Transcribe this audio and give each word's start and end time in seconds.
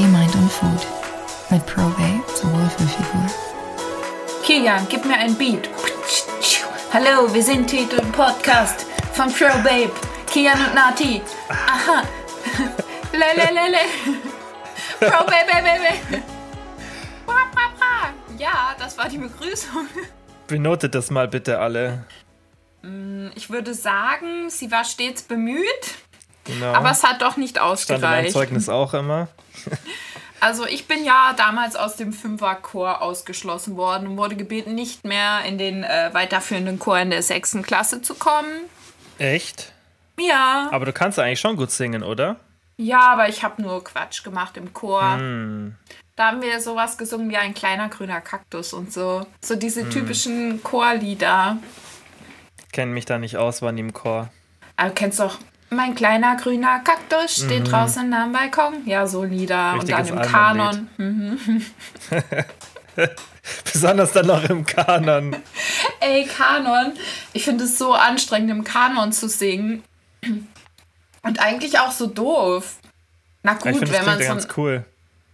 Body, 0.00 0.12
Mind 0.12 0.34
und 0.34 0.50
Food. 0.50 0.86
Mit 1.50 1.66
Probate 1.66 2.22
zur 2.34 2.50
Wohlfühlfigur. 2.52 3.26
Kilian, 4.42 4.86
gib 4.88 5.04
mir 5.04 5.16
ein 5.16 5.34
Beat. 5.34 5.68
Hallo, 6.92 7.32
wir 7.32 7.42
sind 7.42 7.66
Titel 7.66 8.00
Podcast 8.12 8.86
von 9.12 9.30
Probabe. 9.30 9.90
Kian 10.26 10.58
und 10.58 10.74
Nati. 10.74 11.20
Aha. 11.48 12.02
Lelelele. 13.12 13.78
Probabe. 15.00 15.50
Ja, 18.38 18.74
das 18.78 18.96
war 18.96 19.08
die 19.08 19.18
Begrüßung. 19.18 19.86
Benotet 20.46 20.94
das 20.94 21.10
mal 21.10 21.28
bitte 21.28 21.58
alle. 21.58 22.04
Ich 23.34 23.50
würde 23.50 23.74
sagen, 23.74 24.48
sie 24.48 24.70
war 24.70 24.84
stets 24.84 25.22
bemüht, 25.22 25.98
Genau. 26.52 26.72
aber 26.74 26.90
es 26.90 27.02
hat 27.02 27.22
doch 27.22 27.36
nicht 27.36 27.56
Stand 27.56 27.66
in 27.66 27.72
ausgereicht. 27.72 28.32
Zeugnis 28.32 28.68
auch 28.68 28.94
immer. 28.94 29.28
Also 30.42 30.64
ich 30.64 30.88
bin 30.88 31.04
ja 31.04 31.34
damals 31.36 31.76
aus 31.76 31.96
dem 31.96 32.14
Fünferchor 32.14 33.02
ausgeschlossen 33.02 33.76
worden 33.76 34.06
und 34.08 34.16
wurde 34.16 34.36
gebeten, 34.36 34.74
nicht 34.74 35.04
mehr 35.04 35.44
in 35.44 35.58
den 35.58 35.84
äh, 35.84 36.08
weiterführenden 36.14 36.78
Chor 36.78 36.98
in 36.98 37.10
der 37.10 37.22
sechsten 37.22 37.62
Klasse 37.62 38.00
zu 38.00 38.14
kommen. 38.14 38.48
Echt? 39.18 39.72
Ja. 40.18 40.70
Aber 40.72 40.86
du 40.86 40.94
kannst 40.94 41.18
eigentlich 41.18 41.40
schon 41.40 41.56
gut 41.56 41.70
singen, 41.70 42.02
oder? 42.02 42.36
Ja, 42.78 43.00
aber 43.12 43.28
ich 43.28 43.44
habe 43.44 43.60
nur 43.60 43.84
Quatsch 43.84 44.24
gemacht 44.24 44.56
im 44.56 44.72
Chor. 44.72 45.16
Hm. 45.18 45.74
Da 46.16 46.28
haben 46.28 46.40
wir 46.40 46.58
sowas 46.62 46.96
gesungen 46.96 47.28
wie 47.28 47.36
ein 47.36 47.52
kleiner 47.52 47.90
grüner 47.90 48.22
Kaktus 48.22 48.72
und 48.72 48.90
so. 48.94 49.26
So 49.44 49.56
diese 49.56 49.82
Hm. 49.82 49.90
typischen 49.90 50.62
Chorlieder. 50.62 51.58
Kenne 52.72 52.92
mich 52.92 53.04
da 53.04 53.18
nicht 53.18 53.36
aus, 53.36 53.60
war 53.60 53.72
nie 53.72 53.80
im 53.80 53.92
Chor. 53.92 54.30
Aber 54.76 54.88
du 54.88 54.94
kennst 54.94 55.20
doch, 55.20 55.38
mein 55.70 55.94
kleiner 55.94 56.36
grüner 56.36 56.80
Kaktus 56.80 57.36
steht 57.44 57.70
draußen 57.70 58.12
am 58.12 58.32
Balkon. 58.32 58.86
Ja, 58.86 59.06
so 59.06 59.22
Lieder. 59.24 59.74
Mhm. 59.74 59.80
Und 59.80 59.90
dann 59.90 60.06
im. 60.06 60.22
Kanon. 60.22 60.88
Besonders 63.72 64.12
dann 64.12 64.26
noch 64.26 64.44
im 64.44 64.66
Kanon. 64.66 65.36
Ey, 66.00 66.26
Kanon. 66.26 66.92
Ich 67.32 67.44
finde 67.44 67.64
es 67.64 67.78
so 67.78 67.94
anstrengend, 67.94 68.50
im 68.50 68.64
Kanon 68.64 69.12
zu 69.12 69.28
singen. 69.28 69.82
Und 71.22 71.40
eigentlich 71.40 71.78
auch 71.78 71.92
so 71.92 72.06
doof. 72.06 72.76
Na 73.42 73.54
gut, 73.54 73.62
finde, 73.62 73.86
das 73.86 73.92
wenn 73.92 74.06
man 74.06 74.18
so. 74.18 74.24
ganz 74.24 74.48
cool. 74.56 74.84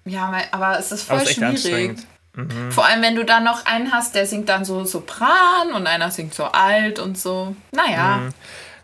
Ja, 0.04 0.32
aber 0.52 0.78
es 0.78 0.92
ist 0.92 1.04
voll 1.04 1.22
ist 1.22 1.34
schwierig. 1.34 1.98
Mhm. 2.34 2.70
Vor 2.70 2.84
allem, 2.84 3.02
wenn 3.02 3.16
du 3.16 3.24
dann 3.24 3.44
noch 3.44 3.64
einen 3.64 3.90
hast, 3.92 4.14
der 4.14 4.26
singt 4.26 4.48
dann 4.48 4.64
so 4.64 4.84
Sopran 4.84 5.72
und 5.74 5.86
einer 5.86 6.10
singt 6.10 6.34
so 6.34 6.44
alt 6.44 6.98
und 6.98 7.18
so. 7.18 7.56
Naja. 7.72 8.18
Mhm. 8.18 8.34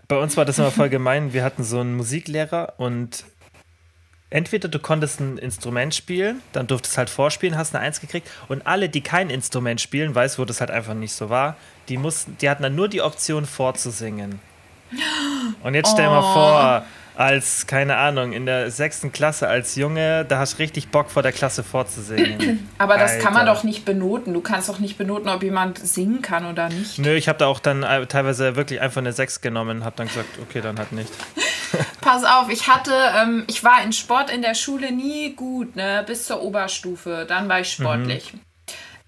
Bei 0.09 0.19
uns 0.19 0.37
war 0.37 0.45
das 0.45 0.59
immer 0.59 0.71
voll 0.71 0.89
gemein. 0.89 1.33
Wir 1.33 1.45
hatten 1.45 1.65
so 1.65 1.81
einen 1.81 1.95
Musiklehrer 1.97 2.75
und 2.77 3.25
entweder 4.31 4.69
du 4.69 4.79
konntest 4.79 5.21
ein 5.21 5.39
Instrument 5.39 5.95
spielen, 5.95 6.43
dann 6.53 6.67
durftest 6.67 6.99
halt 6.99 7.11
vorspielen, 7.11 7.57
hast 7.57 7.75
eine 7.75 7.85
Eins 7.85 8.01
gekriegt 8.01 8.29
und 8.49 8.67
alle, 8.67 8.89
die 8.89 9.01
kein 9.03 9.31
Instrument 9.31 9.81
spielen, 9.81 10.15
weiß, 10.15 10.39
wo 10.39 10.45
das 10.45 10.61
halt 10.61 10.71
einfach 10.71 10.95
nicht 10.95 11.13
so 11.13 11.31
war, 11.31 11.57
die 11.89 11.97
mussten, 11.99 12.37
die 12.41 12.49
hatten 12.51 12.63
dann 12.63 12.75
nur 12.75 12.89
die 12.89 13.03
Option 13.03 13.47
vorzusingen. 13.47 14.41
Und 15.63 15.75
jetzt 15.75 15.93
stell 15.93 16.09
Oh. 16.09 16.11
mal 16.11 16.33
vor, 16.35 16.85
als, 17.15 17.67
keine 17.67 17.97
Ahnung, 17.97 18.33
in 18.33 18.47
der 18.47 18.71
sechsten 18.71 19.13
Klasse 19.13 19.49
als 19.49 19.77
Junge, 19.77 20.25
da 20.25 20.39
hast 20.39 20.55
du 20.55 20.59
richtig 20.59 20.89
Bock 20.89 21.11
vor 21.11 21.23
der 21.23 21.33
Klasse 21.33 21.63
vorzusingen. 21.63 22.69
Aber 22.79 22.97
das 22.97 23.19
kann 23.19 23.33
man 23.33 23.47
Alter. 23.47 23.55
doch 23.55 23.65
nicht 23.65 23.85
benoten. 23.85 24.33
Du 24.33 24.41
kannst 24.41 24.69
doch 24.69 24.79
nicht 24.79 24.97
benoten, 24.99 25.29
ob 25.29 25.43
jemand 25.43 25.79
singen 25.79 26.23
kann 26.23 26.47
oder 26.47 26.69
nicht. 26.69 26.99
Nö, 26.99 27.15
ich 27.15 27.29
habe 27.29 27.39
da 27.39 27.47
auch 27.47 27.61
dann 27.61 27.83
äh, 27.83 28.07
teilweise 28.07 28.57
wirklich 28.57 28.81
einfach 28.81 29.01
eine 29.01 29.13
Sechs 29.13 29.41
genommen, 29.41 29.85
habe 29.85 29.97
dann 29.97 30.09
gesagt, 30.09 30.39
okay, 30.43 30.61
dann 30.61 30.79
halt 30.79 30.93
nicht. 30.93 31.13
Pass 32.01 32.25
auf, 32.25 32.51
ich 32.51 32.69
hatte, 32.69 32.93
ähm, 33.17 33.45
ich 33.47 33.63
war 33.65 33.83
in 33.83 33.93
Sport 33.93 34.31
in 34.31 34.43
der 34.43 34.55
Schule 34.55 34.93
nie 34.93 35.35
gut, 35.35 35.77
ne, 35.77 36.05
bis 36.07 36.27
zur 36.27 36.43
Oberstufe. 36.43 37.27
Dann 37.29 37.49
war 37.49 37.61
ich 37.61 37.73
sportlich. 37.73 38.33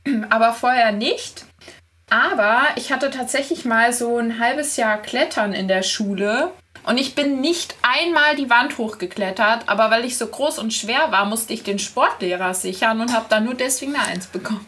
Aber 0.30 0.52
vorher 0.52 0.92
nicht. 0.92 1.46
Aber 2.10 2.62
ich 2.76 2.92
hatte 2.92 3.10
tatsächlich 3.10 3.64
mal 3.64 3.92
so 3.92 4.18
ein 4.18 4.38
halbes 4.38 4.76
Jahr 4.76 4.98
Klettern 4.98 5.52
in 5.52 5.68
der 5.68 5.82
Schule. 5.82 6.50
Und 6.84 6.98
ich 6.98 7.14
bin 7.14 7.40
nicht 7.40 7.74
einmal 7.82 8.36
die 8.36 8.50
Wand 8.50 8.76
hochgeklettert, 8.76 9.68
aber 9.68 9.90
weil 9.90 10.04
ich 10.04 10.18
so 10.18 10.26
groß 10.26 10.58
und 10.58 10.72
schwer 10.72 11.10
war, 11.10 11.24
musste 11.24 11.54
ich 11.54 11.62
den 11.62 11.78
Sportlehrer 11.78 12.52
sichern 12.52 13.00
und 13.00 13.12
habe 13.12 13.26
dann 13.30 13.44
nur 13.44 13.54
deswegen 13.54 13.94
eine 13.94 14.04
Eins 14.04 14.26
bekommen. 14.26 14.66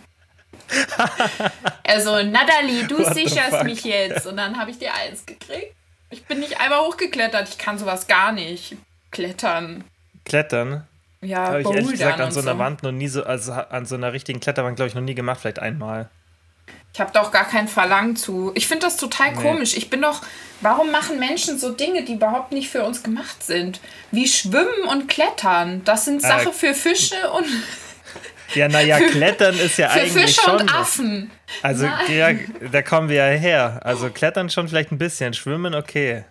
also, 1.87 2.23
Natalie, 2.23 2.85
du 2.89 2.99
What 2.99 3.15
sicherst 3.15 3.65
mich 3.65 3.85
jetzt. 3.85 4.27
Und 4.27 4.37
dann 4.39 4.59
habe 4.59 4.71
ich 4.71 4.79
die 4.79 4.89
Eins 4.89 5.27
gekriegt. 5.27 5.75
Ich 6.11 6.25
bin 6.25 6.41
nicht 6.41 6.61
einmal 6.61 6.81
hochgeklettert. 6.81 7.49
Ich 7.49 7.59
kann 7.59 7.79
sowas 7.79 8.07
gar 8.07 8.33
nicht. 8.33 8.77
Klettern. 9.11 9.85
Klettern 10.25 10.87
Ja, 11.21 11.49
habe 11.49 11.61
ich 11.61 11.69
ehrlich 11.69 11.91
gesagt 11.93 12.21
an 12.21 12.33
so 12.33 12.41
einer 12.41 12.59
Wand 12.59 12.83
noch 12.83 12.93
nie 12.93 13.09
so, 13.09 13.25
also 13.25 13.53
an 13.53 13.87
so 13.87 13.95
einer 13.95 14.13
richtigen 14.13 14.41
Kletterwand, 14.41 14.77
glaube 14.77 14.89
ich, 14.89 14.95
noch 14.95 15.03
nie 15.03 15.15
gemacht, 15.15 15.41
vielleicht 15.41 15.59
einmal. 15.59 16.09
Ich 16.97 17.01
habe 17.03 17.13
doch 17.13 17.31
gar 17.31 17.45
kein 17.45 17.69
Verlangen 17.69 18.17
zu. 18.17 18.53
Ich 18.55 18.67
finde 18.67 18.87
das 18.87 18.97
total 18.97 19.35
komisch. 19.35 19.77
Ich 19.77 19.91
bin 19.91 20.01
doch. 20.01 20.23
Warum 20.63 20.91
machen 20.91 21.19
Menschen 21.19 21.59
so 21.59 21.71
Dinge, 21.73 22.03
die 22.05 22.15
überhaupt 22.15 22.53
nicht 22.53 22.71
für 22.71 22.85
uns 22.85 23.03
gemacht 23.03 23.43
sind? 23.43 23.81
Wie 24.13 24.27
Schwimmen 24.27 24.85
und 24.89 25.07
Klettern. 25.07 25.83
Das 25.85 26.07
sind 26.07 26.25
Äh, 26.25 26.27
Sachen 26.27 26.55
für 26.55 26.73
Fische 26.73 27.31
und 27.33 27.45
Ja, 28.55 28.69
naja, 28.69 28.99
Klettern 29.11 29.59
ist 29.59 29.77
ja 29.77 29.91
für 29.91 30.01
eigentlich 30.01 30.25
Fische 30.25 30.41
schon. 30.41 30.61
und. 30.63 30.75
Affen. 30.75 31.31
Also, 31.61 31.85
Nein. 31.85 32.49
ja, 32.63 32.69
da 32.73 32.81
kommen 32.81 33.11
wir 33.11 33.17
ja 33.31 33.39
her. 33.39 33.81
Also, 33.85 34.09
Klettern 34.09 34.49
schon 34.49 34.67
vielleicht 34.67 34.91
ein 34.91 34.97
bisschen, 34.97 35.35
Schwimmen 35.35 35.75
okay. 35.75 36.25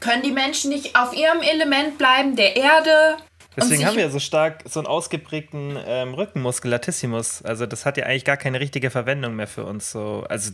Können 0.00 0.20
die 0.22 0.30
Menschen 0.32 0.68
nicht 0.68 0.94
auf 0.94 1.14
ihrem 1.14 1.40
Element 1.40 1.96
bleiben, 1.96 2.36
der 2.36 2.54
Erde? 2.54 3.16
Deswegen 3.60 3.86
haben 3.86 3.96
wir 3.96 4.04
ja 4.04 4.10
so 4.10 4.18
stark 4.18 4.62
so 4.66 4.80
einen 4.80 4.86
ausgeprägten 4.86 5.78
ähm, 5.86 6.14
Rückenmuskel, 6.14 6.70
Latissimus. 6.70 7.42
Also, 7.42 7.66
das 7.66 7.86
hat 7.86 7.96
ja 7.96 8.06
eigentlich 8.06 8.24
gar 8.24 8.36
keine 8.36 8.60
richtige 8.60 8.90
Verwendung 8.90 9.36
mehr 9.36 9.46
für 9.46 9.64
uns. 9.64 9.90
So, 9.90 10.24
also, 10.28 10.52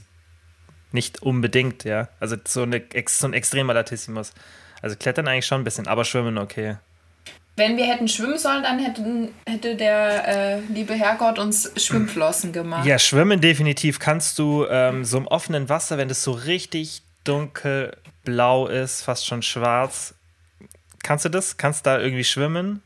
nicht 0.93 1.23
unbedingt, 1.23 1.85
ja. 1.85 2.09
Also, 2.21 2.37
so, 2.47 2.63
eine, 2.63 2.83
so 3.09 3.27
ein 3.27 3.33
extremer 3.33 3.75
Latissimus. 3.75 4.33
Also, 4.83 4.97
Klettern 4.97 5.29
eigentlich 5.29 5.47
schon 5.47 5.61
ein 5.61 5.65
bisschen, 5.65 5.87
aber 5.87 6.05
Schwimmen 6.05 6.39
okay. 6.39 6.77
Wenn 7.57 7.77
wir 7.77 7.87
hätten 7.87 8.09
schwimmen 8.09 8.37
sollen, 8.37 8.65
dann 8.65 8.81
hätten, 8.81 9.29
hätte 9.47 9.77
der 9.77 10.27
äh, 10.27 10.61
liebe 10.73 10.95
Herrgott 10.95 11.39
uns 11.39 11.71
Schwimmflossen 11.77 12.53
gemacht. 12.53 12.85
Ja, 12.85 12.99
schwimmen 12.99 13.41
definitiv 13.41 14.01
kannst 14.01 14.41
du 14.41 14.67
ähm, 14.69 15.05
so 15.05 15.19
im 15.19 15.29
offenen 15.29 15.69
Wasser, 15.69 15.97
wenn 15.97 16.09
das 16.09 16.25
so 16.25 16.33
richtig 16.33 17.03
dunkelblau 17.23 18.67
ist, 18.67 19.03
fast 19.03 19.27
schon 19.27 19.43
schwarz. 19.43 20.15
Kannst 21.05 21.27
du 21.27 21.29
das? 21.29 21.57
Kannst 21.57 21.87
da 21.87 22.01
irgendwie 22.01 22.25
schwimmen? 22.25 22.83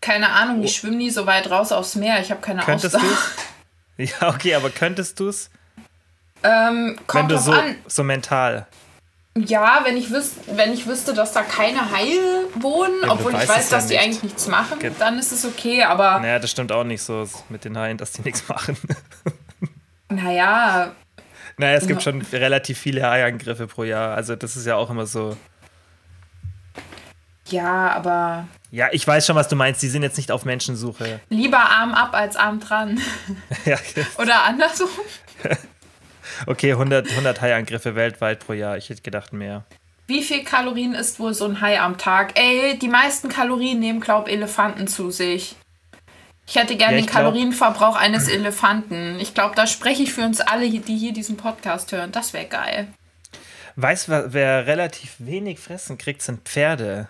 Keine 0.00 0.30
Ahnung, 0.30 0.62
ich 0.62 0.76
schwimme 0.76 0.96
nie 0.96 1.10
so 1.10 1.26
weit 1.26 1.50
raus 1.50 1.72
aufs 1.72 1.94
Meer. 1.96 2.20
Ich 2.20 2.30
habe 2.30 2.40
keine 2.40 2.62
Oh. 2.62 2.64
Könntest 2.64 2.94
du 2.94 2.98
Ausdauer. 2.98 3.12
es? 3.98 4.10
Ja, 4.20 4.28
okay, 4.28 4.54
aber 4.54 4.70
könntest 4.70 5.18
du 5.18 5.28
es? 5.28 5.50
Ähm, 6.44 6.94
Wenn 6.96 7.06
kommt 7.08 7.30
du 7.32 7.34
drauf 7.34 7.44
so, 7.46 7.52
an. 7.52 7.74
so 7.88 8.04
mental. 8.04 8.68
Ja, 9.36 9.80
wenn 9.84 9.96
ich, 9.96 10.10
wüs 10.12 10.32
wenn 10.52 10.72
ich 10.72 10.86
wüsste, 10.86 11.14
dass 11.14 11.32
da 11.32 11.42
keine 11.42 11.90
Haie 11.90 12.44
wohnen, 12.54 12.92
du 13.02 13.10
obwohl 13.10 13.34
ich 13.34 13.48
weiß, 13.48 13.70
ja 13.70 13.76
dass 13.76 13.86
die 13.88 13.94
nicht. 13.94 14.02
eigentlich 14.04 14.22
nichts 14.22 14.46
machen, 14.46 14.78
Ge- 14.78 14.92
dann 15.00 15.18
ist 15.18 15.32
es 15.32 15.44
okay. 15.44 15.82
Aber 15.82 16.20
Naja, 16.20 16.38
das 16.38 16.50
stimmt 16.52 16.70
auch 16.70 16.84
nicht 16.84 17.02
so 17.02 17.28
mit 17.48 17.64
den 17.64 17.76
Haien, 17.76 17.96
dass 17.98 18.12
die 18.12 18.22
nichts 18.24 18.46
machen. 18.48 18.76
naja, 20.08 20.92
naja, 21.56 21.76
es 21.76 21.86
gibt 21.86 22.02
Ja. 22.04 22.12
schon 22.12 22.22
relativ 22.32 22.78
viele 22.78 23.02
Haiangriffe 23.02 23.66
pro 23.66 23.82
Jahr. 23.84 24.14
Also 24.14 24.36
das 24.36 24.56
ist 24.56 24.66
ja 24.66 24.76
auch 24.76 24.90
immer 24.90 25.06
so. 25.06 25.36
Ja, 27.50 27.90
aber 27.92 28.46
Ja, 28.70 28.88
ich 28.92 29.06
weiß 29.06 29.26
schon, 29.26 29.36
was 29.36 29.48
du 29.48 29.56
meinst. 29.56 29.82
Die 29.82 29.88
sind 29.88 30.02
jetzt 30.02 30.16
nicht 30.16 30.30
auf 30.30 30.44
Menschensuche. 30.44 31.20
lieber 31.30 31.58
Arm 31.58 31.92
ab 31.94 32.14
als 32.14 32.36
Arm 32.36 32.60
dran. 32.60 33.00
ja, 33.64 33.76
Oder 34.18 34.44
andersrum. 34.44 34.88
okay, 36.46 36.72
100, 36.72 37.08
100 37.10 37.40
Haiangriffe 37.40 37.94
weltweit 37.94 38.40
pro 38.46 38.52
Jahr. 38.52 38.76
Ich 38.76 38.88
hätte 38.90 39.02
gedacht 39.02 39.32
mehr. 39.32 39.64
Wie 40.06 40.22
viel 40.22 40.42
Kalorien 40.44 40.94
isst 40.94 41.20
wohl 41.20 41.34
so 41.34 41.44
ein 41.44 41.60
Hai 41.60 41.80
am 41.80 41.98
Tag? 41.98 42.38
Ey, 42.38 42.78
die 42.78 42.88
meisten 42.88 43.28
Kalorien 43.28 43.78
nehmen, 43.78 44.00
glaub 44.00 44.26
Elefanten 44.28 44.88
zu 44.88 45.10
sich. 45.10 45.56
Ich 46.46 46.54
hätte 46.56 46.76
gerne 46.76 46.92
Ja, 46.94 46.98
den 46.98 47.04
ich 47.04 47.10
glaub- 47.10 47.24
Kalorienverbrauch 47.24 47.94
eines 47.96 48.26
Elefanten. 48.26 49.20
Ich 49.20 49.34
glaube, 49.34 49.54
da 49.54 49.66
spreche 49.66 50.02
ich 50.02 50.14
für 50.14 50.22
uns 50.22 50.40
alle, 50.40 50.70
die 50.70 50.96
hier 50.96 51.12
diesen 51.12 51.36
Podcast 51.36 51.92
hören. 51.92 52.10
Das 52.10 52.32
wäre 52.32 52.46
geil. 52.46 52.88
Weißt 53.76 54.08
du, 54.08 54.32
wer 54.32 54.66
relativ 54.66 55.14
wenig 55.18 55.58
fressen 55.58 55.98
kriegt, 55.98 56.22
sind 56.22 56.40
Pferde. 56.48 57.08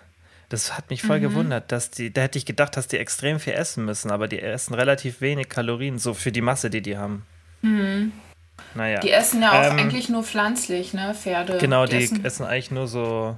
Das 0.49 0.75
hat 0.75 0.89
mich 0.89 1.03
Mhm. 1.03 1.07
voll 1.07 1.19
gewundert, 1.19 1.71
dass 1.71 1.91
die, 1.91 2.11
da 2.11 2.21
hätte 2.21 2.37
ich 2.37 2.45
gedacht, 2.45 2.75
dass 2.75 2.87
die 2.87 2.97
extrem 2.97 3.39
viel 3.39 3.53
essen 3.53 3.85
müssen, 3.85 4.09
aber 4.11 4.27
die 4.27 4.41
essen 4.41 4.73
relativ 4.73 5.21
wenig 5.21 5.47
Kalorien, 5.49 5.99
so 5.99 6.13
für 6.15 6.31
die 6.31 6.41
Masse, 6.41 6.69
die 6.71 6.81
die 6.81 6.97
haben. 6.97 7.25
Naja. 7.61 8.97
Mhm. 8.97 9.01
Die 9.01 9.11
essen 9.11 9.41
ja 9.41 9.51
auch 9.51 9.71
Ähm, 9.71 9.77
eigentlich 9.79 10.09
nur 10.09 10.23
pflanzlich, 10.23 10.93
ne? 10.93 11.13
Pferde. 11.13 11.57
Genau, 11.59 11.85
die 11.85 12.03
essen 12.03 12.25
essen 12.25 12.45
eigentlich 12.45 12.71
nur 12.71 12.87
so. 12.87 13.37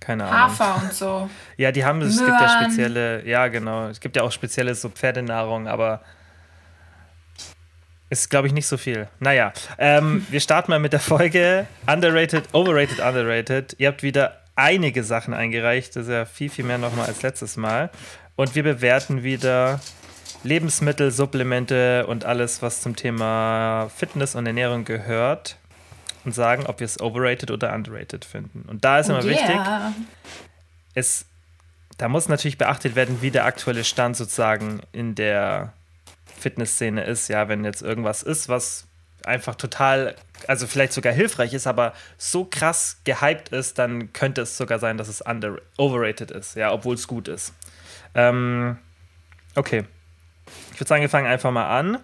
Keine 0.00 0.24
Ahnung. 0.24 0.38
Hafer 0.38 0.82
und 0.82 0.92
so. 0.92 1.30
Ja, 1.56 1.70
die 1.72 1.84
haben, 1.84 2.00
es 2.02 2.18
gibt 2.18 2.28
ja 2.28 2.38
Möhren. 2.40 2.64
spezielle, 2.64 3.26
ja 3.26 3.46
genau, 3.48 3.88
es 3.88 4.00
gibt 4.00 4.16
ja 4.16 4.22
auch 4.22 4.32
spezielle 4.32 4.74
so 4.74 4.88
Pferdenahrung, 4.88 5.68
aber 5.68 6.00
ist, 8.10 8.28
glaube 8.28 8.46
ich, 8.46 8.52
nicht 8.52 8.66
so 8.66 8.76
viel. 8.76 9.08
Naja, 9.20 9.52
ähm, 9.78 10.26
wir 10.28 10.40
starten 10.40 10.70
mal 10.70 10.78
mit 10.80 10.92
der 10.92 11.00
Folge 11.00 11.66
Underrated, 11.86 12.44
Overrated, 12.52 12.98
Underrated. 13.00 13.74
Ihr 13.78 13.88
habt 13.88 14.02
wieder 14.02 14.41
einige 14.56 15.04
Sachen 15.04 15.34
eingereicht. 15.34 15.96
Das 15.96 16.04
ist 16.04 16.12
ja 16.12 16.24
viel, 16.24 16.50
viel 16.50 16.64
mehr 16.64 16.78
nochmal 16.78 17.06
als 17.06 17.22
letztes 17.22 17.56
Mal. 17.56 17.90
Und 18.36 18.54
wir 18.54 18.62
bewerten 18.62 19.22
wieder 19.22 19.80
Lebensmittel, 20.42 21.10
Supplemente 21.10 22.06
und 22.06 22.24
alles, 22.24 22.62
was 22.62 22.80
zum 22.80 22.96
Thema 22.96 23.90
Fitness 23.94 24.34
und 24.34 24.46
Ernährung 24.46 24.84
gehört. 24.84 25.56
Und 26.24 26.32
sagen, 26.36 26.66
ob 26.66 26.78
wir 26.78 26.84
es 26.84 27.00
overrated 27.00 27.50
oder 27.50 27.74
underrated 27.74 28.24
finden. 28.24 28.62
Und 28.68 28.84
da 28.84 29.00
ist 29.00 29.08
immer 29.08 29.24
Oh 29.24 29.28
wichtig, 29.28 29.56
yeah. 29.56 29.92
es, 30.94 31.26
da 31.98 32.08
muss 32.08 32.28
natürlich 32.28 32.58
beachtet 32.58 32.94
werden, 32.94 33.22
wie 33.22 33.32
der 33.32 33.44
aktuelle 33.44 33.82
Stand 33.82 34.16
sozusagen 34.16 34.82
in 34.92 35.16
der 35.16 35.72
Fitnessszene 36.38 37.02
ist. 37.02 37.26
Ja, 37.26 37.48
wenn 37.48 37.64
jetzt 37.64 37.82
irgendwas 37.82 38.22
ist, 38.22 38.48
was 38.48 38.86
einfach 39.26 39.54
total, 39.54 40.16
also 40.48 40.66
vielleicht 40.66 40.92
sogar 40.92 41.12
hilfreich 41.12 41.54
ist, 41.54 41.66
aber 41.66 41.92
so 42.18 42.44
krass 42.44 42.98
gehypt 43.04 43.50
ist, 43.50 43.78
dann 43.78 44.12
könnte 44.12 44.42
es 44.42 44.56
sogar 44.56 44.78
sein, 44.78 44.98
dass 44.98 45.08
es 45.08 45.20
under, 45.20 45.58
overrated 45.76 46.30
ist, 46.30 46.56
ja, 46.56 46.72
obwohl 46.72 46.94
es 46.94 47.06
gut 47.06 47.28
ist. 47.28 47.52
Ähm, 48.14 48.78
okay. 49.54 49.84
Ich 50.72 50.80
würde 50.80 50.88
sagen, 50.88 51.02
wir 51.02 51.08
fangen 51.08 51.26
einfach 51.26 51.50
mal 51.50 51.78
an 51.78 51.98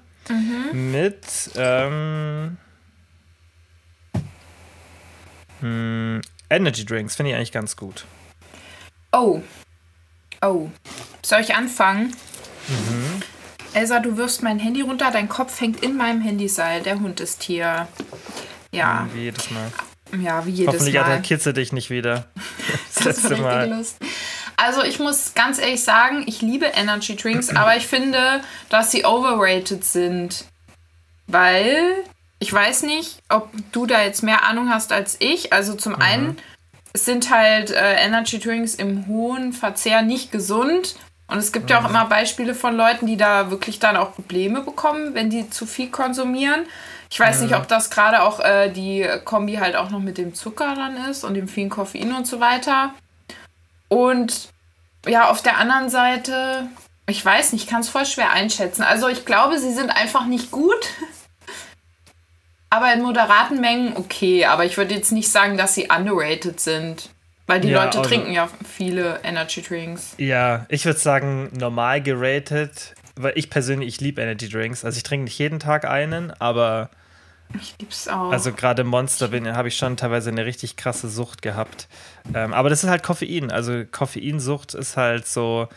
mit 0.72 1.50
ähm, 1.56 2.56
hm, 5.60 6.20
Energy 6.50 6.84
Drinks. 6.84 7.16
Finde 7.16 7.30
ich 7.30 7.36
eigentlich 7.36 7.52
ganz 7.52 7.76
gut. 7.76 8.04
Oh. 9.12 9.42
Oh. 10.42 10.68
Soll 11.22 11.40
ich 11.40 11.54
anfangen? 11.54 12.14
Mhm. 12.68 12.97
Elsa, 13.74 14.00
du 14.00 14.16
wirfst 14.16 14.42
mein 14.42 14.58
Handy 14.58 14.80
runter, 14.82 15.10
dein 15.10 15.28
Kopf 15.28 15.60
hängt 15.60 15.82
in 15.82 15.96
meinem 15.96 16.20
Handyseil. 16.20 16.82
Der 16.82 16.98
Hund 17.00 17.20
ist 17.20 17.42
hier. 17.42 17.86
Ja, 18.72 19.06
Wie 19.14 19.22
jedes 19.22 19.50
Mal. 19.50 19.70
ja, 20.20 20.44
wie 20.46 20.50
jedes 20.50 20.74
Hoffentlich 20.74 20.94
Mal. 20.94 21.02
attackiert 21.04 21.42
sie 21.42 21.52
dich 21.52 21.72
nicht 21.72 21.90
wieder. 21.90 22.26
Das, 22.34 22.94
Das 22.94 23.04
letzte 23.04 23.36
Mal. 23.36 23.58
richtig 23.64 23.76
Lust. 23.78 23.96
Also 24.56 24.82
ich 24.82 24.98
muss 24.98 25.34
ganz 25.34 25.58
ehrlich 25.58 25.84
sagen, 25.84 26.24
ich 26.26 26.42
liebe 26.42 26.66
Energy 26.66 27.14
Drinks, 27.14 27.50
aber 27.54 27.76
ich 27.76 27.86
finde, 27.86 28.40
dass 28.70 28.90
sie 28.90 29.04
overrated 29.04 29.84
sind. 29.84 30.44
Weil, 31.28 31.92
ich 32.40 32.52
weiß 32.52 32.82
nicht, 32.82 33.20
ob 33.28 33.50
du 33.72 33.86
da 33.86 34.02
jetzt 34.02 34.22
mehr 34.22 34.44
Ahnung 34.44 34.70
hast 34.70 34.92
als 34.92 35.16
ich. 35.20 35.52
Also 35.52 35.74
zum 35.74 35.92
Mhm. 35.92 36.00
einen, 36.02 36.36
sind 36.94 37.30
halt 37.30 37.70
äh, 37.70 37.94
Energy 38.04 38.38
Drinks 38.40 38.74
im 38.74 39.06
hohen 39.06 39.52
Verzehr 39.52 40.02
nicht 40.02 40.32
gesund. 40.32 40.96
Und 41.28 41.38
es 41.38 41.52
gibt 41.52 41.69
ja 41.69 41.80
auch 41.80 41.88
immer 41.88 42.06
Beispiele 42.06 42.54
von 42.54 42.75
Leuten, 42.75 43.06
die 43.06 43.19
da 43.19 43.50
wirklich 43.50 43.78
dann 43.78 43.96
auch 43.98 44.14
Probleme 44.14 44.62
bekommen, 44.62 45.14
wenn 45.14 45.28
die 45.28 45.50
zu 45.50 45.66
viel 45.66 45.90
konsumieren. 45.90 46.64
Ich 47.10 47.20
weiß 47.20 47.40
nicht, 47.42 47.54
ob 47.54 47.69
das 47.69 47.90
gerade 47.90 48.22
auch 48.22 48.40
äh, 48.40 48.70
die 48.70 49.06
Kombi 49.25 49.56
halt 49.56 49.76
auch 49.76 49.90
noch 49.90 50.00
mit 50.00 50.19
dem 50.19 50.34
Zucker 50.34 50.75
dann 50.75 50.96
ist 51.08 51.25
und 51.25 51.34
dem 51.34 51.48
vielen 51.48 51.70
Koffein 51.70 52.14
und 52.14 52.26
so 52.26 52.40
weiter. 52.40 52.94
Und 53.88 54.48
ja, 55.06 55.30
auf 55.30 55.42
der 55.42 55.58
anderen 55.58 55.90
Seite, 55.90 56.69
ich 57.06 57.25
weiß 57.25 57.52
nicht, 57.52 57.64
ich 57.64 57.70
kann 57.70 57.80
es 57.80 57.88
voll 57.88 58.06
schwer 58.06 58.32
einschätzen. 58.32 58.82
Also 58.82 59.08
ich 59.08 59.25
glaube, 59.25 59.58
sie 59.58 59.72
sind 59.72 59.90
einfach 59.90 60.26
nicht 60.26 60.50
gut. 60.50 60.88
Aber 62.70 62.92
in 62.92 63.02
moderaten 63.02 63.60
Mengen 63.60 63.96
okay. 63.96 64.44
Aber 64.44 64.64
ich 64.64 64.76
würde 64.76 64.94
jetzt 64.94 65.12
nicht 65.12 65.30
sagen, 65.30 65.56
dass 65.56 65.75
sie 65.75 65.88
underrated 65.90 66.60
sind. 66.60 67.10
Weil 67.48 67.60
die 67.60 67.68
Ja, 67.70 67.82
Leute 67.84 67.98
also- 67.98 68.08
trinken 68.08 68.30
ja 68.32 68.48
viele 68.76 69.18
Energy 69.24 69.62
Drinks. 69.62 70.14
Ja, 70.18 70.66
ich 70.68 70.84
würde 70.84 70.98
sagen, 71.00 71.50
normal 71.58 72.00
geratet, 72.02 72.94
weil 73.16 73.32
ich 73.34 73.50
persönlich, 73.50 73.88
ich 73.88 74.00
liebe 74.00 74.20
Energy 74.22 74.48
Drinks. 74.48 74.84
Also 74.84 74.96
ich 74.98 75.02
trinke 75.02 75.24
nicht 75.24 75.38
jeden 75.38 75.58
Tag 75.58 75.84
einen, 75.84 76.30
aber 76.40 76.90
Ich 77.58 77.74
lieb's 77.80 78.06
auch. 78.06 78.30
also 78.30 78.52
gerade 78.52 78.84
Monster 78.84 79.28
bin 79.28 79.50
habe 79.56 79.68
ich 79.68 79.76
schon 79.78 79.96
teilweise 79.96 80.28
eine 80.30 80.44
richtig 80.44 80.76
krasse 80.76 81.08
Sucht 81.08 81.40
gehabt. 81.42 81.88
Ähm, 82.34 82.52
aber 82.52 82.68
das 82.68 82.84
ist 82.84 82.90
halt 82.90 83.02
Koffein. 83.02 83.50
Also 83.50 83.84
Koffeinsucht 83.90 84.74
ist 84.74 84.96
halt 84.98 85.26
so. 85.26 85.68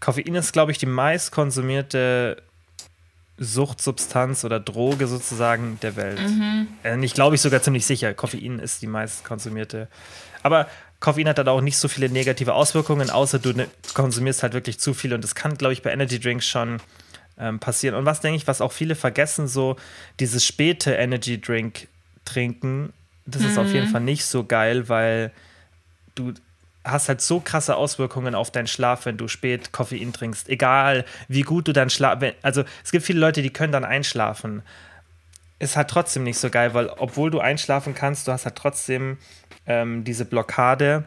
Koffein 0.00 0.34
ist, 0.36 0.52
glaube 0.52 0.70
ich, 0.70 0.78
die 0.78 0.86
meist 0.86 1.32
konsumierte 1.32 2.40
Suchtsubstanz 3.36 4.44
oder 4.44 4.60
Droge 4.60 5.08
sozusagen 5.08 5.78
der 5.82 5.96
Welt. 5.96 6.20
Äh, 6.84 6.96
nicht 6.96 7.14
glaube 7.14 7.34
ich 7.34 7.40
sogar 7.40 7.62
ziemlich 7.62 7.84
sicher. 7.84 8.14
Koffein 8.14 8.60
ist 8.60 8.80
die 8.80 8.86
meist 8.86 9.24
konsumierte. 9.24 9.88
Aber 10.44 10.68
Koffein 11.00 11.28
hat 11.28 11.38
dann 11.38 11.48
auch 11.48 11.60
nicht 11.60 11.76
so 11.76 11.88
viele 11.88 12.08
negative 12.08 12.54
Auswirkungen, 12.54 13.10
außer 13.10 13.38
du 13.38 13.52
ne, 13.52 13.68
konsumierst 13.92 14.42
halt 14.42 14.54
wirklich 14.54 14.78
zu 14.78 14.94
viel. 14.94 15.12
Und 15.12 15.22
das 15.22 15.34
kann, 15.34 15.56
glaube 15.58 15.72
ich, 15.74 15.82
bei 15.82 15.92
Energy 15.92 16.18
Drinks 16.18 16.46
schon 16.46 16.80
ähm, 17.38 17.58
passieren. 17.58 17.94
Und 17.94 18.06
was 18.06 18.20
denke 18.20 18.36
ich, 18.36 18.46
was 18.46 18.60
auch 18.60 18.72
viele 18.72 18.94
vergessen, 18.94 19.46
so 19.48 19.76
dieses 20.20 20.46
späte 20.46 20.94
Energy 20.94 21.40
Drink 21.40 21.88
trinken, 22.24 22.92
das 23.26 23.42
ist 23.42 23.58
auf 23.58 23.72
jeden 23.72 23.88
Fall 23.88 24.00
nicht 24.02 24.24
so 24.26 24.44
geil, 24.44 24.88
weil 24.88 25.30
du 26.14 26.32
hast 26.84 27.08
halt 27.08 27.22
so 27.22 27.40
krasse 27.40 27.76
Auswirkungen 27.76 28.34
auf 28.34 28.50
deinen 28.50 28.66
Schlaf, 28.66 29.06
wenn 29.06 29.16
du 29.16 29.28
spät 29.28 29.72
Koffein 29.72 30.12
trinkst. 30.12 30.48
Egal, 30.50 31.06
wie 31.28 31.40
gut 31.40 31.66
du 31.66 31.72
dann 31.72 31.88
schlaf. 31.88 32.20
wenn- 32.20 32.34
Also 32.42 32.64
es 32.84 32.92
gibt 32.92 33.04
viele 33.06 33.18
Leute, 33.20 33.40
die 33.40 33.50
können 33.50 33.72
dann 33.72 33.84
einschlafen. 33.84 34.62
Ist 35.64 35.76
halt 35.76 35.88
trotzdem 35.88 36.24
nicht 36.24 36.38
so 36.38 36.50
geil, 36.50 36.74
weil 36.74 36.88
obwohl 36.98 37.30
du 37.30 37.40
einschlafen 37.40 37.94
kannst, 37.94 38.28
du 38.28 38.32
hast 38.32 38.44
halt 38.44 38.56
trotzdem 38.56 39.16
ähm, 39.66 40.04
diese 40.04 40.26
Blockade 40.26 41.04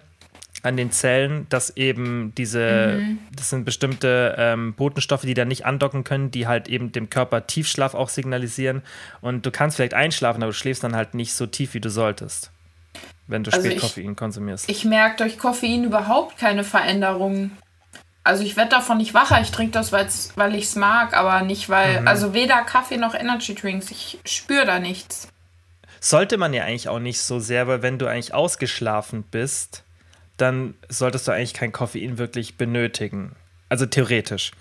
an 0.64 0.76
den 0.76 0.92
Zellen, 0.92 1.46
dass 1.50 1.78
eben 1.78 2.34
diese, 2.36 3.00
das 3.36 3.52
sind 3.52 3.64
bestimmte 3.66 4.34
ähm, 4.40 4.74
Botenstoffe, 4.74 5.22
die 5.22 5.36
dann 5.36 5.48
nicht 5.50 5.68
andocken 5.68 6.04
können, 6.04 6.32
die 6.32 6.48
halt 6.48 6.68
eben 6.68 6.92
dem 6.92 7.12
Körper 7.12 7.46
Tiefschlaf 7.46 7.94
auch 7.94 8.10
signalisieren. 8.10 8.82
Und 9.22 9.46
du 9.46 9.52
kannst 9.52 9.76
vielleicht 9.78 9.94
einschlafen, 9.94 10.42
aber 10.42 10.52
du 10.52 10.58
schläfst 10.58 10.84
dann 10.84 10.96
halt 10.96 11.14
nicht 11.14 11.34
so 11.36 11.46
tief, 11.46 11.76
wie 11.76 11.80
du 11.80 11.92
solltest, 11.92 12.50
wenn 13.28 13.44
du 13.44 13.52
Also 13.52 13.62
spät 13.64 13.78
ich- 13.78 13.82
Koffein 13.84 14.16
konsumierst. 14.16 14.68
ich 14.68 14.84
merke 14.86 15.18
durch 15.18 15.38
Koffein 15.38 15.84
überhaupt 15.84 16.40
keine 16.40 16.64
Veränderung. 16.64 17.52
Also 18.28 18.44
ich 18.44 18.56
werde 18.58 18.72
davon 18.72 18.98
nicht 18.98 19.14
wacher. 19.14 19.42
Ich 19.42 19.52
trinke 19.52 19.72
das, 19.72 19.92
weil's, 19.92 20.32
weil 20.36 20.54
ich 20.56 20.66
es 20.66 20.76
mag, 20.76 21.16
aber 21.16 21.42
nicht, 21.42 21.70
weil. 21.70 22.02
Mhm. 22.02 22.08
Also 22.08 22.34
weder 22.34 22.62
Kaffee 22.64 22.98
noch 22.98 23.14
Energy 23.16 23.56
Drinks. 23.56 23.90
Ich 23.92 24.20
spüre 24.26 24.66
da 24.66 24.80
nichts. 24.80 25.28
Sollte 26.00 26.38
man 26.38 26.54
ja 26.54 26.64
eigentlich 26.64 26.90
auch 26.90 27.00
nicht 27.00 27.22
so 27.22 27.40
sehr, 27.40 27.68
weil 27.68 27.82
wenn 27.82 27.98
du 27.98 28.08
eigentlich 28.08 28.34
ausgeschlafen 28.34 29.24
bist, 29.24 29.84
dann 30.38 30.76
solltest 30.90 31.28
du 31.28 31.32
eigentlich 31.32 31.54
kein 31.54 31.72
Koffein 31.72 32.18
wirklich 32.18 32.58
benötigen. 32.58 33.36
Also 33.70 33.86
theoretisch. 33.86 34.52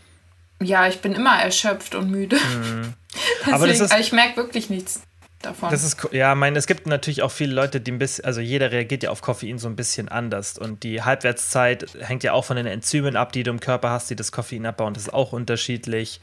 Ja, 0.63 0.87
ich 0.87 1.01
bin 1.01 1.13
immer 1.13 1.39
erschöpft 1.39 1.95
und 1.95 2.11
müde. 2.11 2.37
Mhm. 2.37 2.95
Aber 3.53 3.67
das 3.67 3.79
Deswegen, 3.79 3.85
ist- 3.85 3.93
also 3.93 4.05
ich 4.05 4.13
merke 4.13 4.37
wirklich 4.37 4.71
nichts 4.71 5.03
davon. 5.46 5.70
Das 5.70 5.82
ist, 5.82 6.08
ja, 6.12 6.32
ich 6.32 6.38
meine, 6.38 6.58
es 6.58 6.66
gibt 6.66 6.87
natürlich 6.87 7.22
auch 7.22 7.31
viele 7.31 7.54
Leute, 7.54 7.81
die 7.81 7.93
ein 7.93 7.98
bisschen, 7.98 8.25
also 8.25 8.40
jeder 8.40 8.70
reagiert 8.70 9.02
ja 9.02 9.10
auf 9.10 9.22
Koffein 9.22 9.58
so 9.58 9.69
ein 9.69 9.76
bisschen 9.76 10.08
anders. 10.08 10.58
Und 10.58 10.82
die 10.82 11.02
Halbwertszeit 11.02 11.87
hängt 12.00 12.22
ja 12.22 12.32
auch 12.32 12.44
von 12.44 12.56
den 12.56 12.66
Enzymen 12.66 13.16
ab, 13.16 13.32
die 13.32 13.43
du 13.43 13.50
im 13.50 13.60
Körper 13.60 13.90
hast, 13.90 14.10
die 14.10 14.17
das 14.17 14.32
Koffein 14.32 14.67
abbauen. 14.67 14.94
Das 14.94 15.05
ist 15.05 15.12
auch 15.15 15.32
unterschiedlich. 15.32 16.20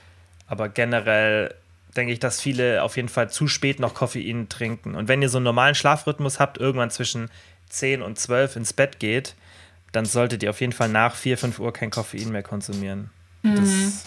Aber 0.47 0.69
generell 0.69 1.53
denke 1.95 2.13
ich, 2.13 2.19
dass 2.19 2.41
viele 2.41 2.83
auf 2.83 2.95
jeden 2.95 3.09
Fall 3.09 3.29
zu 3.29 3.47
spät 3.47 3.79
noch 3.79 3.93
Koffein 3.93 4.49
trinken. 4.49 4.95
Und 4.95 5.07
wenn 5.07 5.21
ihr 5.21 5.29
so 5.29 5.37
einen 5.37 5.45
normalen 5.45 5.75
Schlafrhythmus 5.75 6.39
habt, 6.39 6.57
irgendwann 6.57 6.91
zwischen 6.91 7.29
10 7.69 8.01
und 8.01 8.19
12 8.19 8.57
ins 8.57 8.73
Bett 8.73 8.99
geht, 8.99 9.35
dann 9.91 10.05
solltet 10.05 10.43
ihr 10.43 10.49
auf 10.49 10.59
jeden 10.59 10.73
Fall 10.73 10.89
nach 10.89 11.15
4, 11.15 11.37
5 11.37 11.59
Uhr 11.59 11.71
kein 11.71 11.91
Koffein 11.91 12.31
mehr 12.31 12.43
konsumieren. 12.43 13.11
Das 13.43 14.05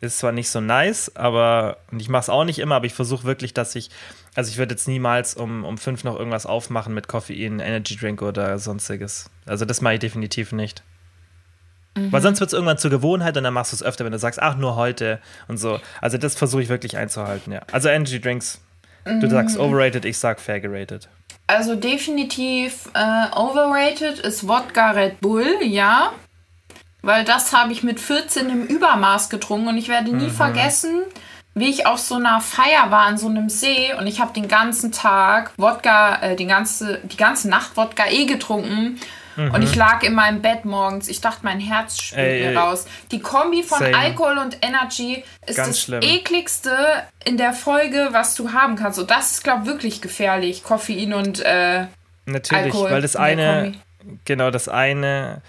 ist 0.00 0.18
zwar 0.18 0.32
nicht 0.32 0.48
so 0.48 0.60
nice, 0.60 1.14
aber 1.16 1.78
und 1.90 2.00
ich 2.00 2.08
mache 2.08 2.22
es 2.22 2.28
auch 2.28 2.44
nicht 2.44 2.58
immer, 2.60 2.76
aber 2.76 2.86
ich 2.86 2.94
versuche 2.94 3.24
wirklich, 3.24 3.52
dass 3.54 3.74
ich, 3.74 3.90
also 4.34 4.50
ich 4.50 4.58
würde 4.58 4.74
jetzt 4.74 4.88
niemals 4.88 5.34
um, 5.34 5.64
um 5.64 5.78
5 5.78 6.04
noch 6.04 6.16
irgendwas 6.16 6.46
aufmachen 6.46 6.94
mit 6.94 7.08
Koffein, 7.08 7.60
Energy 7.60 7.96
Drink 7.96 8.22
oder 8.22 8.58
sonstiges. 8.58 9.30
Also 9.46 9.64
das 9.64 9.80
mache 9.80 9.94
ich 9.94 10.00
definitiv 10.00 10.52
nicht. 10.52 10.82
Weil 12.10 12.22
sonst 12.22 12.40
wird 12.40 12.48
es 12.48 12.54
irgendwann 12.54 12.78
zur 12.78 12.90
Gewohnheit 12.90 13.36
und 13.36 13.44
dann 13.44 13.54
machst 13.54 13.72
du 13.72 13.76
es 13.76 13.82
öfter, 13.82 14.04
wenn 14.04 14.12
du 14.12 14.18
sagst, 14.18 14.40
ach, 14.40 14.56
nur 14.56 14.76
heute 14.76 15.20
und 15.48 15.56
so. 15.56 15.80
Also 16.00 16.18
das 16.18 16.34
versuche 16.36 16.62
ich 16.62 16.68
wirklich 16.68 16.96
einzuhalten, 16.96 17.52
ja. 17.52 17.62
Also 17.72 17.88
Energy 17.88 18.20
Drinks, 18.20 18.60
du 19.04 19.28
sagst 19.28 19.58
overrated, 19.58 20.04
ich 20.04 20.18
sag 20.18 20.40
fair 20.40 20.60
gerated. 20.60 21.08
Also 21.46 21.74
definitiv 21.74 22.88
äh, 22.94 23.36
overrated 23.36 24.18
ist 24.20 24.46
Wodka 24.46 24.92
Red 24.92 25.20
Bull, 25.20 25.46
ja. 25.62 26.12
Weil 27.02 27.24
das 27.24 27.52
habe 27.52 27.72
ich 27.72 27.82
mit 27.82 28.00
14 28.00 28.48
im 28.50 28.64
Übermaß 28.64 29.30
getrunken 29.30 29.68
und 29.68 29.78
ich 29.78 29.88
werde 29.88 30.14
nie 30.14 30.30
vergessen, 30.30 31.02
wie 31.58 31.68
ich 31.68 31.86
auf 31.86 31.98
so 31.98 32.16
einer 32.16 32.40
Feier 32.40 32.90
war 32.90 33.02
an 33.02 33.18
so 33.18 33.28
einem 33.28 33.48
See 33.48 33.92
und 33.94 34.06
ich 34.06 34.20
habe 34.20 34.32
den 34.32 34.48
ganzen 34.48 34.92
Tag 34.92 35.52
Wodka, 35.56 36.22
äh, 36.22 36.36
die, 36.36 36.46
ganze, 36.46 37.00
die 37.04 37.16
ganze 37.16 37.48
Nacht 37.48 37.76
Wodka 37.76 38.06
eh 38.08 38.24
getrunken. 38.26 39.00
Und 39.38 39.62
ich 39.62 39.76
lag 39.76 40.02
in 40.02 40.14
meinem 40.14 40.42
Bett 40.42 40.64
morgens. 40.64 41.06
Ich 41.08 41.20
dachte, 41.20 41.40
mein 41.42 41.60
Herz 41.60 42.12
ey. 42.12 42.48
mir 42.48 42.58
raus. 42.58 42.86
Die 43.12 43.20
Kombi 43.20 43.62
von 43.62 43.78
Same. 43.78 43.96
Alkohol 43.96 44.38
und 44.38 44.58
Energy 44.62 45.22
ist 45.46 45.56
Ganz 45.56 45.68
das 45.68 45.80
schlimm. 45.80 46.02
ekligste 46.02 46.76
in 47.24 47.36
der 47.36 47.52
Folge, 47.52 48.08
was 48.10 48.34
du 48.34 48.52
haben 48.52 48.74
kannst. 48.74 48.98
Und 48.98 49.12
das 49.12 49.32
ist, 49.32 49.44
glaube 49.44 49.62
ich, 49.62 49.66
wirklich 49.68 50.00
gefährlich. 50.00 50.64
Koffein 50.64 51.14
und 51.14 51.38
äh, 51.38 51.86
Natürlich, 52.26 52.64
Alkohol 52.64 52.90
weil 52.90 53.02
das 53.02 53.14
eine, 53.14 53.74
genau, 54.24 54.50
das 54.50 54.68
eine 54.68 55.40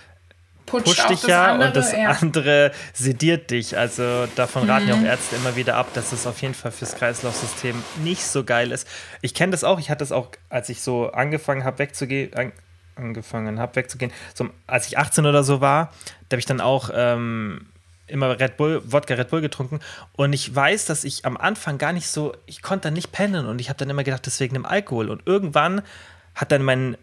pusht 0.69 1.01
auch 1.01 1.07
dich 1.07 1.23
ja 1.23 1.53
andere. 1.53 1.67
und 1.69 1.75
das 1.75 1.91
ja. 1.91 2.09
andere 2.21 2.71
sediert 2.93 3.51
dich. 3.51 3.77
Also 3.77 4.27
davon 4.35 4.69
raten 4.69 4.87
ja 4.87 4.95
Mhm. 4.95 5.03
auch 5.03 5.07
Ärzte 5.07 5.35
immer 5.35 5.55
wieder 5.55 5.75
ab, 5.75 5.87
dass 5.93 6.11
es 6.11 6.25
auf 6.27 6.41
jeden 6.41 6.53
Fall 6.53 6.71
fürs 6.71 6.95
Kreislaufsystem 6.95 7.81
nicht 8.03 8.25
so 8.25 8.43
geil 8.43 8.71
ist. 8.71 8.87
Ich 9.21 9.33
kenne 9.33 9.51
das 9.51 9.63
auch, 9.63 9.79
ich 9.79 9.89
hatte 9.89 9.99
das 9.99 10.11
auch, 10.11 10.29
als 10.49 10.69
ich 10.69 10.81
so 10.81 11.11
angefangen 11.11 11.63
habe 11.63 11.79
wegzugehen, 11.79 12.33
an, 12.33 12.51
angefangen 12.95 13.59
habe, 13.59 13.75
wegzugehen. 13.75 14.11
So, 14.33 14.49
als 14.67 14.87
ich 14.87 14.97
18 14.97 15.25
oder 15.25 15.43
so 15.43 15.61
war, 15.61 15.93
da 16.29 16.35
habe 16.35 16.39
ich 16.39 16.45
dann 16.45 16.61
auch 16.61 16.89
ähm, 16.93 17.67
immer 18.07 18.39
Red 18.39 18.57
Bull, 18.57 18.81
Wodka 18.85 19.13
Red 19.13 19.29
Bull 19.29 19.41
getrunken. 19.41 19.79
Und 20.13 20.33
ich 20.33 20.53
weiß, 20.53 20.85
dass 20.85 21.03
ich 21.03 21.25
am 21.25 21.37
Anfang 21.37 21.77
gar 21.77 21.93
nicht 21.93 22.07
so, 22.07 22.33
ich 22.45 22.61
konnte 22.61 22.87
dann 22.87 22.93
nicht 22.93 23.11
pennen 23.11 23.45
und 23.45 23.61
ich 23.61 23.69
habe 23.69 23.77
dann 23.77 23.89
immer 23.89 24.03
gedacht, 24.03 24.25
deswegen 24.25 24.55
dem 24.55 24.65
Alkohol. 24.65 25.09
Und 25.09 25.25
irgendwann 25.25 25.81
hat 26.35 26.51
dann 26.51 26.63
mein 26.63 26.97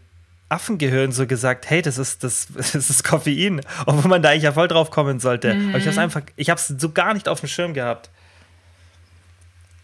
Affengehirn 0.48 1.12
so 1.12 1.26
gesagt, 1.26 1.68
hey, 1.70 1.82
das 1.82 1.98
ist 1.98 2.22
das, 2.24 2.48
das 2.54 2.74
ist 2.74 3.04
Koffein, 3.04 3.60
obwohl 3.86 4.08
man 4.08 4.22
da 4.22 4.30
eigentlich 4.30 4.44
ja 4.44 4.52
voll 4.52 4.68
drauf 4.68 4.90
kommen 4.90 5.20
sollte. 5.20 5.54
Mhm. 5.54 5.70
Aber 5.70 5.78
ich 5.78 5.86
habe 5.86 6.00
einfach, 6.00 6.22
ich 6.36 6.50
habe 6.50 6.60
es 6.60 6.68
so 6.68 6.92
gar 6.92 7.14
nicht 7.14 7.28
auf 7.28 7.40
dem 7.40 7.48
Schirm 7.48 7.74
gehabt. 7.74 8.10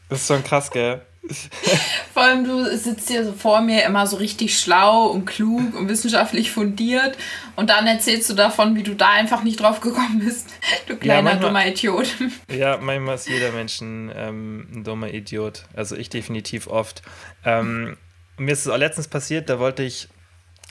Das 0.09 0.21
ist 0.21 0.29
schon 0.29 0.45
krass, 0.45 0.71
gell? 0.71 1.01
Vor 2.13 2.23
allem, 2.23 2.45
du 2.45 2.77
sitzt 2.77 3.09
hier 3.09 3.25
so 3.25 3.33
vor 3.33 3.61
mir 3.61 3.85
immer 3.85 4.07
so 4.07 4.17
richtig 4.17 4.59
schlau 4.59 5.07
und 5.07 5.25
klug 5.25 5.75
und 5.77 5.89
wissenschaftlich 5.89 6.51
fundiert 6.51 7.17
und 7.55 7.71
dann 7.71 7.87
erzählst 7.87 8.29
du 8.29 8.35
davon, 8.35 8.75
wie 8.75 8.83
du 8.83 8.95
da 8.95 9.11
einfach 9.11 9.45
nicht 9.45 9.61
drauf 9.61 9.81
gekommen 9.81 10.21
bist. 10.25 10.49
Du 10.89 10.97
kleiner, 10.97 11.15
ja, 11.15 11.23
manchmal, 11.23 11.49
dummer 11.49 11.67
Idiot. 11.67 12.09
Ja, 12.51 12.77
manchmal 12.77 13.15
ist 13.15 13.29
jeder 13.29 13.53
Mensch 13.53 13.81
ein, 13.81 14.13
ähm, 14.15 14.69
ein 14.73 14.85
dummer 14.85 15.15
Idiot. 15.15 15.65
Also 15.75 15.97
ich 15.97 16.11
definitiv 16.11 16.67
oft. 16.67 17.03
Ähm, 17.45 17.97
mir 18.37 18.53
ist 18.53 18.63
es 18.63 18.69
auch 18.69 18.77
letztens 18.77 19.07
passiert, 19.07 19.49
da 19.49 19.61
wollte 19.61 19.85
ich, 19.85 20.09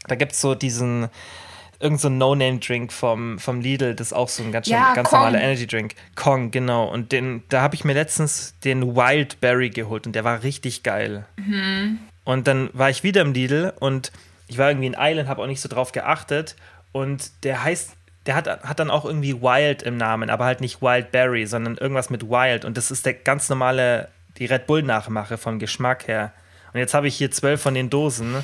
da 0.07 0.15
gibt 0.15 0.33
es 0.33 0.41
so 0.41 0.55
diesen, 0.55 1.09
irgend 1.79 1.99
so 1.99 2.09
ein 2.09 2.17
No-Name-Drink 2.17 2.91
vom, 2.93 3.39
vom 3.39 3.61
Lidl, 3.61 3.95
das 3.95 4.07
ist 4.07 4.13
auch 4.13 4.29
so 4.29 4.43
ein 4.43 4.51
ganz, 4.51 4.67
ja, 4.67 4.93
ganz 4.93 5.11
normaler 5.11 5.41
Energy-Drink. 5.41 5.95
Kong, 6.15 6.51
genau. 6.51 6.85
Und 6.85 7.11
den, 7.11 7.43
da 7.49 7.61
habe 7.61 7.75
ich 7.75 7.83
mir 7.83 7.93
letztens 7.93 8.53
den 8.63 8.95
Wildberry 8.95 9.69
geholt 9.69 10.05
und 10.05 10.13
der 10.13 10.23
war 10.23 10.43
richtig 10.43 10.83
geil. 10.83 11.25
Mhm. 11.37 11.99
Und 12.23 12.47
dann 12.47 12.69
war 12.73 12.89
ich 12.89 13.03
wieder 13.03 13.21
im 13.21 13.33
Lidl 13.33 13.73
und 13.79 14.11
ich 14.47 14.57
war 14.57 14.69
irgendwie 14.69 14.87
in 14.87 14.95
Island, 14.97 15.27
habe 15.29 15.41
auch 15.41 15.47
nicht 15.47 15.61
so 15.61 15.69
drauf 15.69 15.91
geachtet. 15.91 16.55
Und 16.91 17.31
der 17.43 17.63
heißt, 17.63 17.93
der 18.25 18.35
hat, 18.35 18.47
hat 18.47 18.79
dann 18.79 18.91
auch 18.91 19.05
irgendwie 19.05 19.41
Wild 19.41 19.81
im 19.81 19.97
Namen, 19.97 20.29
aber 20.29 20.45
halt 20.45 20.61
nicht 20.61 20.81
Wildberry, 20.81 21.47
sondern 21.47 21.77
irgendwas 21.77 22.09
mit 22.09 22.29
Wild. 22.29 22.65
Und 22.65 22.77
das 22.77 22.91
ist 22.91 23.05
der 23.05 23.13
ganz 23.13 23.49
normale, 23.49 24.09
die 24.37 24.45
Red 24.45 24.67
Bull-Nachmache 24.67 25.37
vom 25.37 25.57
Geschmack 25.57 26.07
her. 26.07 26.33
Und 26.73 26.79
jetzt 26.79 26.93
habe 26.93 27.07
ich 27.07 27.15
hier 27.15 27.31
zwölf 27.31 27.61
von 27.61 27.73
den 27.73 27.89
Dosen. 27.89 28.35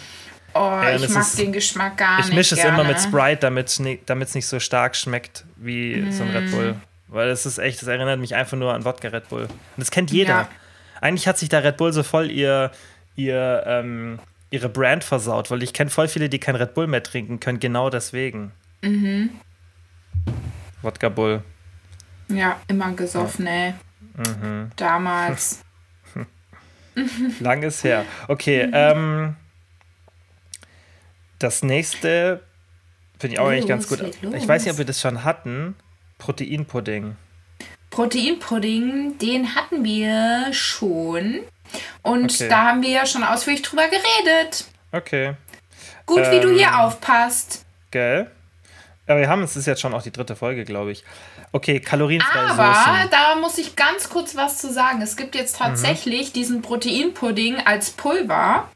Oh, 0.57 0.83
ja, 0.83 0.95
ich 0.95 1.09
mag 1.09 1.21
ist, 1.21 1.37
den 1.37 1.53
Geschmack 1.53 1.97
gar 1.97 2.17
nicht. 2.17 2.29
Ich 2.29 2.35
mische 2.35 2.55
es 2.55 2.63
immer 2.63 2.83
mit 2.83 2.99
Sprite, 2.99 3.39
damit 3.39 4.27
es 4.27 4.35
nicht 4.35 4.47
so 4.47 4.59
stark 4.59 4.95
schmeckt 4.95 5.45
wie 5.55 5.97
mm. 5.97 6.11
so 6.11 6.23
ein 6.23 6.29
Red 6.29 6.51
Bull. 6.51 6.75
Weil 7.07 7.29
es 7.29 7.45
ist 7.45 7.57
echt, 7.57 7.81
das 7.81 7.87
erinnert 7.87 8.19
mich 8.19 8.35
einfach 8.35 8.57
nur 8.57 8.73
an 8.73 8.83
Wodka 8.83 9.09
Red 9.09 9.29
Bull. 9.29 9.43
Und 9.43 9.51
das 9.77 9.91
kennt 9.91 10.11
jeder. 10.11 10.29
Ja. 10.29 10.49
Eigentlich 10.99 11.27
hat 11.27 11.37
sich 11.37 11.49
da 11.49 11.59
Red 11.59 11.77
Bull 11.77 11.93
so 11.93 12.03
voll 12.03 12.31
ihr, 12.31 12.71
ihr, 13.15 13.63
ähm, 13.65 14.19
ihre 14.49 14.69
Brand 14.69 15.03
versaut, 15.03 15.51
weil 15.51 15.63
ich 15.63 15.73
kenne 15.73 15.89
voll 15.89 16.07
viele, 16.07 16.29
die 16.29 16.39
kein 16.39 16.55
Red 16.55 16.73
Bull 16.73 16.87
mehr 16.87 17.03
trinken 17.03 17.39
können, 17.39 17.59
genau 17.59 17.89
deswegen. 17.89 18.51
Mhm. 18.81 19.29
Wodka 20.81 21.09
Bull. 21.09 21.43
Ja, 22.29 22.59
immer 22.67 22.91
gesoffen, 22.91 23.45
ja. 23.45 23.51
ey. 23.51 23.73
Mhm. 24.17 24.71
Damals. 24.75 25.63
Lang 27.39 27.63
ist 27.63 27.83
her. 27.83 28.05
Okay, 28.27 28.67
mhm. 28.67 28.71
ähm 28.73 29.35
das 31.39 31.63
nächste 31.63 32.41
finde 33.19 33.35
ich 33.35 33.39
auch 33.39 33.47
eigentlich 33.47 33.67
ganz 33.67 33.87
gut. 33.87 33.99
Ich 34.33 34.47
weiß 34.47 34.63
nicht, 34.63 34.71
ob 34.71 34.77
wir 34.77 34.85
das 34.85 35.01
schon 35.01 35.23
hatten. 35.23 35.75
Proteinpudding. 36.17 37.15
Proteinpudding, 37.89 39.17
den 39.17 39.55
hatten 39.55 39.83
wir 39.83 40.51
schon. 40.51 41.39
Und 42.01 42.31
okay. 42.31 42.49
da 42.49 42.63
haben 42.63 42.81
wir 42.81 42.89
ja 42.89 43.05
schon 43.05 43.23
ausführlich 43.23 43.61
drüber 43.61 43.87
geredet. 43.87 44.65
Okay. 44.91 45.33
Gut, 46.05 46.19
ähm, 46.23 46.31
wie 46.31 46.39
du 46.39 46.49
hier 46.49 46.67
ähm, 46.67 46.73
aufpasst. 46.73 47.65
Gell? 47.91 48.31
Aber 49.05 49.19
wir 49.19 49.29
haben 49.29 49.43
es, 49.43 49.55
ist 49.55 49.67
jetzt 49.67 49.81
schon 49.81 49.93
auch 49.93 50.03
die 50.03 50.11
dritte 50.11 50.35
Folge, 50.35 50.65
glaube 50.65 50.91
ich. 50.91 51.03
Okay, 51.53 51.79
kalorienfreie 51.79 52.49
Aber 52.49 52.73
Soßen. 52.73 53.09
da 53.09 53.35
muss 53.35 53.57
ich 53.57 53.75
ganz 53.75 54.09
kurz 54.09 54.35
was 54.35 54.57
zu 54.57 54.71
sagen. 54.71 55.01
Es 55.01 55.15
gibt 55.15 55.33
jetzt 55.33 55.57
tatsächlich 55.57 56.29
mhm. 56.29 56.33
diesen 56.33 56.61
Proteinpudding 56.61 57.57
als 57.65 57.91
Pulver 57.91 58.69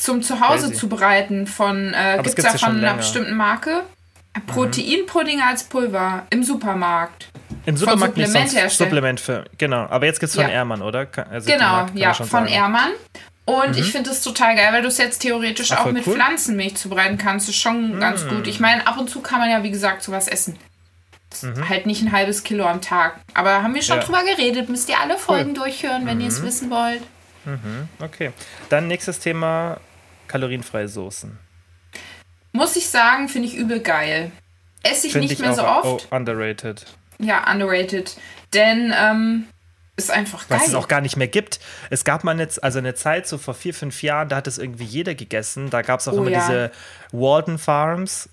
zum 0.00 0.22
Zuhause 0.22 0.68
Crazy. 0.68 0.80
zubereiten 0.80 1.46
von, 1.46 1.92
äh, 1.92 2.20
gibt 2.22 2.38
es 2.38 2.44
ja 2.44 2.58
von 2.58 2.78
einer 2.78 2.94
bestimmten 2.94 3.36
Marke. 3.36 3.82
Proteinpudding 4.46 5.40
als 5.42 5.64
Pulver 5.64 6.26
im 6.30 6.44
Supermarkt. 6.44 7.28
Im 7.66 7.76
Supermarkt 7.76 8.14
von 8.14 8.24
Supplement 8.26 8.52
nicht 8.54 8.70
Supplement 8.70 9.20
für, 9.20 9.44
genau. 9.58 9.86
Aber 9.88 10.06
jetzt 10.06 10.20
gibt 10.20 10.30
es 10.30 10.36
von 10.36 10.44
ja. 10.44 10.50
Ehrmann, 10.50 10.82
oder? 10.82 11.08
Also 11.30 11.50
genau, 11.50 11.86
ja, 11.94 12.14
von 12.14 12.26
sagen. 12.26 12.46
Ehrmann. 12.46 12.90
Und 13.44 13.72
mhm. 13.72 13.78
ich 13.78 13.90
finde 13.90 14.10
das 14.10 14.22
total 14.22 14.54
geil, 14.54 14.72
weil 14.72 14.82
du 14.82 14.88
es 14.88 14.98
jetzt 14.98 15.18
theoretisch 15.18 15.72
Ach, 15.72 15.84
auch 15.84 15.92
mit 15.92 16.06
cool. 16.06 16.14
Pflanzenmilch 16.14 16.76
zubereiten 16.76 17.18
kannst. 17.18 17.48
Das 17.48 17.56
ist 17.56 17.60
schon 17.60 17.96
mhm. 17.96 18.00
ganz 18.00 18.26
gut. 18.28 18.46
Ich 18.46 18.60
meine, 18.60 18.86
ab 18.86 18.96
und 18.98 19.10
zu 19.10 19.20
kann 19.20 19.40
man 19.40 19.50
ja, 19.50 19.62
wie 19.64 19.70
gesagt, 19.70 20.02
sowas 20.02 20.28
essen. 20.28 20.56
Mhm. 21.42 21.68
Halt 21.68 21.86
nicht 21.86 22.02
ein 22.02 22.12
halbes 22.12 22.44
Kilo 22.44 22.64
am 22.66 22.80
Tag. 22.80 23.16
Aber 23.34 23.62
haben 23.62 23.74
wir 23.74 23.82
schon 23.82 23.96
ja. 23.96 24.02
drüber 24.04 24.22
geredet. 24.24 24.68
Müsst 24.68 24.88
ihr 24.88 25.00
alle 25.00 25.18
Folgen 25.18 25.50
cool. 25.50 25.64
durchhören, 25.64 26.06
wenn 26.06 26.20
ihr 26.20 26.28
es 26.28 26.40
mhm. 26.40 26.46
wissen 26.46 26.70
wollt. 26.70 27.02
Mhm. 27.44 27.88
Okay. 28.00 28.30
Dann 28.68 28.86
nächstes 28.86 29.18
Thema: 29.18 29.78
kalorienfreie 30.30 30.88
Soßen. 30.88 31.38
Muss 32.52 32.76
ich 32.76 32.88
sagen, 32.88 33.28
finde 33.28 33.48
ich 33.48 33.56
übel 33.56 33.80
geil. 33.80 34.30
Esse 34.82 35.08
ich 35.08 35.12
find 35.12 35.24
nicht 35.24 35.32
ich 35.32 35.38
mehr 35.40 35.54
so 35.54 35.62
oft. 35.62 36.08
Oh, 36.10 36.14
underrated. 36.16 36.86
Ja, 37.18 37.50
underrated. 37.50 38.16
Denn 38.54 38.94
ähm, 38.96 39.46
ist 39.96 40.10
einfach 40.10 40.48
geil. 40.48 40.58
Was 40.58 40.68
es 40.68 40.74
auch 40.74 40.88
gar 40.88 41.00
nicht 41.00 41.16
mehr 41.16 41.28
gibt. 41.28 41.60
Es 41.90 42.04
gab 42.04 42.24
mal 42.24 42.32
eine, 42.32 42.48
also 42.62 42.78
eine 42.78 42.94
Zeit, 42.94 43.26
so 43.26 43.38
vor 43.38 43.54
vier, 43.54 43.74
fünf 43.74 44.02
Jahren, 44.02 44.28
da 44.28 44.36
hat 44.36 44.46
es 44.46 44.58
irgendwie 44.58 44.84
jeder 44.84 45.14
gegessen. 45.14 45.68
Da 45.68 45.82
gab 45.82 46.00
es 46.00 46.08
auch 46.08 46.14
oh, 46.14 46.18
immer 46.18 46.30
ja. 46.30 46.40
diese 46.40 46.70
Walden 47.12 47.58
Farms. 47.58 48.28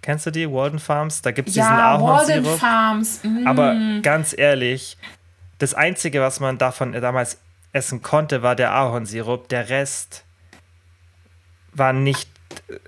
Kennst 0.00 0.26
du 0.26 0.30
die, 0.32 0.50
Walden 0.50 0.80
Farms? 0.80 1.22
Da 1.22 1.30
gibt 1.30 1.50
es 1.50 1.54
ja, 1.54 1.64
diesen 1.64 1.78
Ahornsirup. 1.78 2.44
Walden 2.44 2.58
Farms. 2.58 3.20
Mm. 3.22 3.46
Aber 3.46 3.76
ganz 4.02 4.34
ehrlich, 4.36 4.96
das 5.58 5.74
Einzige, 5.74 6.20
was 6.20 6.40
man 6.40 6.58
davon 6.58 6.92
damals 6.92 7.38
essen 7.72 8.02
konnte, 8.02 8.42
war 8.42 8.56
der 8.56 8.72
Ahornsirup. 8.72 9.48
Der 9.48 9.68
Rest 9.68 10.24
war 11.74 11.92
nicht. 11.92 12.28
Äh, 12.68 12.78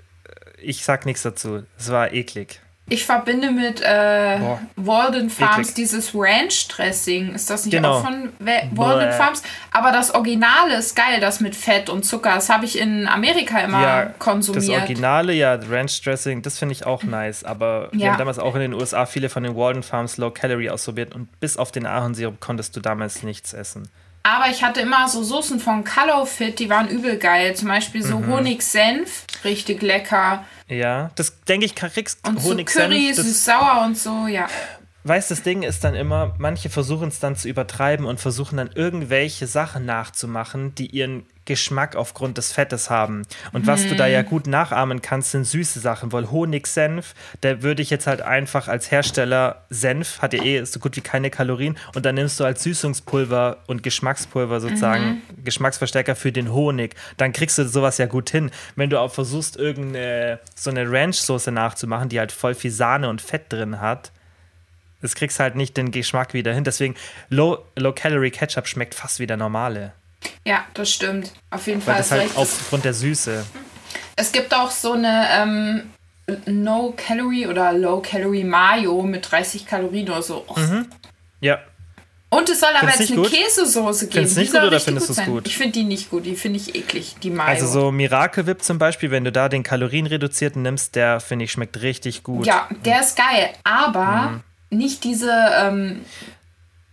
ich 0.61 0.83
sag 0.83 1.05
nichts 1.05 1.23
dazu. 1.23 1.63
Es 1.77 1.91
war 1.91 2.13
eklig. 2.13 2.61
Ich 2.87 3.03
verbinde 3.03 3.49
mit 3.49 3.81
äh, 3.81 4.39
Walden 4.75 5.31
Farms 5.31 5.69
eklig. 5.69 5.73
dieses 5.73 6.13
Ranch-Dressing. 6.13 7.33
Ist 7.33 7.49
das 7.49 7.65
nicht 7.65 7.73
genau. 7.73 7.97
auch 7.97 8.03
von 8.03 8.31
Walden 8.39 9.11
Farms? 9.11 9.41
Aber 9.71 9.91
das 9.91 10.13
Originale 10.13 10.75
ist 10.75 10.95
geil, 10.95 11.19
das 11.19 11.39
mit 11.39 11.55
Fett 11.55 11.89
und 11.89 12.05
Zucker. 12.05 12.35
Das 12.35 12.49
habe 12.49 12.65
ich 12.65 12.77
in 12.77 13.07
Amerika 13.07 13.59
immer 13.59 13.81
ja, 13.81 14.05
konsumiert. 14.19 14.69
Das 14.69 14.81
Originale, 14.81 15.33
ja, 15.33 15.55
Ranch-Dressing, 15.55 16.43
das 16.43 16.59
finde 16.59 16.73
ich 16.73 16.85
auch 16.85 17.01
nice. 17.01 17.43
Aber 17.43 17.89
ja. 17.91 17.99
wir 17.99 18.11
haben 18.11 18.19
damals 18.19 18.37
auch 18.37 18.53
in 18.53 18.61
den 18.61 18.73
USA 18.73 19.07
viele 19.07 19.29
von 19.29 19.41
den 19.41 19.55
Walden 19.55 19.81
Farms 19.81 20.17
Low 20.17 20.29
Calorie 20.29 20.69
ausprobiert 20.69 21.15
und 21.15 21.39
bis 21.39 21.57
auf 21.57 21.71
den 21.71 21.87
Ahornsirup 21.87 22.39
konntest 22.39 22.75
du 22.75 22.81
damals 22.81 23.23
nichts 23.23 23.53
essen. 23.53 23.89
Aber 24.25 24.49
ich 24.49 24.63
hatte 24.63 24.81
immer 24.81 25.07
so 25.07 25.21
Soßen 25.21 25.59
von 25.59 25.83
Calofit, 25.83 26.57
die 26.57 26.67
waren 26.67 26.87
übel 26.87 27.19
geil. 27.19 27.55
Zum 27.55 27.67
Beispiel 27.67 28.01
so 28.01 28.17
mhm. 28.17 28.33
Honig-Senf, 28.33 29.23
richtig 29.43 29.83
lecker. 29.83 30.43
Ja, 30.67 31.11
das 31.13 31.43
denke 31.43 31.67
ich, 31.67 31.75
kriegst 31.75 32.27
Und 32.27 32.41
Honig-Senf. 32.41 32.85
So 32.85 32.89
Curry, 32.89 33.13
süß-sauer 33.13 33.83
und 33.85 33.95
so, 33.95 34.25
ja. 34.25 34.47
Weißt 35.07 35.29
das 35.29 35.43
Ding 35.43 35.61
ist 35.61 35.83
dann 35.83 35.93
immer, 35.93 36.33
manche 36.39 36.71
versuchen 36.71 37.09
es 37.09 37.19
dann 37.19 37.35
zu 37.35 37.47
übertreiben 37.47 38.07
und 38.07 38.19
versuchen 38.19 38.57
dann 38.57 38.71
irgendwelche 38.73 39.45
Sachen 39.45 39.85
nachzumachen, 39.85 40.73
die 40.73 40.87
ihren 40.87 41.27
Geschmack 41.45 41.95
aufgrund 41.95 42.39
des 42.39 42.51
Fettes 42.51 42.89
haben. 42.89 43.21
Und 43.53 43.67
was 43.67 43.87
du 43.87 43.95
da 43.95 44.07
ja 44.07 44.23
mhm. 44.23 44.25
gut 44.25 44.47
nachahmen 44.47 45.03
kannst, 45.03 45.29
sind 45.29 45.45
süße 45.45 45.79
Sachen, 45.79 46.11
weil 46.11 46.31
Honigsenf, 46.31 47.13
da 47.41 47.61
würde 47.61 47.83
ich 47.83 47.91
jetzt 47.91 48.07
halt 48.07 48.23
einfach 48.23 48.67
als 48.67 48.89
Hersteller, 48.89 49.63
Senf 49.69 50.23
hat 50.23 50.33
ja 50.33 50.43
eh 50.43 50.65
so 50.65 50.79
gut 50.79 50.95
wie 50.95 51.01
keine 51.01 51.29
Kalorien 51.29 51.77
und 51.93 52.03
dann 52.03 52.15
nimmst 52.15 52.39
du 52.39 52.43
als 52.43 52.63
Süßungspulver 52.63 53.57
und 53.67 53.83
Geschmackspulver 53.83 54.59
sozusagen 54.59 55.21
mhm. 55.37 55.43
Geschmacksverstärker 55.43 56.15
für 56.15 56.31
den 56.31 56.51
Honig. 56.51 56.95
Dann 57.17 57.31
kriegst 57.31 57.59
du 57.59 57.67
sowas 57.67 57.99
ja 57.99 58.07
gut 58.07 58.31
hin. 58.31 58.49
Wenn 58.75 58.89
du 58.89 58.99
auch 58.99 59.13
versuchst, 59.13 59.55
irgendeine 59.55 60.39
so 60.55 60.71
eine 60.71 60.91
Ranch-Soße 60.91 61.51
nachzumachen, 61.51 62.09
die 62.09 62.17
halt 62.17 62.31
voll 62.31 62.55
viel 62.55 62.71
Sahne 62.71 63.07
und 63.07 63.21
Fett 63.21 63.53
drin 63.53 63.79
hat, 63.79 64.11
das 65.05 65.15
kriegst 65.15 65.39
halt 65.39 65.55
nicht 65.55 65.77
den 65.77 65.91
Geschmack 65.91 66.33
wieder 66.33 66.53
hin. 66.53 66.63
Deswegen 66.63 66.95
Low-Calorie 67.29 68.29
Low 68.29 68.37
Ketchup 68.37 68.67
schmeckt 68.67 68.95
fast 68.95 69.19
wie 69.19 69.27
der 69.27 69.37
normale. 69.37 69.93
Ja, 70.45 70.65
das 70.73 70.91
stimmt. 70.91 71.33
Auf 71.51 71.67
jeden 71.67 71.81
Fall. 71.81 71.95
Weil 71.95 72.01
das 72.01 72.11
halt 72.11 72.21
recht. 72.23 72.37
aufgrund 72.37 72.85
der 72.85 72.93
Süße. 72.93 73.45
Es 74.15 74.31
gibt 74.31 74.53
auch 74.53 74.71
so 74.71 74.93
eine 74.93 75.27
ähm, 75.31 75.81
No-Calorie 76.45 77.47
oder 77.47 77.73
Low-Calorie 77.73 78.43
Mayo 78.43 79.01
mit 79.03 79.29
30 79.29 79.65
Kalorien 79.65 80.09
oder 80.09 80.21
so. 80.21 80.45
Oh. 80.47 80.59
Mhm. 80.59 80.87
Ja. 81.41 81.59
Und 82.29 82.49
es 82.49 82.59
soll 82.59 82.69
aber 82.75 82.89
jetzt 82.89 83.11
eine? 83.11 83.21
Käsesoße 83.21 84.07
geben. 84.07 84.27
Findest 84.27 84.35
du 84.35 84.39
nicht 84.41 84.53
gut 84.53 84.63
oder 84.63 84.79
findest 84.79 85.09
du 85.09 85.13
es 85.13 85.25
gut? 85.25 85.47
Ich 85.47 85.57
finde 85.57 85.73
die 85.73 85.83
nicht 85.83 86.09
gut, 86.09 86.25
die 86.25 86.35
finde 86.35 86.59
ich 86.59 86.75
eklig, 86.75 87.15
die 87.21 87.29
Mayo. 87.29 87.47
Also 87.47 87.67
so 87.67 87.91
Miracle 87.91 88.45
Whip 88.45 88.61
zum 88.61 88.77
Beispiel, 88.77 89.11
wenn 89.11 89.23
du 89.23 89.31
da 89.31 89.47
den 89.47 89.63
Kalorienreduzierten 89.63 90.61
nimmst, 90.61 90.95
der 90.95 91.19
finde 91.19 91.45
ich 91.45 91.51
schmeckt 91.51 91.81
richtig 91.81 92.23
gut. 92.23 92.45
Ja, 92.45 92.67
der 92.83 93.01
ist 93.01 93.15
geil, 93.15 93.51
aber 93.63 94.29
mhm. 94.29 94.43
Nicht 94.69 95.03
diese 95.03 95.31
ähm, 95.59 96.01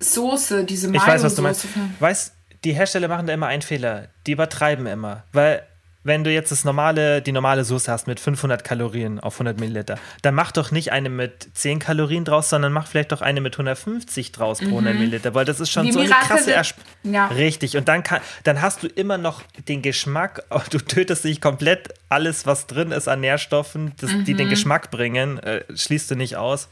Soße, 0.00 0.64
diese 0.64 0.88
Mayo-Soße. 0.88 1.06
Ich 1.06 1.14
weiß, 1.14 1.22
was 1.24 1.34
du 1.34 1.42
meinst. 1.42 1.66
Weißt 2.00 2.32
die 2.64 2.72
Hersteller 2.74 3.08
machen 3.08 3.26
da 3.26 3.32
immer 3.32 3.48
einen 3.48 3.62
Fehler. 3.62 4.08
Die 4.26 4.32
übertreiben 4.32 4.86
immer. 4.86 5.24
Weil 5.32 5.62
wenn 6.04 6.24
du 6.24 6.32
jetzt 6.32 6.50
das 6.50 6.64
normale, 6.64 7.22
die 7.22 7.30
normale 7.32 7.64
Soße 7.64 7.90
hast 7.90 8.06
mit 8.08 8.18
500 8.18 8.64
Kalorien 8.64 9.20
auf 9.20 9.34
100 9.34 9.58
Milliliter, 9.60 9.98
dann 10.22 10.34
mach 10.34 10.50
doch 10.52 10.70
nicht 10.72 10.90
eine 10.92 11.08
mit 11.08 11.48
10 11.54 11.78
Kalorien 11.78 12.24
draus, 12.24 12.50
sondern 12.50 12.72
mach 12.72 12.86
vielleicht 12.88 13.12
doch 13.12 13.20
eine 13.20 13.40
mit 13.40 13.54
150 13.54 14.32
draus 14.32 14.58
pro 14.58 14.66
100 14.66 14.94
Milliliter, 14.94 15.34
weil 15.34 15.44
das 15.44 15.60
ist 15.60 15.70
schon 15.70 15.86
Die 15.86 15.92
so 15.92 16.00
eine 16.00 16.08
krasse 16.10 16.52
Ersp 16.52 16.76
Ja. 17.04 17.26
Richtig. 17.28 17.76
Und 17.76 17.86
dann, 17.88 18.02
kann, 18.02 18.20
dann 18.42 18.62
hast 18.62 18.82
du 18.82 18.88
immer 18.88 19.16
noch 19.18 19.42
den 19.68 19.80
Geschmack, 19.82 20.42
du 20.70 20.78
tötest 20.78 21.24
nicht 21.24 21.40
komplett 21.40 21.88
alles, 22.08 22.46
was 22.46 22.66
drin 22.66 22.90
ist 22.90 23.06
an 23.08 23.20
Nährstoffen, 23.20 23.92
das, 24.00 24.10
die 24.24 24.34
Mhm. 24.34 24.38
den 24.38 24.48
Geschmack 24.48 24.90
bringen, 24.90 25.38
äh, 25.40 25.62
schließt 25.74 26.10
du 26.10 26.16
nicht 26.16 26.36
aus. 26.36 26.68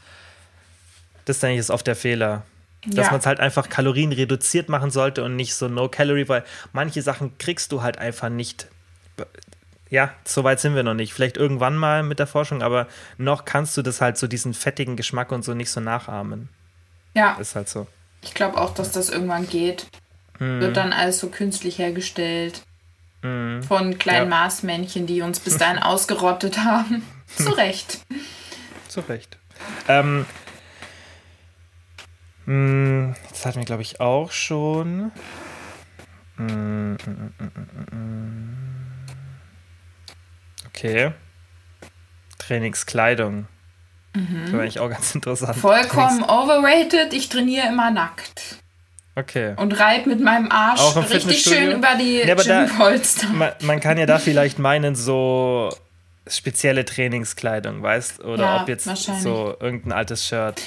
Das 1.25 1.39
denke 1.39 1.53
ich 1.55 1.59
ist 1.59 1.69
oft 1.71 1.85
der 1.87 1.95
Fehler. 1.95 2.43
Dass 2.85 3.05
Ja. 3.07 3.11
man 3.11 3.19
es 3.19 3.25
halt 3.27 3.39
einfach 3.39 3.69
kalorienreduziert 3.69 4.67
machen 4.69 4.89
sollte 4.89 5.23
und 5.23 5.35
nicht 5.35 5.53
so 5.53 5.67
No-Calorie, 5.67 6.27
weil 6.27 6.43
manche 6.73 7.01
Sachen 7.03 7.37
kriegst 7.37 7.71
du 7.71 7.83
halt 7.83 7.97
einfach 7.99 8.29
nicht. 8.29 8.67
Ja, 9.91 10.13
so 10.25 10.43
weit 10.43 10.59
sind 10.59 10.73
wir 10.73 10.83
noch 10.83 10.93
nicht. 10.95 11.13
Vielleicht 11.13 11.37
irgendwann 11.37 11.75
mal 11.77 12.01
mit 12.01 12.17
der 12.17 12.25
Forschung, 12.27 12.63
aber 12.63 12.87
noch 13.17 13.45
kannst 13.45 13.75
du 13.77 13.81
das 13.81 14.01
halt 14.01 14.17
so 14.17 14.25
diesen 14.25 14.53
fettigen 14.53 14.95
Geschmack 14.95 15.31
und 15.31 15.43
so 15.43 15.53
nicht 15.53 15.69
so 15.69 15.79
nachahmen. 15.81 16.49
Ja, 17.13 17.33
Ist 17.33 17.55
halt 17.55 17.67
so. 17.69 17.87
ich 18.21 18.33
glaube 18.33 18.57
auch, 18.59 18.73
dass 18.73 18.91
das 18.91 19.09
irgendwann 19.09 19.47
geht. 19.49 19.85
Hm. 20.39 20.61
Wird 20.61 20.77
dann 20.77 20.93
alles 20.93 21.19
so 21.19 21.27
künstlich 21.27 21.77
hergestellt. 21.77 22.63
Von 23.21 23.99
kleinen 23.99 24.31
Ja. 24.31 24.37
Marsmännchen, 24.37 25.05
die 25.05 25.21
uns 25.21 25.39
bis 25.39 25.57
dahin 25.57 25.77
ausgerottet 25.83 26.57
haben. 26.57 27.03
Zu 27.37 27.51
Recht. 27.51 27.99
Zu 28.87 29.01
Recht. 29.01 29.37
Ähm, 29.87 30.25
das 32.45 33.45
hatten 33.45 33.59
wir, 33.59 33.65
glaube 33.65 33.81
ich, 33.81 33.99
auch 34.01 34.31
schon. 34.31 35.11
Mm, 36.37 36.93
mm. 36.93 38.57
Okay. 40.67 41.11
Trainingskleidung. 42.39 43.47
Das 44.13 44.51
war 44.53 44.61
eigentlich 44.61 44.79
auch 44.79 44.89
ganz 44.89 45.15
interessant. 45.15 45.55
Vollkommen 45.57 46.23
overrated. 46.23 47.13
Ich 47.13 47.29
trainiere 47.29 47.67
immer 47.67 47.91
nackt. 47.91 48.57
Okay. 49.15 49.53
Und 49.57 49.79
reib 49.79 50.05
mit 50.05 50.19
meinem 50.21 50.49
Arsch 50.51 50.95
richtig 51.11 51.41
schön 51.43 51.71
über 51.71 51.95
die 51.95 52.23
da- 52.25 52.65
Gympolster. 52.65 53.27
Man, 53.29 53.51
man 53.61 53.79
kann 53.79 53.97
ja 53.97 54.05
da 54.05 54.19
vielleicht 54.19 54.57
meinen, 54.59 54.95
so 54.95 55.69
spezielle 56.27 56.85
Trainingskleidung, 56.85 57.81
weißt? 57.81 58.23
Oder 58.23 58.43
Ja, 58.43 58.61
ob 58.61 58.69
jetzt 58.69 58.85
so 59.21 59.55
irgendein 59.59 59.91
altes 59.91 60.25
Shirt. 60.27 60.61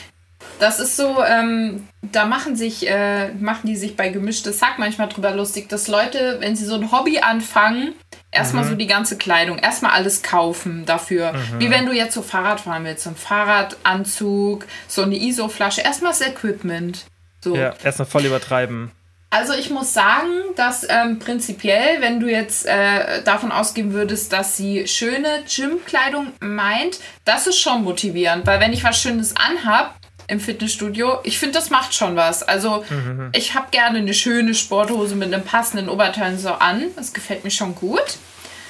Das 0.58 0.78
ist 0.80 0.96
so, 0.96 1.22
ähm, 1.22 1.88
da 2.00 2.26
machen 2.26 2.56
sich, 2.56 2.88
äh, 2.88 3.32
machen 3.34 3.66
die 3.66 3.76
sich 3.76 3.96
bei 3.96 4.08
gemischtes 4.08 4.62
Hack 4.62 4.78
manchmal 4.78 5.08
drüber 5.08 5.32
lustig, 5.32 5.68
dass 5.68 5.88
Leute, 5.88 6.36
wenn 6.40 6.56
sie 6.56 6.64
so 6.64 6.74
ein 6.74 6.92
Hobby 6.92 7.18
anfangen, 7.18 7.92
erstmal 8.30 8.64
so 8.64 8.74
die 8.74 8.86
ganze 8.86 9.16
Kleidung, 9.16 9.58
erstmal 9.58 9.92
alles 9.92 10.22
kaufen 10.22 10.86
dafür. 10.86 11.34
Wie 11.58 11.70
wenn 11.70 11.86
du 11.86 11.92
jetzt 11.92 12.14
so 12.14 12.22
Fahrrad 12.22 12.60
fahren 12.60 12.84
willst, 12.84 13.04
so 13.04 13.10
ein 13.10 13.16
Fahrradanzug, 13.16 14.66
so 14.88 15.02
eine 15.02 15.16
ISO-Flasche, 15.16 15.80
erstmal 15.80 16.12
das 16.12 16.20
Equipment. 16.20 17.04
So. 17.42 17.56
Ja, 17.56 17.74
erstmal 17.82 18.06
voll 18.06 18.24
übertreiben. 18.24 18.90
Also 19.34 19.52
ich 19.52 19.68
muss 19.68 19.92
sagen, 19.92 20.30
dass 20.54 20.86
ähm, 20.88 21.18
prinzipiell, 21.18 22.00
wenn 22.00 22.20
du 22.20 22.30
jetzt 22.30 22.66
äh, 22.66 23.20
davon 23.24 23.50
ausgehen 23.50 23.92
würdest, 23.92 24.32
dass 24.32 24.56
sie 24.56 24.86
schöne 24.86 25.42
Gymkleidung 25.52 26.28
meint, 26.38 27.00
das 27.24 27.48
ist 27.48 27.58
schon 27.58 27.82
motivierend, 27.82 28.46
weil 28.46 28.60
wenn 28.60 28.72
ich 28.72 28.84
was 28.84 29.00
Schönes 29.00 29.34
anhab 29.36 29.96
im 30.26 30.40
Fitnessstudio, 30.40 31.18
ich 31.24 31.38
finde, 31.38 31.58
das 31.58 31.70
macht 31.70 31.94
schon 31.94 32.16
was. 32.16 32.42
Also 32.42 32.84
ich 33.32 33.54
habe 33.54 33.66
gerne 33.70 33.98
eine 33.98 34.14
schöne 34.14 34.54
Sporthose 34.54 35.14
mit 35.16 35.32
einem 35.32 35.44
passenden 35.44 35.88
Oberteil 35.88 36.38
so 36.38 36.50
an. 36.52 36.84
Das 36.96 37.12
gefällt 37.12 37.44
mir 37.44 37.50
schon 37.50 37.74
gut. 37.74 38.18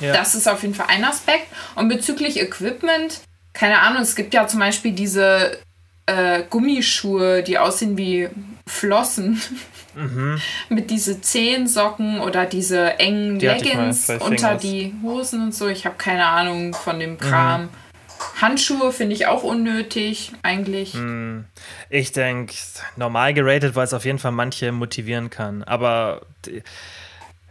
Ja. 0.01 0.13
Das 0.13 0.35
ist 0.35 0.49
auf 0.49 0.63
jeden 0.63 0.75
Fall 0.75 0.87
ein 0.89 1.05
Aspekt. 1.05 1.47
Und 1.77 1.89
bezüglich 1.89 2.41
Equipment, 2.41 3.21
keine 3.53 3.81
Ahnung, 3.81 4.03
es 4.03 4.17
gibt 4.17 4.35
ja 4.35 4.47
zum 4.49 4.59
Beispiel 4.61 4.93
diese 4.93 5.59
äh, 6.07 6.43
Gummischuhe, 6.51 7.43
die 7.43 7.59
aussehen 7.59 7.97
wie 7.97 8.29
Flossen. 8.67 9.41
Mit 10.69 10.91
diese 10.91 11.21
Zehensocken 11.21 12.19
oder 12.19 12.47
diese 12.47 12.99
engen 12.99 13.35
Mhm. 13.35 13.39
Die 13.39 13.47
Leggings 13.47 14.11
unter 14.19 14.57
die 14.57 14.93
Hosen 15.05 15.41
und 15.43 15.55
so. 15.55 15.69
Ich 15.69 15.87
habe 15.87 15.95
keine 15.97 16.27
Ahnung 16.27 16.75
von 16.75 16.97
Mhm. 16.97 17.01
dem 17.01 17.19
Kram. 17.19 17.69
Handschuhe 18.41 18.93
finde 18.93 19.15
ich 19.15 19.27
auch 19.27 19.43
unnötig, 19.43 20.33
eigentlich. 20.43 20.95
Mhm. 20.95 21.45
Ich 21.91 22.13
denke, 22.13 22.55
normal 22.97 23.35
geratet, 23.35 23.75
weil 23.77 23.85
es 23.85 23.95
auf 23.95 24.05
jeden 24.05 24.19
Fall 24.19 24.33
manche 24.33 24.73
motivieren 24.73 25.31
kann. 25.31 25.63
Aber 25.65 26.23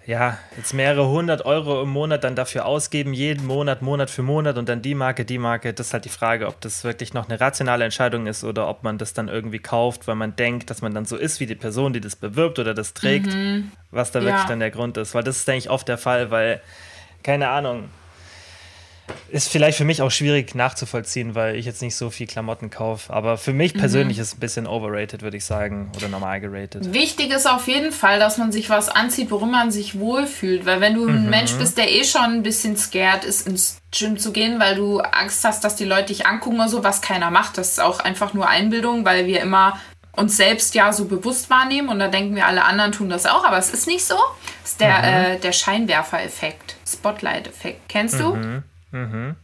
ja, 0.05 0.37
jetzt 0.57 0.73
mehrere 0.73 1.07
hundert 1.07 1.45
Euro 1.45 1.81
im 1.81 1.89
Monat 1.89 2.25
dann 2.25 2.35
dafür 2.35 2.65
ausgeben, 2.65 3.13
jeden 3.13 3.47
Monat, 3.47 3.81
Monat 3.81 4.09
für 4.09 4.21
Monat 4.21 4.57
und 4.57 4.67
dann 4.67 4.81
die 4.81 4.95
Marke, 4.95 5.23
die 5.23 5.37
Marke, 5.37 5.73
das 5.73 5.87
ist 5.87 5.93
halt 5.93 6.03
die 6.03 6.09
Frage, 6.09 6.47
ob 6.47 6.59
das 6.59 6.83
wirklich 6.83 7.13
noch 7.13 7.29
eine 7.29 7.39
rationale 7.39 7.85
Entscheidung 7.85 8.27
ist 8.27 8.43
oder 8.43 8.67
ob 8.67 8.83
man 8.83 8.97
das 8.97 9.13
dann 9.13 9.29
irgendwie 9.29 9.59
kauft, 9.59 10.05
weil 10.07 10.15
man 10.15 10.35
denkt, 10.35 10.69
dass 10.69 10.81
man 10.81 10.93
dann 10.93 11.05
so 11.05 11.15
ist 11.15 11.39
wie 11.39 11.45
die 11.45 11.55
Person, 11.55 11.93
die 11.93 12.01
das 12.01 12.17
bewirbt 12.17 12.59
oder 12.59 12.73
das 12.73 12.93
trägt, 12.93 13.33
was 13.91 14.11
da 14.11 14.21
wirklich 14.21 14.41
Ja. 14.41 14.47
dann 14.49 14.59
der 14.59 14.71
Grund 14.71 14.97
ist. 14.97 15.15
Weil 15.15 15.23
das 15.23 15.37
ist, 15.37 15.47
denke 15.47 15.59
ich, 15.59 15.69
oft 15.69 15.87
der 15.87 15.97
Fall, 15.97 16.31
weil, 16.31 16.59
keine 17.23 17.47
Ahnung, 17.47 17.85
ist 19.29 19.49
vielleicht 19.49 19.77
für 19.77 19.83
mich 19.83 20.01
auch 20.01 20.11
schwierig 20.11 20.53
nachzuvollziehen, 20.55 21.33
weil 21.35 21.55
ich 21.55 21.65
jetzt 21.65 21.81
nicht 21.81 21.95
so 21.95 22.09
viel 22.09 22.27
Klamotten 22.27 22.69
kaufe. 22.69 23.11
Aber 23.11 23.37
für 23.37 23.51
mich 23.51 23.73
persönlich 23.73 24.19
ist 24.19 24.27
es 24.27 24.33
ein 24.35 24.39
bisschen 24.39 24.67
overrated, 24.67 25.23
würde 25.23 25.37
ich 25.37 25.45
sagen. 25.45 25.91
Oder 25.97 26.07
normal 26.07 26.39
geratet. 26.39 26.93
Wichtig 26.93 27.31
ist 27.31 27.49
auf 27.49 27.67
jeden 27.67 27.91
Fall, 27.91 28.19
dass 28.19 28.37
man 28.37 28.51
sich 28.51 28.69
was 28.69 28.89
anzieht, 28.89 29.31
worin 29.31 29.49
man 29.51 29.71
sich 29.71 29.97
wohlfühlt. 29.99 30.65
Weil 30.65 30.79
wenn 30.81 30.93
du 30.93 31.05
Mhm. 31.07 31.15
ein 31.15 31.29
Mensch 31.29 31.51
bist, 31.53 31.77
der 31.77 31.91
eh 31.91 32.03
schon 32.03 32.21
ein 32.21 32.43
bisschen 32.43 32.77
scared 32.77 33.25
ist, 33.25 33.47
ins 33.47 33.79
Gym 33.91 34.17
zu 34.17 34.31
gehen, 34.31 34.59
weil 34.59 34.75
du 34.75 34.99
Angst 34.99 35.43
hast, 35.43 35.63
dass 35.63 35.75
die 35.75 35.85
Leute 35.85 36.05
dich 36.07 36.25
angucken 36.27 36.57
oder 36.57 36.69
so, 36.69 36.83
was 36.83 37.01
keiner 37.01 37.31
macht, 37.31 37.57
das 37.57 37.69
ist 37.71 37.79
auch 37.81 37.99
einfach 37.99 38.33
nur 38.33 38.47
Einbildung, 38.47 39.03
weil 39.03 39.25
wir 39.25 39.41
immer 39.41 39.79
uns 40.15 40.37
selbst 40.37 40.75
ja 40.75 40.93
so 40.93 41.05
bewusst 41.05 41.49
wahrnehmen 41.49 41.89
und 41.89 41.97
da 41.97 42.07
denken 42.07 42.35
wir, 42.35 42.45
alle 42.45 42.63
anderen 42.65 42.91
tun 42.91 43.09
das 43.09 43.25
auch, 43.25 43.43
aber 43.45 43.57
es 43.57 43.71
ist 43.71 43.87
nicht 43.87 44.05
so. 44.05 44.15
Das 44.61 44.71
ist 44.73 44.79
der, 44.81 44.97
Mhm. 44.99 45.03
äh, 45.03 45.39
der 45.39 45.51
Scheinwerfer-Effekt, 45.51 46.75
Spotlight-Effekt. 46.87 47.81
Kennst 47.89 48.19
du? 48.19 48.37
Mhm. 48.93 49.35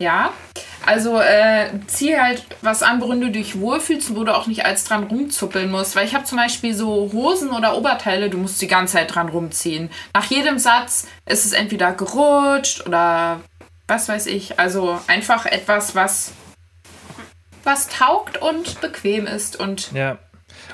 Ja, 0.00 0.32
also 0.86 1.20
äh, 1.20 1.70
zieh 1.86 2.16
halt 2.18 2.44
was 2.62 2.82
an, 2.82 3.00
worin 3.00 3.20
du 3.20 3.30
dich 3.30 3.60
wohlfühlst 3.60 4.14
wo 4.14 4.24
du 4.24 4.34
auch 4.34 4.46
nicht 4.46 4.64
als 4.64 4.84
dran 4.84 5.04
rumzuppeln 5.04 5.70
musst. 5.70 5.96
Weil 5.96 6.06
ich 6.06 6.14
habe 6.14 6.24
zum 6.24 6.38
Beispiel 6.38 6.74
so 6.74 7.10
Hosen 7.12 7.50
oder 7.50 7.76
Oberteile, 7.76 8.30
du 8.30 8.38
musst 8.38 8.62
die 8.62 8.68
ganze 8.68 8.94
Zeit 8.94 9.14
dran 9.14 9.28
rumziehen. 9.28 9.90
Nach 10.14 10.24
jedem 10.24 10.58
Satz 10.58 11.08
ist 11.26 11.44
es 11.44 11.52
entweder 11.52 11.92
gerutscht 11.92 12.86
oder 12.86 13.40
was 13.88 14.08
weiß 14.08 14.26
ich. 14.26 14.58
Also 14.58 15.00
einfach 15.08 15.46
etwas, 15.46 15.94
was, 15.94 16.32
was 17.64 17.88
taugt 17.88 18.40
und 18.40 18.80
bequem 18.80 19.26
ist. 19.26 19.58
Und 19.58 19.92
Ja. 19.92 20.18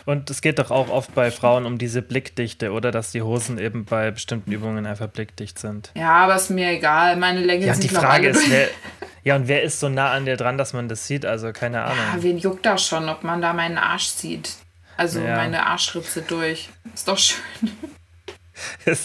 Und 0.07 0.31
es 0.31 0.41
geht 0.43 0.59
doch 0.59 0.71
auch 0.71 0.89
oft 0.89 1.15
bei 1.15 1.31
Frauen 1.31 1.67
um 1.67 1.79
diese 1.79 2.03
Blickdichte, 2.03 2.73
oder? 2.73 2.91
Dass 2.91 3.13
die 3.13 3.23
Hosen 3.23 3.59
eben 3.59 3.85
bei 3.85 4.11
bestimmten 4.11 4.53
Übungen 4.53 4.87
einfach 4.87 5.09
blickdicht 5.09 5.59
sind. 5.59 5.91
ja, 5.95 6.13
aber 6.13 6.37
ist 6.37 6.51
mir 6.51 6.71
egal. 6.71 7.17
Meine 7.17 7.41
Leggings 7.41 7.67
Ja, 7.67 7.73
und 7.75 7.83
die 7.83 7.89
sind 7.89 7.95
noch 7.97 8.03
Frage 8.03 8.29
ist, 8.29 8.51
wer, 8.51 8.69
ja, 9.23 9.37
und 9.37 9.49
wer 9.49 9.63
ist 9.63 9.81
so 9.81 9.89
nah 9.89 10.11
an 10.13 10.25
dir 10.25 10.37
dran, 10.37 10.59
dass 10.59 10.73
man 10.73 10.89
das 10.89 11.07
sieht? 11.07 11.25
Also, 11.25 11.53
keine 11.53 11.79
Ja, 11.79 11.85
Ahnung. 11.87 12.23
wen 12.23 12.39
juckt 12.39 12.67
das 12.67 12.87
schon, 12.87 13.09
ob 13.09 13.23
man 13.25 13.41
da 13.41 13.53
meinen 13.53 13.79
Arsch 13.79 14.07
sieht? 14.07 14.51
Also 14.97 15.21
Ja. 15.21 15.37
meine 15.37 15.67
Arschritze 15.67 16.23
durch. 16.23 16.69
Ist 16.95 17.09
doch 17.09 17.19
schön. 17.19 17.43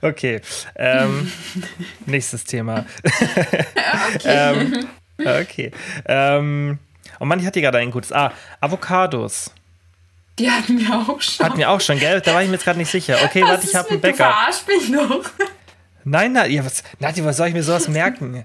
Okay. 0.00 0.40
Ähm, 0.76 1.30
nächstes 2.06 2.44
Thema. 2.44 2.84
ähm, 4.24 4.86
okay. 5.18 5.72
Ähm, 6.06 6.78
und 7.18 7.28
man, 7.28 7.38
ich 7.40 7.46
hatte 7.46 7.60
gerade 7.60 7.78
ein 7.78 7.90
gutes. 7.90 8.12
Ah, 8.12 8.32
Avocados. 8.60 9.50
Die 10.38 10.50
hatten 10.50 10.78
wir 10.78 10.92
auch 10.94 11.20
schon. 11.20 11.46
Hatten 11.46 11.58
wir 11.58 11.70
auch 11.70 11.80
schon, 11.80 11.98
gell? 11.98 12.20
Da 12.20 12.34
war 12.34 12.42
ich 12.42 12.48
mir 12.48 12.54
jetzt 12.54 12.64
gerade 12.64 12.78
nicht 12.78 12.90
sicher. 12.90 13.16
Okay, 13.24 13.42
Was 13.42 13.50
warte, 13.50 13.66
ich 13.68 13.74
habe 13.74 13.90
einen 13.90 14.00
Backup. 14.00 14.16
verarsch 14.16 14.66
mich 14.66 14.88
noch. 14.88 15.24
Nein, 16.04 16.32
Nadja, 16.32 16.64
was, 16.64 16.82
Nadja, 16.98 17.24
was 17.24 17.36
soll 17.36 17.48
ich 17.48 17.54
mir 17.54 17.62
sowas 17.62 17.88
merken? 17.88 18.44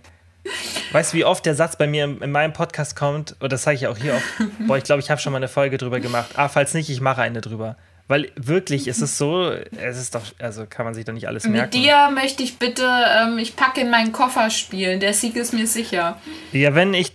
Weißt 0.92 1.14
du, 1.14 1.18
wie 1.18 1.26
oft 1.26 1.46
der 1.46 1.56
Satz 1.56 1.76
bei 1.78 1.88
mir 1.88 2.06
in, 2.06 2.22
in 2.22 2.32
meinem 2.32 2.54
Podcast 2.54 2.96
kommt? 2.96 3.36
Und 3.40 3.52
das 3.52 3.64
sage 3.64 3.76
ich 3.76 3.88
auch 3.88 3.98
hier 3.98 4.16
oft. 4.16 4.68
Boah, 4.68 4.78
ich 4.78 4.84
glaube, 4.84 5.02
ich 5.02 5.10
habe 5.12 5.20
schon 5.20 5.32
mal 5.34 5.38
eine 5.38 5.48
Folge 5.48 5.78
drüber 5.78 6.00
gemacht. 6.00 6.30
Ah, 6.36 6.48
falls 6.48 6.74
nicht, 6.74 6.90
ich 6.90 7.02
mache 7.02 7.22
eine 7.22 7.42
drüber. 7.42 7.76
Weil 8.10 8.32
wirklich, 8.36 8.88
es 8.88 9.04
ist 9.04 9.20
so, 9.20 9.52
es 9.52 10.00
ist 10.00 10.16
doch, 10.16 10.24
also 10.40 10.66
kann 10.68 10.84
man 10.84 10.96
sich 10.96 11.06
doch 11.06 11.14
nicht 11.14 11.28
alles 11.28 11.44
merken. 11.44 11.78
Mit 11.78 11.86
dir 11.86 12.10
möchte 12.12 12.42
ich 12.42 12.58
bitte, 12.58 12.84
ähm, 13.22 13.38
ich 13.38 13.56
packe 13.56 13.82
in 13.82 13.92
meinen 13.92 14.12
Koffer 14.12 14.50
spielen. 14.50 15.00
Der 15.00 15.14
Sieg 15.14 15.36
ist 15.36 15.54
mir 15.54 15.68
sicher. 15.68 16.18
Ja, 16.52 16.74
wenn 16.74 16.96
ich, 16.96 17.12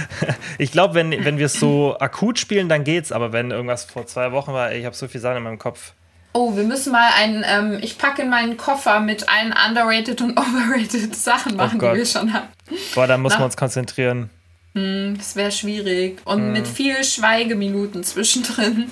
ich 0.58 0.70
glaube, 0.70 0.92
wenn, 0.96 1.24
wenn 1.24 1.38
wir 1.38 1.46
es 1.46 1.54
so 1.54 1.96
akut 1.98 2.38
spielen, 2.38 2.68
dann 2.68 2.84
geht's. 2.84 3.10
Aber 3.10 3.32
wenn 3.32 3.52
irgendwas 3.52 3.84
vor 3.84 4.06
zwei 4.06 4.32
Wochen 4.32 4.52
war, 4.52 4.70
ich 4.72 4.84
habe 4.84 4.94
so 4.94 5.08
viel 5.08 5.22
Sachen 5.22 5.38
in 5.38 5.42
meinem 5.44 5.58
Kopf. 5.58 5.94
Oh, 6.34 6.54
wir 6.54 6.64
müssen 6.64 6.92
mal 6.92 7.08
einen, 7.18 7.42
ähm, 7.48 7.78
ich 7.80 7.96
packe 7.96 8.20
in 8.20 8.28
meinen 8.28 8.58
Koffer 8.58 9.00
mit 9.00 9.26
allen 9.30 9.54
underrated 9.66 10.20
und 10.20 10.32
overrated 10.38 11.16
Sachen 11.16 11.56
machen, 11.56 11.78
die 11.78 11.86
Gott. 11.86 11.96
wir 11.96 12.04
schon 12.04 12.34
haben. 12.34 12.48
Boah, 12.94 13.06
da 13.06 13.16
muss 13.16 13.32
Na? 13.32 13.38
man 13.38 13.46
uns 13.46 13.56
konzentrieren. 13.56 14.28
Das 14.74 15.36
wäre 15.36 15.52
schwierig. 15.52 16.20
Und 16.24 16.46
Mhm. 16.48 16.52
mit 16.52 16.66
viel 16.66 17.04
Schweigeminuten 17.04 18.02
zwischendrin. 18.02 18.90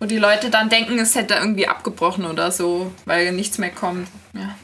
Wo 0.00 0.06
die 0.06 0.18
Leute 0.18 0.50
dann 0.50 0.68
denken, 0.68 0.98
es 0.98 1.14
hätte 1.14 1.34
irgendwie 1.34 1.68
abgebrochen 1.68 2.24
oder 2.26 2.50
so, 2.50 2.92
weil 3.04 3.30
nichts 3.32 3.58
mehr 3.58 3.70
kommt. 3.70 4.08
Ja. 4.32 4.56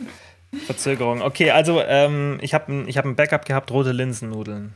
Verzögerung. 0.66 1.22
Okay, 1.22 1.50
also 1.52 1.80
ähm, 1.82 2.38
ich 2.42 2.52
habe 2.52 2.72
ein, 2.72 2.88
ich 2.88 2.98
hab 2.98 3.04
ein 3.04 3.14
Backup 3.14 3.44
gehabt, 3.44 3.70
rote 3.70 3.92
Linsennudeln. 3.92 4.72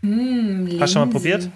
Mm, 0.00 0.66
Hast 0.66 0.70
du 0.70 0.78
schon 0.78 0.78
mal 0.78 0.80
Linsen. 1.04 1.10
probiert? 1.10 1.50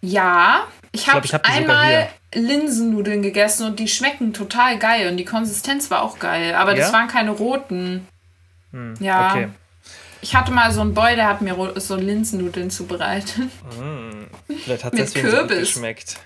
Ja, 0.00 0.64
ich 0.90 1.08
habe 1.12 1.26
hab 1.28 1.48
einmal 1.48 2.08
Linsennudeln 2.34 3.22
gegessen 3.22 3.66
und 3.66 3.78
die 3.78 3.86
schmecken 3.88 4.32
total 4.32 4.78
geil 4.78 5.08
und 5.08 5.16
die 5.16 5.24
Konsistenz 5.24 5.90
war 5.92 6.02
auch 6.02 6.18
geil, 6.18 6.54
aber 6.56 6.74
das 6.74 6.88
Ja? 6.88 6.92
waren 6.92 7.08
keine 7.08 7.30
roten. 7.30 8.06
Hm, 8.72 8.94
Ja. 8.98 9.30
Okay. 9.30 9.48
Ich 10.22 10.34
hatte 10.34 10.50
mal 10.52 10.72
so 10.72 10.80
einen 10.80 10.94
Boy, 10.94 11.14
der 11.16 11.26
hat 11.28 11.42
mir 11.42 11.56
so 11.80 11.96
Linsennudeln 11.96 12.70
zubereitet. 12.70 13.50
Vielleicht 14.64 14.84
hat 14.84 14.94
es 14.94 15.12
deswegen 15.12 15.30
so 15.30 15.36
Kürbis. 15.38 15.58
geschmeckt. 15.58 16.16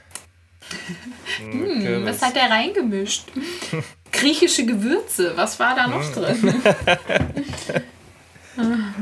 Hm, 1.39 1.53
Hm, 1.53 1.83
Kürbis. 1.83 2.09
was 2.15 2.23
hat 2.23 2.37
der 2.37 2.51
reingemischt? 2.51 3.25
Griechische 4.13 4.65
Gewürze, 4.67 5.33
was 5.37 5.59
war 5.59 5.75
da 5.75 5.87
noch 5.89 6.13
drin? 6.13 6.63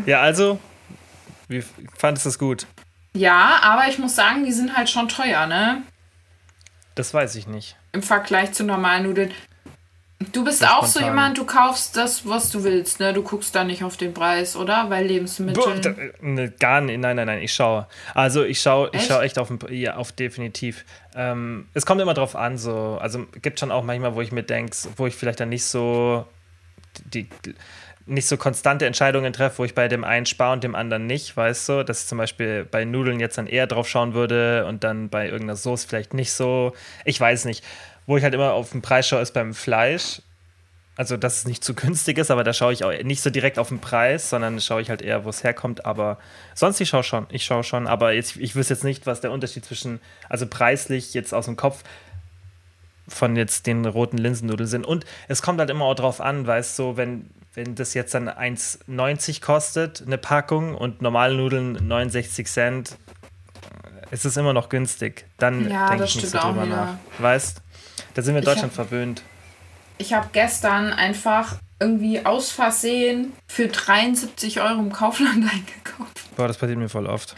Ja, 0.07 0.21
also, 0.21 0.59
wie 1.49 1.63
fandest 1.97 2.27
du 2.27 2.31
es 2.31 2.39
gut? 2.41 2.67
Ja, 3.15 3.61
aber 3.63 3.89
ich 3.89 3.99
muss 4.01 4.17
sagen, 4.17 4.45
die 4.45 4.51
sind 4.53 4.77
halt 4.77 4.91
schon 4.91 5.09
teuer, 5.09 5.47
ne? 5.47 5.83
Das 6.97 7.15
weiß 7.15 7.37
ich 7.37 7.47
nicht. 7.47 7.77
Im 7.93 8.03
Vergleich 8.03 8.51
zu 8.53 8.65
normalen 8.65 9.05
Nudeln. 9.05 9.31
Du 10.33 10.45
bist 10.45 10.65
auch 10.67 10.83
so 10.87 11.01
spontan. 11.01 11.09
jemand, 11.09 11.39
du 11.39 11.45
kaufst 11.45 11.97
das, 11.97 12.27
was 12.27 12.51
du 12.51 12.63
willst, 12.65 13.01
ne? 13.01 13.13
Du 13.13 13.23
guckst 13.23 13.55
da 13.55 13.65
nicht 13.65 13.83
auf 13.85 13.97
den 13.97 14.15
Preis, 14.15 14.57
oder? 14.57 14.89
Lebensmitteln. 15.01 15.83
da, 15.83 15.95
ne, 16.21 16.51
gar 16.53 16.81
nicht, 16.81 16.99
nein, 16.99 17.17
nein, 17.17 17.27
nein, 17.27 17.43
ich 17.43 17.53
schaue. 17.53 17.87
Also 18.15 18.45
ich 18.45 18.61
schaue, 18.61 18.89
ich 18.93 19.01
Echt? 19.01 19.09
schaue 19.09 19.23
echt 19.23 19.39
auf, 19.39 19.49
den- 19.49 19.59
ja, 19.75 19.97
auf 19.97 20.13
definitiv. 20.13 20.85
Ähm, 21.15 21.69
es 21.75 21.85
kommt 21.85 22.01
immer 22.01 22.15
drauf 22.15 22.37
an, 22.37 22.57
so, 22.59 22.97
also 23.01 23.27
gibt 23.43 23.61
schon 23.61 23.71
auch 23.73 23.83
manchmal, 23.85 24.15
wo 24.15 24.21
ich 24.23 24.33
mir 24.33 24.45
denke, 24.45 24.75
wo 24.97 25.07
ich 25.07 25.15
vielleicht 25.17 25.41
dann 25.41 25.49
nicht 25.51 25.65
so 25.65 26.27
die 27.13 27.29
nicht 28.07 28.29
so 28.29 28.37
konstante 28.37 28.85
Entscheidungen 28.85 29.33
treffe, 29.33 29.59
wo 29.61 29.65
ich 29.65 29.75
bei 29.75 29.89
dem 29.89 30.05
einen 30.05 30.27
spare 30.27 30.53
und 30.53 30.63
dem 30.63 30.75
anderen 30.75 31.07
nicht, 31.07 31.35
weißt 31.39 31.69
du, 31.71 31.85
dass 31.85 32.03
ich 32.03 32.07
zum 32.09 32.19
Beispiel 32.19 32.65
bei 32.71 32.85
Nudeln 32.85 33.19
jetzt 33.19 33.39
dann 33.39 33.47
eher 33.47 33.67
drauf 33.67 33.89
schauen 33.89 34.13
würde 34.13 34.67
und 34.67 34.85
dann 34.85 35.09
bei 35.09 35.25
irgendeiner 35.25 35.57
Soße 35.57 35.89
vielleicht 35.89 36.13
nicht 36.13 36.31
so. 36.33 36.75
Ich 37.07 37.19
weiß 37.19 37.47
nicht. 37.47 37.65
Wo 38.07 38.17
ich 38.17 38.25
halt 38.25 38.35
immer 38.35 38.53
auf 38.53 38.71
den 38.71 38.83
Preis 38.83 39.09
schaue, 39.09 39.21
ist 39.21 39.33
beim 39.33 39.55
Fleisch. 39.55 40.21
Also, 40.97 41.17
dass 41.17 41.39
es 41.39 41.47
nicht 41.47 41.65
zu 41.65 41.75
günstig 41.75 42.19
ist, 42.19 42.31
aber 42.31 42.45
da 42.45 42.53
schaue 42.53 42.73
ich 42.73 42.85
auch 42.85 42.93
nicht 43.03 43.21
so 43.21 43.31
direkt 43.31 43.59
auf 43.59 43.69
den 43.69 43.81
Preis, 43.81 44.31
sondern 44.31 44.61
schaue 44.61 44.81
ich 44.81 44.91
halt 44.91 45.03
eher, 45.03 45.25
wo 45.25 45.29
es 45.29 45.43
herkommt. 45.43 45.85
Aber 45.85 46.19
sonst, 46.55 46.81
ich 46.81 46.89
schaue 46.89 47.03
schon. 47.03 47.27
Ich 47.31 47.45
schaue 47.45 47.65
schon. 47.65 47.89
Aber 47.89 48.13
jetzt, 48.13 48.37
ich 48.37 48.55
wüsste 48.55 48.75
jetzt 48.75 48.85
nicht, 48.85 49.05
was 49.05 49.21
der 49.21 49.33
Unterschied 49.33 49.65
zwischen, 49.65 50.01
also 50.29 50.47
preislich 50.47 51.13
jetzt 51.13 51.35
aus 51.35 51.47
dem 51.47 51.57
Kopf 51.57 51.83
von 53.09 53.35
jetzt 53.37 53.67
den 53.67 53.85
roten 53.87 54.19
Linsennudeln 54.19 54.69
sind. 54.69 54.87
Und 54.87 55.05
es 55.27 55.43
kommt 55.43 55.59
halt 55.59 55.71
immer 55.71 55.85
auch 55.85 55.95
drauf 55.97 56.21
an, 56.21 56.47
weißt 56.47 56.79
du, 56.79 56.97
wenn, 56.97 57.29
wenn 57.55 57.75
das 57.75 57.95
jetzt 57.95 58.15
dann 58.15 58.29
1,90 58.29 59.43
kostet, 59.43 60.03
eine 60.07 60.17
Packung, 60.17 60.77
und 60.77 61.03
normale 61.03 61.35
Nudeln 61.35 61.73
69 61.87 62.47
Cent, 62.47 62.97
ist 64.11 64.25
es 64.25 64.37
immer 64.37 64.53
noch 64.53 64.69
günstig. 64.69 65.27
Dann 65.39 65.69
Ja, 65.69 65.89
denke 65.89 66.05
ich 66.05 66.15
nicht 66.15 66.29
so 66.29 66.39
drüber 66.39 66.67
nach. 66.67 66.95
Weißt 67.19 67.64
da 68.15 68.23
sind 68.23 68.35
wir 68.35 68.39
in 68.39 68.43
Ich 68.45 68.49
hab- 68.49 68.55
Deutschland 68.55 68.73
verwöhnt. 68.73 69.23
Ich 69.99 70.13
habe 70.13 70.29
gestern 70.33 70.93
einfach 70.93 71.57
irgendwie 71.81 72.25
aus 72.25 72.51
Versehen 72.51 73.33
für 73.47 73.69
73 73.69 74.61
Euro 74.61 74.81
im 74.81 74.93
Kaufland 74.93 75.45
eingekauft. 75.53 76.37
Boah, 76.37 76.49
das 76.49 76.57
passiert 76.59 76.79
mir 76.79 76.89
voll 76.89 77.07
oft. 77.07 77.35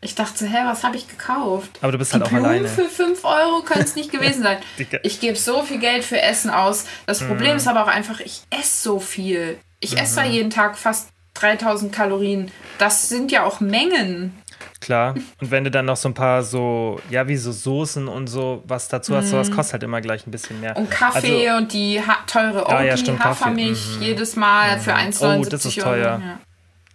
Ich 0.00 0.14
dachte, 0.14 0.44
so, 0.44 0.46
hä, 0.46 0.58
was 0.66 0.84
habe 0.84 0.96
ich 0.96 1.08
gekauft? 1.08 1.78
Aber 1.80 1.90
du 1.92 1.96
bist 1.98 2.10
Die 2.12 2.16
halt 2.16 2.24
auch 2.24 2.28
Blumen 2.28 2.44
alleine. 2.44 2.68
für 2.68 2.84
5 2.90 3.24
Euro 3.24 3.62
können 3.62 3.84
es 3.84 3.96
nicht 3.96 4.12
gewesen 4.12 4.42
sein. 4.42 4.58
Ich 5.02 5.18
gebe 5.18 5.36
so 5.36 5.62
viel 5.62 5.78
Geld 5.78 6.04
für 6.04 6.20
Essen 6.20 6.50
aus. 6.50 6.84
Das 7.06 7.22
Mhm. 7.22 7.28
Problem 7.28 7.56
ist 7.56 7.66
aber 7.66 7.82
auch 7.84 7.88
einfach, 7.88 8.20
ich 8.20 8.42
esse 8.50 8.82
so 8.82 9.00
viel. 9.00 9.58
Ich 9.80 9.98
esse 9.98 10.16
da 10.16 10.24
jeden 10.24 10.50
Tag 10.50 10.76
fast 10.76 11.08
3000 11.34 11.90
Kalorien. 11.92 12.50
Das 12.78 13.08
sind 13.08 13.32
ja 13.32 13.44
auch 13.44 13.60
Mengen. 13.60 14.38
Klar. 14.80 15.14
Und 15.40 15.50
wenn 15.50 15.64
du 15.64 15.70
dann 15.70 15.84
noch 15.86 15.96
so 15.96 16.08
ein 16.08 16.14
paar 16.14 16.42
so, 16.42 17.00
ja, 17.10 17.26
wie 17.28 17.36
so 17.36 17.52
Soßen 17.52 18.06
und 18.08 18.26
so 18.26 18.62
was 18.66 18.88
dazu 18.88 19.16
hast, 19.16 19.30
sowas 19.30 19.50
kostet 19.50 19.74
halt 19.74 19.82
immer 19.84 20.00
gleich 20.00 20.26
ein 20.26 20.30
bisschen 20.30 20.60
mehr. 20.60 20.72
Mhm. 20.72 20.84
Und 20.84 20.90
Kaffee 20.90 21.48
Also, 21.48 21.58
und 21.62 21.72
die 21.72 22.00
teure 22.26 22.58
Ja, 22.68 22.82
ja, 22.82 22.92
Oatly 22.92 22.98
stimmt, 22.98 23.20
Kaffee. 23.20 23.30
Hafermilch 23.44 23.96
Mhm. 23.96 24.02
jedes 24.02 24.36
Mal 24.36 24.78
für 24.80 24.94
1,79 24.94 25.46
Oh, 25.46 25.50
das 25.50 25.64
ist 25.66 25.80
teuer. 25.80 26.20
Ja. 26.22 26.40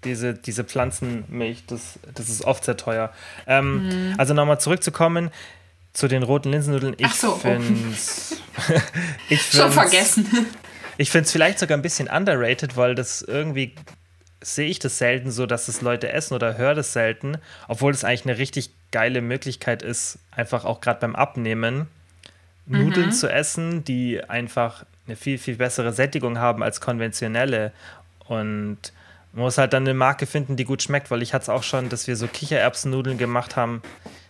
diese, 0.03 0.33
diese 0.33 0.63
Pflanzenmilch, 0.63 1.63
das, 1.67 1.99
das 2.13 2.29
ist 2.29 2.45
oft 2.45 2.63
sehr 2.63 2.77
teuer. 2.77 3.11
Ähm, 3.47 3.87
Mhm. 3.87 4.15
Also 4.17 4.33
nochmal 4.33 4.59
zurückzukommen 4.59 5.29
zu 5.93 6.07
den 6.07 6.23
roten 6.23 6.51
Linsennudeln. 6.51 6.93
Ich 6.97 7.05
Ach 7.07 7.13
so, 7.15 7.33
oh. 7.33 7.35
find's, 7.37 8.37
ich 9.29 9.41
Schon 9.41 9.71
vergessen. 9.71 10.27
Ich 10.97 11.11
finde 11.11 11.25
es 11.25 11.31
vielleicht 11.31 11.59
sogar 11.59 11.77
ein 11.77 11.81
bisschen 11.81 12.07
underrated, 12.09 12.75
weil 12.77 12.93
das 12.93 13.21
irgendwie 13.21 13.73
sehe 14.41 14.69
ich 14.69 14.79
das 14.79 14.97
selten 14.97 15.31
so, 15.31 15.45
dass 15.45 15.67
es 15.67 15.81
Leute 15.81 16.11
essen 16.11 16.33
oder 16.33 16.57
höre 16.57 16.75
das 16.75 16.93
selten, 16.93 17.37
obwohl 17.67 17.91
es 17.91 18.03
eigentlich 18.03 18.25
eine 18.25 18.37
richtig 18.37 18.71
geile 18.91 19.21
Möglichkeit 19.21 19.81
ist, 19.81 20.17
einfach 20.31 20.65
auch 20.65 20.81
gerade 20.81 20.99
beim 20.99 21.15
Abnehmen 21.15 21.87
Mhm. 22.69 22.85
Nudeln 22.85 23.11
zu 23.11 23.27
essen, 23.27 23.83
die 23.83 24.23
einfach 24.23 24.85
eine 25.07 25.15
viel, 25.15 25.37
viel 25.37 25.55
bessere 25.55 25.91
Sättigung 25.91 26.37
haben 26.37 26.63
als 26.63 26.79
konventionelle. 26.79 27.71
Und 28.27 28.77
man 29.33 29.43
muss 29.43 29.57
halt 29.57 29.73
dann 29.73 29.83
eine 29.83 29.95
Marke 29.95 30.27
finden, 30.27 30.55
die 30.55 30.65
gut 30.65 30.83
schmeckt, 30.83 31.09
weil 31.09 31.23
ich 31.23 31.33
hatte 31.33 31.43
es 31.43 31.49
auch 31.49 31.63
schon, 31.63 31.89
dass 31.89 32.07
wir 32.07 32.15
so 32.15 32.27
Kichererbsennudeln 32.27 33.17
gemacht 33.17 33.55
haben, 33.55 33.81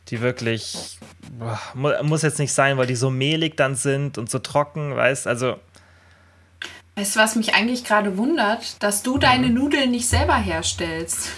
die 0.08 0.22
wirklich, 0.22 0.98
boah, 1.38 1.60
mu 1.74 1.92
muss 2.04 2.22
jetzt 2.22 2.40
nicht 2.40 2.54
sein, 2.54 2.78
weil 2.78 2.88
die 2.88 2.96
so 2.96 3.10
mehlig 3.10 3.58
dann 3.58 3.76
sind 3.76 4.18
und 4.18 4.30
so 4.30 4.40
trocken, 4.40 4.96
weißt 4.96 5.28
also 5.28 5.60
Weißt 7.00 7.16
du, 7.16 7.20
was 7.22 7.36
mich 7.38 7.54
eigentlich 7.56 7.86
gerade 7.86 8.18
wundert? 8.18 8.82
Dass 8.84 9.04
du 9.04 9.18
deine 9.18 9.48
Mhm. 9.48 9.54
Nudeln 9.54 9.92
nicht 9.92 10.08
selber 10.08 10.36
herstellst. 10.36 11.30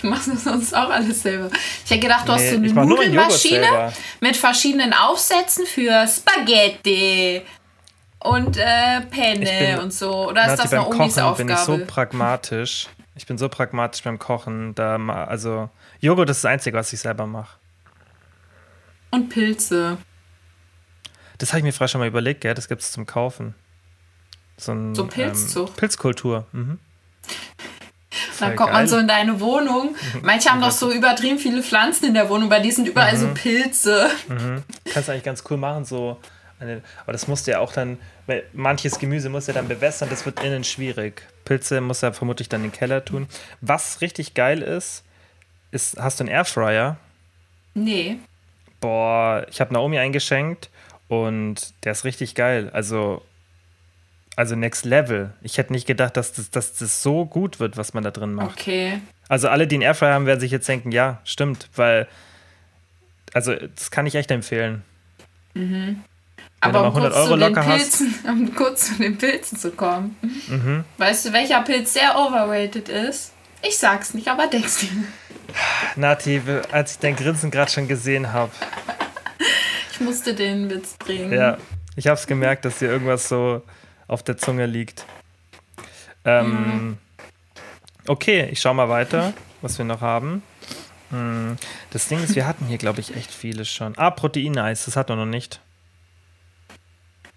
Du 0.00 0.06
machst 0.06 0.28
das 0.28 0.44
sonst 0.44 0.74
auch 0.74 0.88
alles 0.88 1.22
selber. 1.22 1.50
Ich 1.84 1.90
hätte 1.90 2.00
gedacht, 2.00 2.26
du 2.26 2.32
hast 2.32 2.40
Nee, 2.40 2.50
so 2.52 2.56
eine 2.56 2.86
Nudelmaschine 2.86 3.92
mit 4.20 4.36
verschiedenen 4.38 4.94
Aufsätzen 4.94 5.66
für 5.66 6.06
Spaghetti 6.08 7.42
und 8.20 8.56
äh, 8.56 9.02
Penne 9.10 9.44
bin- 9.44 9.78
und 9.80 9.92
so. 9.92 10.30
Oder 10.30 10.46
ist 10.54 10.64
das 10.64 10.70
noch 10.72 10.86
Omis 10.86 11.16
Kochen 11.16 11.36
bin 11.36 11.48
ich 11.50 11.54
Aufgabe? 11.56 11.78
so 11.80 11.84
pragmatisch. 11.86 12.86
Ich 13.16 13.26
bin 13.26 13.36
so 13.36 13.50
pragmatisch 13.50 14.02
beim 14.02 14.18
Kochen. 14.18 14.74
Da, 14.74 14.96
also, 15.26 15.68
Joghurt 16.00 16.30
ist 16.30 16.42
das 16.42 16.50
Einzige, 16.50 16.78
was 16.78 16.90
ich 16.94 17.00
selber 17.00 17.26
mache. 17.26 17.58
und 19.10 19.28
Pilze. 19.28 19.98
Das 21.38 21.50
habe 21.50 21.58
ich 21.58 21.64
mir 21.64 21.72
früher 21.72 21.88
schon 21.88 22.00
mal 22.00 22.08
überlegt, 22.08 22.40
gell? 22.40 22.54
Das 22.54 22.68
gibt 22.68 22.80
es 22.80 22.90
zum 22.92 23.04
Kaufen. 23.06 23.54
So, 24.56 24.72
ein, 24.72 24.94
So 24.94 25.06
Pilzzucht. 25.06 25.70
Ähm, 25.72 25.76
Pilzkultur. 25.76 26.46
Mhm. 26.52 26.78
Dann 28.40 28.56
kommt 28.56 28.72
man 28.72 28.80
geil. 28.82 28.88
so 28.88 28.98
in 28.98 29.08
deine 29.08 29.40
Wohnung. 29.40 29.96
Manche 30.22 30.50
haben 30.50 30.60
doch 30.60 30.70
so 30.70 30.92
übertrieben 30.92 31.38
viele 31.38 31.62
Pflanzen 31.62 32.06
in 32.06 32.14
der 32.14 32.28
Wohnung, 32.28 32.48
bei 32.48 32.60
die 32.60 32.70
sind 32.70 32.86
überall 32.88 33.14
Mhm. 33.14 33.18
so 33.20 33.28
Pilze. 33.34 34.10
Kannst 34.92 35.08
du 35.08 35.12
eigentlich 35.12 35.24
ganz 35.24 35.42
cool 35.50 35.56
machen, 35.56 35.84
so. 35.84 36.18
Eine, 36.60 36.82
aber 37.02 37.12
das 37.12 37.26
musst 37.26 37.46
du 37.46 37.50
ja 37.50 37.58
auch 37.58 37.72
dann, 37.72 37.98
weil 38.26 38.44
manches 38.52 38.98
Gemüse 39.00 39.28
musst 39.28 39.48
du 39.48 39.52
ja 39.52 39.58
dann 39.58 39.66
bewässern, 39.68 40.08
das 40.08 40.24
wird 40.24 40.40
innen 40.42 40.62
schwierig. 40.62 41.22
Pilze 41.44 41.80
muss 41.80 42.02
er 42.02 42.12
vermutlich 42.12 42.48
dann 42.48 42.62
in 42.64 42.70
den 42.70 42.76
Keller 42.76 43.04
tun. 43.04 43.26
Was 43.60 44.00
richtig 44.00 44.34
geil 44.34 44.62
ist, 44.62 45.02
ist, 45.72 45.98
hast 45.98 46.20
du 46.20 46.24
einen 46.24 46.32
Airfryer? 46.32 46.96
Nee. 47.74 48.18
Boah, 48.80 49.44
ich 49.50 49.60
habe 49.60 49.72
Naomi 49.74 49.98
eingeschenkt 49.98 50.70
und 51.08 51.74
der 51.84 51.92
ist 51.92 52.04
richtig 52.04 52.34
geil. 52.36 52.70
Also, 52.72 53.22
also 54.36 54.56
next 54.56 54.84
level. 54.84 55.32
Ich 55.42 55.58
hätte 55.58 55.72
nicht 55.72 55.86
gedacht, 55.86 56.16
dass 56.16 56.32
das, 56.32 56.50
dass 56.50 56.74
das 56.74 57.02
so 57.02 57.24
gut 57.26 57.60
wird, 57.60 57.76
was 57.76 57.94
man 57.94 58.04
da 58.04 58.10
drin 58.10 58.34
macht. 58.34 58.58
Okay. 58.60 59.00
Also 59.28 59.48
alle, 59.48 59.66
die 59.66 59.76
einen 59.76 59.82
Airfryer 59.82 60.14
haben, 60.14 60.26
werden 60.26 60.40
sich 60.40 60.50
jetzt 60.50 60.68
denken, 60.68 60.92
ja, 60.92 61.20
stimmt, 61.24 61.68
weil, 61.76 62.06
also 63.32 63.54
das 63.54 63.90
kann 63.90 64.06
ich 64.06 64.14
echt 64.14 64.30
empfehlen. 64.30 64.82
Aber 66.60 66.80
mal 66.80 66.88
um 66.88 66.96
100 66.96 67.12
kurz, 67.12 67.14
zu 67.14 67.20
Euro 67.20 67.36
den 67.36 67.40
locker 67.40 67.66
hast. 67.66 67.78
Pilzen, 67.78 68.14
um 68.28 68.54
kurz 68.54 68.86
zu 68.88 68.94
den 69.02 69.18
Pilzen 69.18 69.58
zu 69.58 69.70
kommen. 69.70 70.16
Mhm. 70.48 70.84
Weißt 70.98 71.26
du, 71.26 71.32
welcher 71.32 71.62
Pilz 71.62 71.92
sehr 71.92 72.16
overrated 72.16 72.88
ist? 72.88 73.32
Ich 73.62 73.78
sag's 73.78 74.14
nicht, 74.14 74.28
aber 74.28 74.46
denkst 74.46 74.80
du. 74.80 74.86
Nati, 76.00 76.40
als 76.72 76.92
ich 76.92 76.98
dein 76.98 77.16
Grinsen 77.16 77.50
gerade 77.50 77.70
schon 77.70 77.88
gesehen 77.88 78.32
habe, 78.32 78.50
Ich 79.92 80.00
musste 80.00 80.34
den 80.34 80.68
Witz 80.70 80.96
bringen. 80.98 81.32
ja, 81.32 81.56
ich 81.94 82.08
habe 82.08 82.18
es 82.18 82.26
gemerkt, 82.26 82.64
dass 82.64 82.80
dir 82.80 82.88
irgendwas 82.88 83.28
so 83.28 83.62
auf 84.06 84.22
der 84.22 84.36
Zunge 84.36 84.66
liegt. 84.66 85.04
Ähm, 86.24 86.98
Okay, 88.06 88.48
ich 88.52 88.60
schau 88.60 88.74
mal 88.74 88.90
weiter, 88.90 89.32
was 89.62 89.78
wir 89.78 89.84
noch 89.86 90.02
haben. 90.02 90.42
Hm, 91.10 91.56
Das 91.90 92.06
Ding 92.08 92.22
ist, 92.22 92.34
wir 92.34 92.46
hatten 92.46 92.66
hier, 92.66 92.76
glaube 92.76 93.00
ich, 93.00 93.16
echt 93.16 93.32
viele 93.32 93.64
schon. 93.64 93.96
Ah, 93.96 94.10
Proteineis, 94.10 94.84
das 94.84 94.96
hat 94.96 95.08
er 95.08 95.16
noch 95.16 95.24
nicht. 95.24 95.60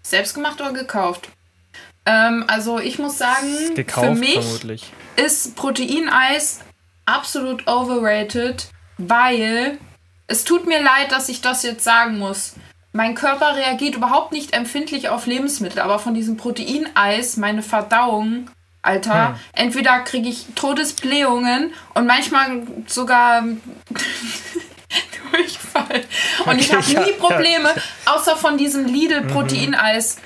Selbstgemacht 0.02 0.60
oder 0.60 0.72
gekauft? 0.72 1.30
Ähm, 2.06 2.44
also 2.48 2.78
ich 2.78 2.98
muss 2.98 3.18
sagen, 3.18 3.74
Gekauft 3.74 4.06
für 4.06 4.14
mich 4.14 4.34
vermutlich. 4.34 4.92
ist 5.16 5.56
Proteineis 5.56 6.60
absolut 7.06 7.66
overrated, 7.66 8.70
weil 8.98 9.78
es 10.26 10.44
tut 10.44 10.66
mir 10.66 10.82
leid, 10.82 11.12
dass 11.12 11.28
ich 11.28 11.40
das 11.40 11.62
jetzt 11.62 11.84
sagen 11.84 12.18
muss. 12.18 12.54
Mein 12.92 13.14
Körper 13.14 13.54
reagiert 13.54 13.94
überhaupt 13.94 14.32
nicht 14.32 14.54
empfindlich 14.54 15.08
auf 15.08 15.26
Lebensmittel, 15.26 15.80
aber 15.80 15.98
von 15.98 16.14
diesem 16.14 16.36
Proteineis, 16.36 17.36
meine 17.36 17.62
Verdauung, 17.62 18.50
Alter, 18.82 19.28
hm. 19.28 19.34
entweder 19.52 19.98
kriege 20.00 20.28
ich 20.28 20.46
Todesblähungen 20.54 21.72
und 21.94 22.06
manchmal 22.06 22.62
sogar 22.86 23.44
Durchfall. 25.30 26.04
Und 26.46 26.58
ich 26.58 26.72
habe 26.72 27.04
nie 27.04 27.12
Probleme, 27.12 27.68
ja. 27.74 28.14
außer 28.14 28.36
von 28.36 28.56
diesem 28.56 28.86
Lidl-Proteineis. 28.86 30.16
Mhm. 30.16 30.22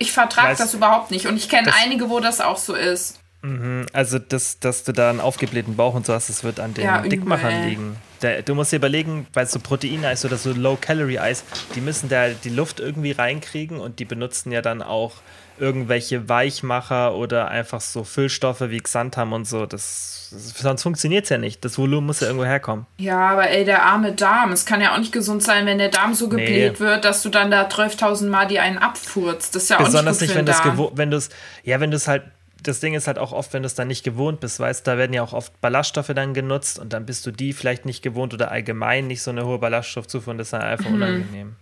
Ich 0.00 0.12
vertrage 0.12 0.56
das 0.56 0.74
überhaupt 0.74 1.10
nicht. 1.10 1.26
Und 1.26 1.36
ich 1.36 1.48
kenne 1.48 1.72
einige, 1.82 2.08
wo 2.10 2.20
das 2.20 2.40
auch 2.40 2.58
so 2.58 2.74
ist. 2.74 3.17
Mhm. 3.42 3.86
Also, 3.92 4.18
das, 4.18 4.58
dass 4.58 4.84
du 4.84 4.92
da 4.92 5.10
einen 5.10 5.20
aufgeblähten 5.20 5.76
Bauch 5.76 5.94
und 5.94 6.06
so 6.06 6.12
hast, 6.12 6.28
das 6.28 6.44
wird 6.44 6.60
an 6.60 6.74
den 6.74 6.84
ja, 6.84 7.02
Dickmachern 7.02 7.68
liegen. 7.68 7.96
Der, 8.22 8.42
du 8.42 8.54
musst 8.54 8.72
dir 8.72 8.76
überlegen, 8.76 9.26
weil 9.32 9.46
so 9.46 9.60
Proteineis 9.60 10.24
oder 10.24 10.36
so 10.36 10.52
Low-Calorie-Eis, 10.52 11.44
die 11.74 11.80
müssen 11.80 12.08
da 12.08 12.30
die 12.30 12.50
Luft 12.50 12.80
irgendwie 12.80 13.12
reinkriegen 13.12 13.78
und 13.78 14.00
die 14.00 14.04
benutzen 14.04 14.50
ja 14.50 14.60
dann 14.60 14.82
auch 14.82 15.12
irgendwelche 15.60 16.28
Weichmacher 16.28 17.14
oder 17.14 17.48
einfach 17.48 17.80
so 17.80 18.04
Füllstoffe 18.04 18.60
wie 18.60 18.78
Xanthan 18.78 19.32
und 19.32 19.46
so. 19.46 19.66
Das, 19.66 20.28
sonst 20.30 20.82
funktioniert 20.82 21.24
es 21.24 21.30
ja 21.30 21.38
nicht. 21.38 21.64
Das 21.64 21.78
Volumen 21.78 22.06
muss 22.06 22.20
ja 22.20 22.26
irgendwo 22.26 22.46
herkommen. 22.46 22.86
Ja, 22.98 23.30
aber 23.30 23.50
ey, 23.50 23.64
der 23.64 23.82
arme 23.82 24.12
Darm. 24.12 24.52
Es 24.52 24.66
kann 24.66 24.80
ja 24.80 24.94
auch 24.94 24.98
nicht 24.98 25.12
gesund 25.12 25.42
sein, 25.42 25.66
wenn 25.66 25.78
der 25.78 25.88
Darm 25.88 26.14
so 26.14 26.28
gebläht 26.28 26.74
nee. 26.74 26.78
wird, 26.80 27.04
dass 27.04 27.22
du 27.22 27.28
dann 27.28 27.50
da 27.50 27.66
12.000 27.66 28.28
Mal 28.28 28.46
die 28.46 28.58
einen 28.58 28.78
abfurzt. 28.78 29.54
Das 29.54 29.64
ist 29.64 29.68
ja 29.68 29.78
Besonders 29.78 30.16
auch 30.16 30.20
nicht 30.20 30.34
gut 30.34 30.46
nicht, 30.46 30.96
wenn 30.96 31.10
du 31.10 31.16
es, 31.16 31.28
ja, 31.64 31.80
wenn 31.80 31.90
du 31.90 31.96
es 31.96 32.08
halt 32.08 32.22
das 32.62 32.80
Ding 32.80 32.94
ist 32.94 33.06
halt 33.06 33.18
auch 33.18 33.32
oft, 33.32 33.52
wenn 33.52 33.62
du 33.62 33.66
es 33.66 33.74
dann 33.74 33.88
nicht 33.88 34.04
gewohnt 34.04 34.40
bist, 34.40 34.58
weißt 34.60 34.86
da 34.86 34.98
werden 34.98 35.12
ja 35.12 35.22
auch 35.22 35.32
oft 35.32 35.60
Ballaststoffe 35.60 36.12
dann 36.14 36.34
genutzt 36.34 36.78
und 36.78 36.92
dann 36.92 37.06
bist 37.06 37.24
du 37.26 37.30
die 37.30 37.52
vielleicht 37.52 37.84
nicht 37.84 38.02
gewohnt 38.02 38.34
oder 38.34 38.50
allgemein 38.50 39.06
nicht 39.06 39.22
so 39.22 39.30
eine 39.30 39.44
hohe 39.46 39.58
Ballaststoffzufuhr 39.58 40.32
und 40.32 40.38
das 40.38 40.48
ist 40.48 40.52
dann 40.52 40.62
einfach 40.62 40.88
mhm. 40.88 40.96
unangenehm. 40.96 41.56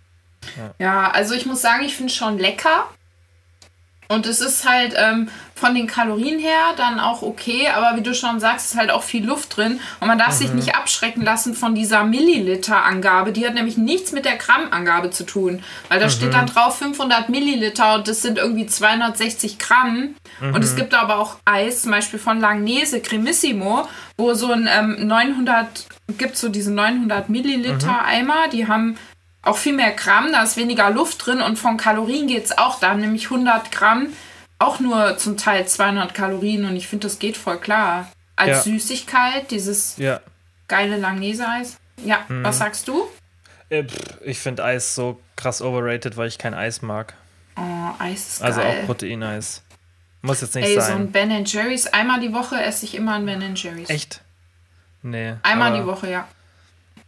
Ja. 0.57 0.73
ja, 0.79 1.11
also 1.11 1.33
ich 1.33 1.45
muss 1.45 1.61
sagen, 1.61 1.83
ich 1.83 1.95
finde 1.95 2.11
es 2.11 2.15
schon 2.15 2.37
lecker. 2.37 2.89
Und 4.09 4.25
es 4.25 4.41
ist 4.41 4.67
halt 4.67 4.93
ähm, 4.95 5.29
von 5.57 5.73
den 5.75 5.87
Kalorien 5.87 6.39
her 6.39 6.73
dann 6.77 6.99
auch 6.99 7.21
okay, 7.21 7.67
aber 7.69 7.97
wie 7.97 8.03
du 8.03 8.13
schon 8.13 8.39
sagst, 8.39 8.71
ist 8.71 8.77
halt 8.77 8.91
auch 8.91 9.03
viel 9.03 9.25
Luft 9.25 9.57
drin. 9.57 9.79
Und 9.99 10.07
man 10.07 10.17
darf 10.17 10.33
mhm. 10.33 10.37
sich 10.37 10.53
nicht 10.53 10.75
abschrecken 10.75 11.23
lassen 11.23 11.55
von 11.55 11.75
dieser 11.75 12.03
Milliliter-Angabe. 12.03 13.31
Die 13.31 13.45
hat 13.45 13.55
nämlich 13.55 13.77
nichts 13.77 14.11
mit 14.11 14.25
der 14.25 14.37
Gramm-Angabe 14.37 15.09
zu 15.09 15.25
tun. 15.25 15.63
Weil 15.89 15.99
da 15.99 16.05
mhm. 16.05 16.11
steht 16.11 16.33
dann 16.33 16.45
drauf 16.45 16.77
500 16.77 17.29
Milliliter 17.29 17.95
und 17.95 18.07
das 18.07 18.21
sind 18.21 18.37
irgendwie 18.37 18.67
260 18.67 19.57
Gramm. 19.57 20.15
Mhm. 20.39 20.53
Und 20.53 20.63
es 20.63 20.75
gibt 20.75 20.93
aber 20.93 21.17
auch 21.17 21.37
Eis, 21.45 21.81
zum 21.81 21.91
Beispiel 21.91 22.19
von 22.19 22.39
Langnese 22.39 23.01
Cremissimo, 23.01 23.87
wo 24.17 24.33
so 24.33 24.51
ein 24.51 24.69
ähm, 24.71 25.07
900, 25.07 25.87
gibt 26.17 26.37
so 26.37 26.49
diese 26.49 26.71
900 26.71 27.29
Milliliter 27.29 27.91
mhm. 27.91 28.05
Eimer, 28.05 28.47
die 28.51 28.67
haben 28.67 28.97
auch 29.47 29.57
viel 29.57 29.73
mehr 29.73 29.91
Gramm, 29.91 30.31
da 30.31 30.43
ist 30.43 30.57
weniger 30.57 30.89
Luft 30.89 31.25
drin 31.25 31.41
und 31.41 31.57
von 31.57 31.77
Kalorien 31.77 32.27
geht 32.27 32.45
es 32.45 32.57
auch 32.57 32.79
da, 32.79 32.93
nämlich 32.93 33.25
100 33.25 33.71
Gramm, 33.71 34.09
auch 34.59 34.79
nur 34.79 35.17
zum 35.17 35.37
Teil 35.37 35.67
200 35.67 36.13
Kalorien 36.13 36.65
und 36.65 36.75
ich 36.75 36.87
finde, 36.87 37.07
das 37.07 37.19
geht 37.19 37.37
voll 37.37 37.59
klar. 37.59 38.11
Als 38.35 38.49
ja. 38.49 38.61
Süßigkeit, 38.61 39.49
dieses 39.49 39.97
ja. 39.97 40.19
geile 40.67 40.97
Langnese-Eis. 40.97 41.77
Ja, 42.03 42.25
mhm. 42.27 42.43
was 42.43 42.59
sagst 42.59 42.87
du? 42.87 43.07
Äh, 43.69 43.85
ich 44.23 44.37
finde 44.39 44.63
Eis 44.63 44.93
so 44.93 45.19
krass 45.35 45.61
overrated, 45.61 46.17
weil 46.17 46.27
ich 46.27 46.37
kein 46.37 46.53
Eis 46.53 46.83
mag. 46.83 47.15
Oh, 47.55 47.89
Eis 47.97 48.27
ist 48.33 48.43
Also 48.43 48.61
geil. 48.61 48.81
auch 48.81 48.85
Proteineis. 48.85 49.63
Muss 50.21 50.41
jetzt 50.41 50.53
nicht 50.53 50.67
Ey, 50.67 50.75
sein. 50.75 50.85
so 50.85 50.93
ein 50.93 51.11
Ben 51.11 51.45
Jerry's. 51.45 51.87
Einmal 51.87 52.19
die 52.19 52.33
Woche 52.33 52.61
esse 52.61 52.85
ich 52.85 52.93
immer 52.93 53.15
ein 53.15 53.25
Ben 53.25 53.55
Jerry's. 53.55 53.89
Echt? 53.89 54.21
Nee. 55.01 55.35
Einmal 55.41 55.79
die 55.79 55.85
Woche, 55.85 56.11
ja 56.11 56.27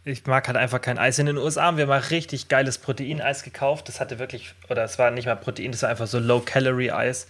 ich 0.04 0.26
mag 0.26 0.46
halt 0.46 0.56
einfach 0.56 0.80
kein 0.80 0.98
Eis. 0.98 1.18
In 1.18 1.26
den 1.26 1.36
USA 1.36 1.64
haben 1.64 1.76
wir 1.76 1.86
mal 1.86 2.00
richtig 2.00 2.48
geiles 2.48 2.78
Proteineis 2.78 3.42
gekauft. 3.42 3.88
Das 3.88 4.00
hatte 4.00 4.18
wirklich, 4.18 4.54
oder 4.68 4.82
es 4.84 4.98
war 4.98 5.10
nicht 5.10 5.26
mal 5.26 5.36
Protein, 5.36 5.72
das 5.72 5.82
war 5.82 5.90
einfach 5.90 6.06
so 6.06 6.18
Low-Calorie-Eis. 6.18 7.26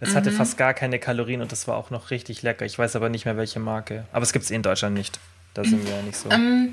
Es 0.00 0.10
mhm. 0.10 0.14
hatte 0.14 0.32
fast 0.32 0.56
gar 0.56 0.74
keine 0.74 0.98
Kalorien 0.98 1.40
und 1.40 1.52
das 1.52 1.66
war 1.68 1.76
auch 1.76 1.90
noch 1.90 2.10
richtig 2.10 2.42
lecker. 2.42 2.64
Ich 2.64 2.78
weiß 2.78 2.96
aber 2.96 3.08
nicht 3.08 3.24
mehr, 3.24 3.36
welche 3.36 3.60
Marke. 3.60 4.04
Aber 4.12 4.22
es 4.22 4.32
gibt 4.32 4.44
es 4.44 4.50
eh 4.50 4.54
in 4.54 4.62
Deutschland 4.62 4.94
nicht. 4.94 5.18
Da 5.54 5.64
sind 5.64 5.84
wir 5.86 5.94
ja 5.94 6.02
nicht 6.02 6.16
so. 6.16 6.30
Ähm, 6.30 6.72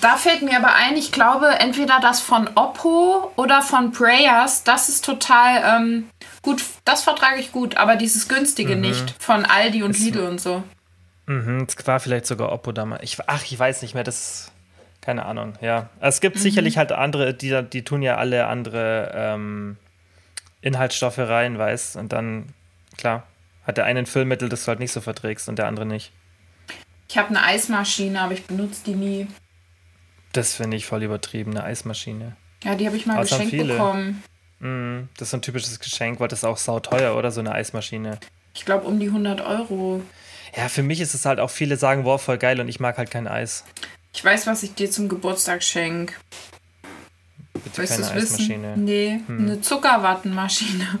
da 0.00 0.16
fällt 0.16 0.42
mir 0.42 0.56
aber 0.56 0.74
ein, 0.74 0.96
ich 0.96 1.12
glaube, 1.12 1.48
entweder 1.60 1.98
das 2.00 2.20
von 2.20 2.48
Oppo 2.56 3.32
oder 3.36 3.62
von 3.62 3.90
Prayers, 3.92 4.64
das 4.64 4.88
ist 4.88 5.04
total 5.04 5.80
ähm, 5.80 6.10
gut. 6.42 6.62
Das 6.84 7.02
vertrage 7.04 7.40
ich 7.40 7.52
gut, 7.52 7.76
aber 7.76 7.96
dieses 7.96 8.28
günstige 8.28 8.74
mhm. 8.74 8.82
nicht. 8.82 9.14
Von 9.18 9.44
Aldi 9.44 9.82
und 9.82 9.92
es, 9.92 10.00
Lidl 10.00 10.26
und 10.26 10.40
so. 10.40 10.62
Mhm, 11.26 11.66
es 11.68 11.86
war 11.86 12.00
vielleicht 12.00 12.26
sogar 12.26 12.52
Oppo 12.52 12.72
damals. 12.72 13.02
Ich, 13.02 13.18
ach, 13.26 13.42
ich 13.44 13.58
weiß 13.58 13.82
nicht 13.82 13.94
mehr. 13.94 14.04
Das 14.04 14.52
keine 15.08 15.24
Ahnung, 15.24 15.54
ja. 15.62 15.88
Es 16.00 16.20
gibt 16.20 16.36
mhm. 16.36 16.40
sicherlich 16.40 16.76
halt 16.76 16.92
andere, 16.92 17.32
die, 17.32 17.62
die 17.62 17.82
tun 17.82 18.02
ja 18.02 18.16
alle 18.16 18.46
andere 18.46 19.10
ähm, 19.14 19.78
Inhaltsstoffe 20.60 21.16
rein, 21.16 21.56
weißt 21.56 21.96
Und 21.96 22.12
dann, 22.12 22.52
klar, 22.98 23.26
hat 23.66 23.78
der 23.78 23.86
eine 23.86 24.00
ein 24.00 24.04
Füllmittel, 24.06 24.50
das 24.50 24.64
du 24.64 24.68
halt 24.68 24.80
nicht 24.80 24.92
so 24.92 25.00
verträgst 25.00 25.48
und 25.48 25.58
der 25.58 25.66
andere 25.66 25.86
nicht. 25.86 26.12
Ich 27.08 27.16
habe 27.16 27.30
eine 27.30 27.42
Eismaschine, 27.42 28.20
aber 28.20 28.34
ich 28.34 28.44
benutze 28.44 28.82
die 28.84 28.96
nie. 28.96 29.26
Das 30.34 30.52
finde 30.56 30.76
ich 30.76 30.84
voll 30.84 31.02
übertrieben, 31.02 31.52
eine 31.52 31.64
Eismaschine. 31.64 32.36
Ja, 32.62 32.74
die 32.74 32.84
habe 32.84 32.98
ich 32.98 33.06
mal 33.06 33.22
geschenkt 33.22 33.56
bekommen. 33.56 34.22
Mm, 34.58 35.08
das 35.16 35.28
ist 35.28 35.34
ein 35.34 35.40
typisches 35.40 35.80
Geschenk, 35.80 36.20
weil 36.20 36.28
das 36.28 36.40
ist 36.40 36.44
auch 36.44 36.58
sauteuer, 36.58 37.16
oder? 37.16 37.30
So 37.30 37.40
eine 37.40 37.52
Eismaschine. 37.52 38.18
Ich 38.52 38.66
glaube 38.66 38.86
um 38.86 39.00
die 39.00 39.06
100 39.06 39.40
Euro. 39.40 40.02
Ja, 40.54 40.68
für 40.68 40.82
mich 40.82 41.00
ist 41.00 41.14
es 41.14 41.24
halt 41.24 41.40
auch, 41.40 41.48
viele 41.48 41.78
sagen, 41.78 42.04
wow, 42.04 42.20
voll 42.20 42.36
geil 42.36 42.60
und 42.60 42.68
ich 42.68 42.78
mag 42.78 42.98
halt 42.98 43.10
kein 43.10 43.26
Eis. 43.26 43.64
Ich 44.12 44.24
weiß, 44.24 44.46
was 44.46 44.62
ich 44.62 44.74
dir 44.74 44.90
zum 44.90 45.08
Geburtstag 45.08 45.62
schenke. 45.62 46.14
Bitte 47.52 47.82
weißt 47.82 48.00
keine 48.00 48.22
Eismaschine. 48.22 48.68
Wissen? 48.72 48.84
Nee, 48.84 49.20
hm. 49.26 49.38
eine 49.38 49.60
Zuckerwattenmaschine. 49.60 50.98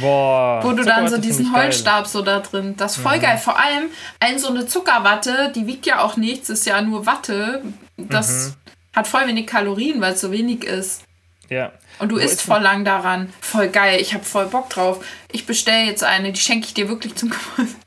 Boah. 0.00 0.60
Wo 0.62 0.72
du 0.72 0.84
dann 0.84 1.08
so 1.08 1.18
diesen 1.18 1.54
Holzstab 1.54 2.06
so 2.06 2.22
da 2.22 2.40
drin. 2.40 2.74
Das 2.76 2.96
ist 2.96 3.02
voll 3.02 3.18
mhm. 3.18 3.22
geil. 3.22 3.38
Vor 3.38 3.58
allem 3.58 3.88
ein 4.20 4.38
so 4.38 4.48
eine 4.48 4.66
Zuckerwatte, 4.66 5.52
die 5.54 5.66
wiegt 5.66 5.86
ja 5.86 6.00
auch 6.00 6.16
nichts, 6.16 6.50
ist 6.50 6.66
ja 6.66 6.80
nur 6.82 7.06
Watte. 7.06 7.62
Das 7.96 8.48
mhm. 8.48 8.54
hat 8.96 9.06
voll 9.06 9.26
wenig 9.26 9.46
Kalorien, 9.46 10.00
weil 10.00 10.14
es 10.14 10.20
so 10.20 10.32
wenig 10.32 10.64
ist. 10.64 11.02
Ja. 11.48 11.72
Und 11.98 12.10
du 12.10 12.16
Wo 12.16 12.20
isst 12.20 12.42
voll 12.42 12.60
lang 12.60 12.84
daran. 12.84 13.32
Voll 13.40 13.68
geil. 13.68 14.00
Ich 14.00 14.12
habe 14.12 14.24
voll 14.24 14.46
Bock 14.46 14.68
drauf. 14.68 15.04
Ich 15.30 15.46
bestelle 15.46 15.86
jetzt 15.86 16.02
eine, 16.02 16.32
die 16.32 16.40
schenke 16.40 16.66
ich 16.66 16.74
dir 16.74 16.88
wirklich 16.88 17.14
zum 17.14 17.30
Geburtstag. 17.56 17.85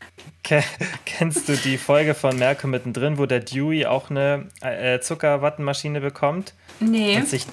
Kennst 1.06 1.50
du 1.50 1.56
die 1.56 1.78
Folge 1.78 2.14
von 2.14 2.38
Malcolm 2.38 2.72
mittendrin, 2.72 3.18
wo 3.18 3.26
der 3.26 3.40
Dewey 3.40 3.86
auch 3.86 4.10
eine 4.10 4.48
äh, 4.62 5.00
Zuckerwattenmaschine 5.00 6.02
bekommt? 6.02 6.54
Nee. 6.80 7.18
Und, 7.18 7.28
sich, 7.28 7.46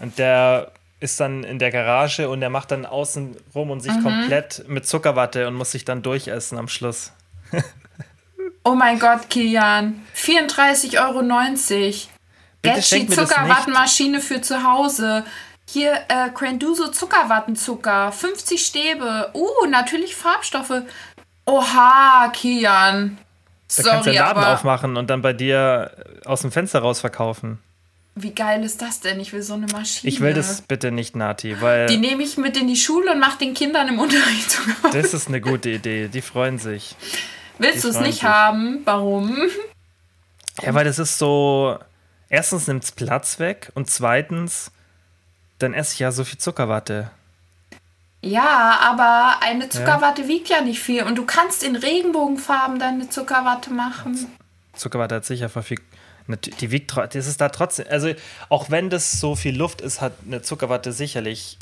und 0.00 0.18
der 0.18 0.72
ist 1.00 1.18
dann 1.18 1.44
in 1.44 1.58
der 1.58 1.70
Garage 1.70 2.28
und 2.28 2.40
der 2.40 2.50
macht 2.50 2.70
dann 2.70 2.84
außen 2.84 3.36
rum 3.54 3.70
und 3.70 3.80
sich 3.80 3.92
mhm. 3.92 4.02
komplett 4.02 4.64
mit 4.68 4.86
Zuckerwatte 4.86 5.48
und 5.48 5.54
muss 5.54 5.72
sich 5.72 5.84
dann 5.84 6.02
durchessen 6.02 6.58
am 6.58 6.68
Schluss. 6.68 7.12
oh 8.64 8.74
mein 8.74 8.98
Gott, 8.98 9.30
Kilian. 9.30 10.02
34,90 10.14 10.98
Euro. 11.00 11.22
Getschi 12.62 13.08
Zuckerwattenmaschine 13.08 14.20
für 14.20 14.42
zu 14.42 14.62
Hause. 14.62 15.24
Hier 15.72 15.94
äh, 16.08 16.30
Cranduso 16.34 16.88
Zuckerwattenzucker, 16.88 18.10
50 18.10 18.60
Stäbe. 18.60 19.30
Uh, 19.34 19.66
natürlich 19.68 20.16
Farbstoffe. 20.16 20.82
Oha, 21.50 22.30
Kian. 22.32 23.18
Da 23.76 23.82
Sorry, 23.82 23.88
kannst 23.88 24.06
du 24.06 24.10
einen 24.10 24.18
Laden 24.18 24.44
aufmachen 24.44 24.96
und 24.96 25.10
dann 25.10 25.22
bei 25.22 25.32
dir 25.32 25.92
aus 26.24 26.42
dem 26.42 26.52
Fenster 26.52 26.80
raus 26.80 27.00
verkaufen. 27.00 27.58
Wie 28.16 28.34
geil 28.34 28.64
ist 28.64 28.82
das 28.82 29.00
denn? 29.00 29.20
Ich 29.20 29.32
will 29.32 29.42
so 29.42 29.54
eine 29.54 29.66
Maschine. 29.66 30.12
Ich 30.12 30.20
will 30.20 30.34
das 30.34 30.62
bitte 30.62 30.90
nicht, 30.90 31.16
Nati, 31.16 31.60
weil. 31.60 31.86
Die 31.86 31.96
nehme 31.96 32.22
ich 32.22 32.36
mit 32.36 32.56
in 32.56 32.66
die 32.66 32.76
Schule 32.76 33.12
und 33.12 33.20
mache 33.20 33.38
den 33.38 33.54
Kindern 33.54 33.88
im 33.88 33.98
Unterricht 33.98 34.50
sogar. 34.50 34.92
Das 34.92 35.14
ist 35.14 35.28
eine 35.28 35.40
gute 35.40 35.70
Idee. 35.70 36.08
Die 36.08 36.20
freuen 36.20 36.58
sich. 36.58 36.96
Willst 37.58 37.84
du 37.84 37.88
es 37.88 38.00
nicht 38.00 38.20
sich. 38.20 38.24
haben? 38.24 38.80
Warum? 38.84 39.36
Ja, 40.62 40.74
weil 40.74 40.84
das 40.84 40.98
ist 40.98 41.18
so. 41.18 41.78
Erstens 42.28 42.66
nimmt 42.68 42.84
es 42.84 42.92
Platz 42.92 43.38
weg 43.38 43.70
und 43.74 43.90
zweitens, 43.90 44.70
dann 45.58 45.74
esse 45.74 45.94
ich 45.94 46.00
ja 46.00 46.12
so 46.12 46.24
viel 46.24 46.38
Zuckerwatte. 46.38 47.10
Ja, 48.22 48.78
aber 48.82 49.42
eine 49.42 49.68
Zuckerwatte 49.68 50.22
ja. 50.22 50.28
wiegt 50.28 50.48
ja 50.48 50.60
nicht 50.60 50.80
viel 50.80 51.04
und 51.04 51.16
du 51.16 51.24
kannst 51.24 51.62
in 51.62 51.76
Regenbogenfarben 51.76 52.78
deine 52.78 53.08
Zuckerwatte 53.08 53.72
machen. 53.72 54.36
Zuckerwatte 54.74 55.16
hat 55.16 55.24
sicher 55.24 55.48
voll 55.48 55.62
viel. 55.62 55.78
Die 56.60 56.70
wiegt 56.70 56.96
das 56.96 57.26
ist 57.26 57.40
da 57.40 57.48
trotzdem. 57.48 57.86
Also, 57.90 58.12
auch 58.50 58.70
wenn 58.70 58.88
das 58.88 59.18
so 59.18 59.34
viel 59.34 59.56
Luft 59.56 59.80
ist, 59.80 60.00
hat 60.00 60.12
eine 60.24 60.42
Zuckerwatte 60.42 60.92
sicherlich 60.92 61.58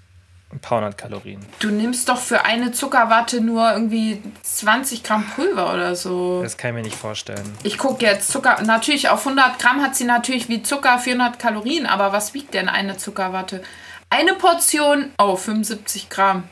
ein 0.51 0.61
paar 0.61 0.79
hundert 0.79 0.97
Kalorien. 0.97 1.45
Du 1.59 1.71
nimmst 1.71 2.09
doch 2.09 2.19
für 2.19 2.45
eine 2.45 2.73
Zuckerwatte 2.73 3.41
nur 3.41 3.71
irgendwie 3.71 4.23
20 4.43 5.03
Gramm 5.03 5.27
Pulver 5.27 5.73
oder 5.75 5.95
so. 5.95 6.43
Das 6.43 6.57
kann 6.57 6.71
ich 6.71 6.77
mir 6.77 6.83
nicht 6.83 6.97
vorstellen. 6.97 7.45
Ich 7.63 7.77
gucke 7.77 8.05
jetzt 8.05 8.31
Zucker. 8.31 8.63
Natürlich, 8.63 9.11
auf 9.11 9.27
100 9.27 9.59
Gramm 9.59 9.83
hat 9.83 9.95
sie 9.95 10.05
natürlich 10.05 10.49
wie 10.49 10.63
Zucker 10.63 10.99
400 10.99 11.39
Kalorien, 11.39 11.87
aber 11.87 12.13
was 12.13 12.33
wiegt 12.33 12.55
denn 12.55 12.69
eine 12.69 12.97
Zuckerwatte? 12.97 13.63
Eine 14.11 14.35
Portion, 14.35 15.13
oh, 15.19 15.37
75 15.37 16.09
Gramm. 16.09 16.45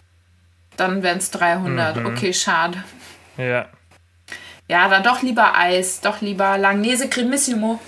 Dann 0.77 1.03
wären 1.03 1.19
es 1.19 1.31
300. 1.31 1.97
Mhm. 1.97 2.07
Okay, 2.07 2.33
schade. 2.33 2.83
Ja. 3.37 3.67
Ja, 4.69 4.89
dann 4.89 5.03
doch 5.03 5.23
lieber 5.23 5.57
Eis, 5.57 6.01
doch 6.01 6.21
lieber 6.21 6.59
Langnese 6.59 7.09
Cremissimo. 7.09 7.81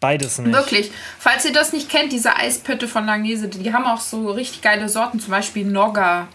Beides 0.00 0.38
nicht. 0.38 0.54
Wirklich. 0.54 0.92
Falls 1.18 1.44
ihr 1.44 1.52
das 1.52 1.72
nicht 1.72 1.88
kennt, 1.88 2.12
diese 2.12 2.36
Eispötte 2.36 2.86
von 2.86 3.06
Langnese, 3.06 3.48
die 3.48 3.72
haben 3.72 3.86
auch 3.86 4.00
so 4.00 4.30
richtig 4.30 4.60
geile 4.60 4.88
Sorten, 4.88 5.18
zum 5.18 5.30
Beispiel 5.30 5.64
Nogga. 5.64 6.28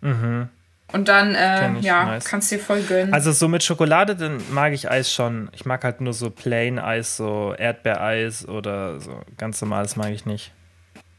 Mhm. 0.00 0.48
Und 0.92 1.08
dann, 1.08 1.34
äh, 1.34 1.78
ja, 1.80 2.04
nice. 2.04 2.24
kannst 2.24 2.50
dir 2.50 2.58
voll 2.58 2.82
gönnen. 2.82 3.14
Also 3.14 3.32
so 3.32 3.48
mit 3.48 3.62
Schokolade, 3.62 4.14
dann 4.14 4.42
mag 4.50 4.72
ich 4.72 4.90
Eis 4.90 5.12
schon. 5.12 5.50
Ich 5.54 5.64
mag 5.64 5.84
halt 5.84 6.00
nur 6.00 6.12
so 6.12 6.30
Plain 6.30 6.78
Eis, 6.78 7.16
so 7.16 7.54
Erdbeereis 7.56 8.46
oder 8.46 9.00
so 9.00 9.22
ganz 9.38 9.60
normales 9.60 9.96
mag 9.96 10.10
ich 10.10 10.26
nicht. 10.26 10.52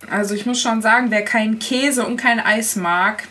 Also 0.09 0.35
ich 0.35 0.45
muss 0.45 0.61
schon 0.61 0.81
sagen, 0.81 1.11
wer 1.11 1.23
keinen 1.23 1.59
Käse 1.59 2.05
und 2.05 2.17
kein 2.17 2.39
Eis 2.39 2.75
mag, 2.75 3.27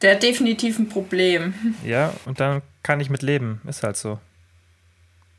der 0.00 0.14
hat 0.14 0.22
definitiv 0.22 0.78
ein 0.78 0.88
Problem. 0.88 1.54
Ja, 1.84 2.12
und 2.24 2.40
dann 2.40 2.62
kann 2.82 3.00
ich 3.00 3.10
mit 3.10 3.22
leben. 3.22 3.60
Ist 3.66 3.82
halt 3.82 3.96
so. 3.96 4.18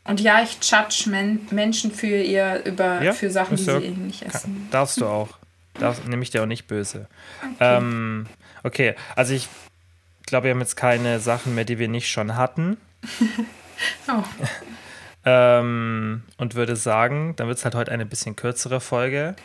Und 0.05 0.19
ja, 0.19 0.41
ich 0.43 0.57
judge 0.61 1.09
Men 1.09 1.47
Menschen 1.51 1.91
für 1.91 2.07
ihr 2.21 2.63
über 2.65 3.01
Ja, 3.01 3.13
für 3.13 3.29
Sachen, 3.29 3.55
die 3.57 3.63
ja- 3.63 3.79
sie 3.79 3.89
nicht 3.89 4.21
essen. 4.23 4.67
Darfst 4.71 4.99
du 4.99 5.05
auch. 5.05 5.29
Darf, 5.75 6.05
nehme 6.05 6.23
ich 6.23 6.29
dir 6.29 6.43
auch 6.43 6.47
nicht 6.47 6.67
böse. 6.67 7.07
Okay. 7.41 7.77
Ähm, 7.77 8.27
okay, 8.63 8.95
also 9.15 9.33
ich 9.33 9.47
glaube, 10.25 10.45
wir 10.45 10.51
haben 10.51 10.59
jetzt 10.59 10.75
keine 10.75 11.19
Sachen 11.19 11.55
mehr, 11.55 11.65
die 11.65 11.79
wir 11.79 11.87
nicht 11.87 12.09
schon 12.09 12.35
hatten. 12.35 12.77
Oh. 14.07 14.23
Ähm, 15.25 16.23
und 16.37 16.55
würde 16.55 16.75
sagen, 16.75 17.33
dann 17.37 17.47
wird 17.47 17.57
es 17.57 17.63
halt 17.63 17.75
heute 17.75 17.91
eine 17.93 18.05
bisschen 18.05 18.35
kürzere 18.35 18.81
Folge. 18.81 19.35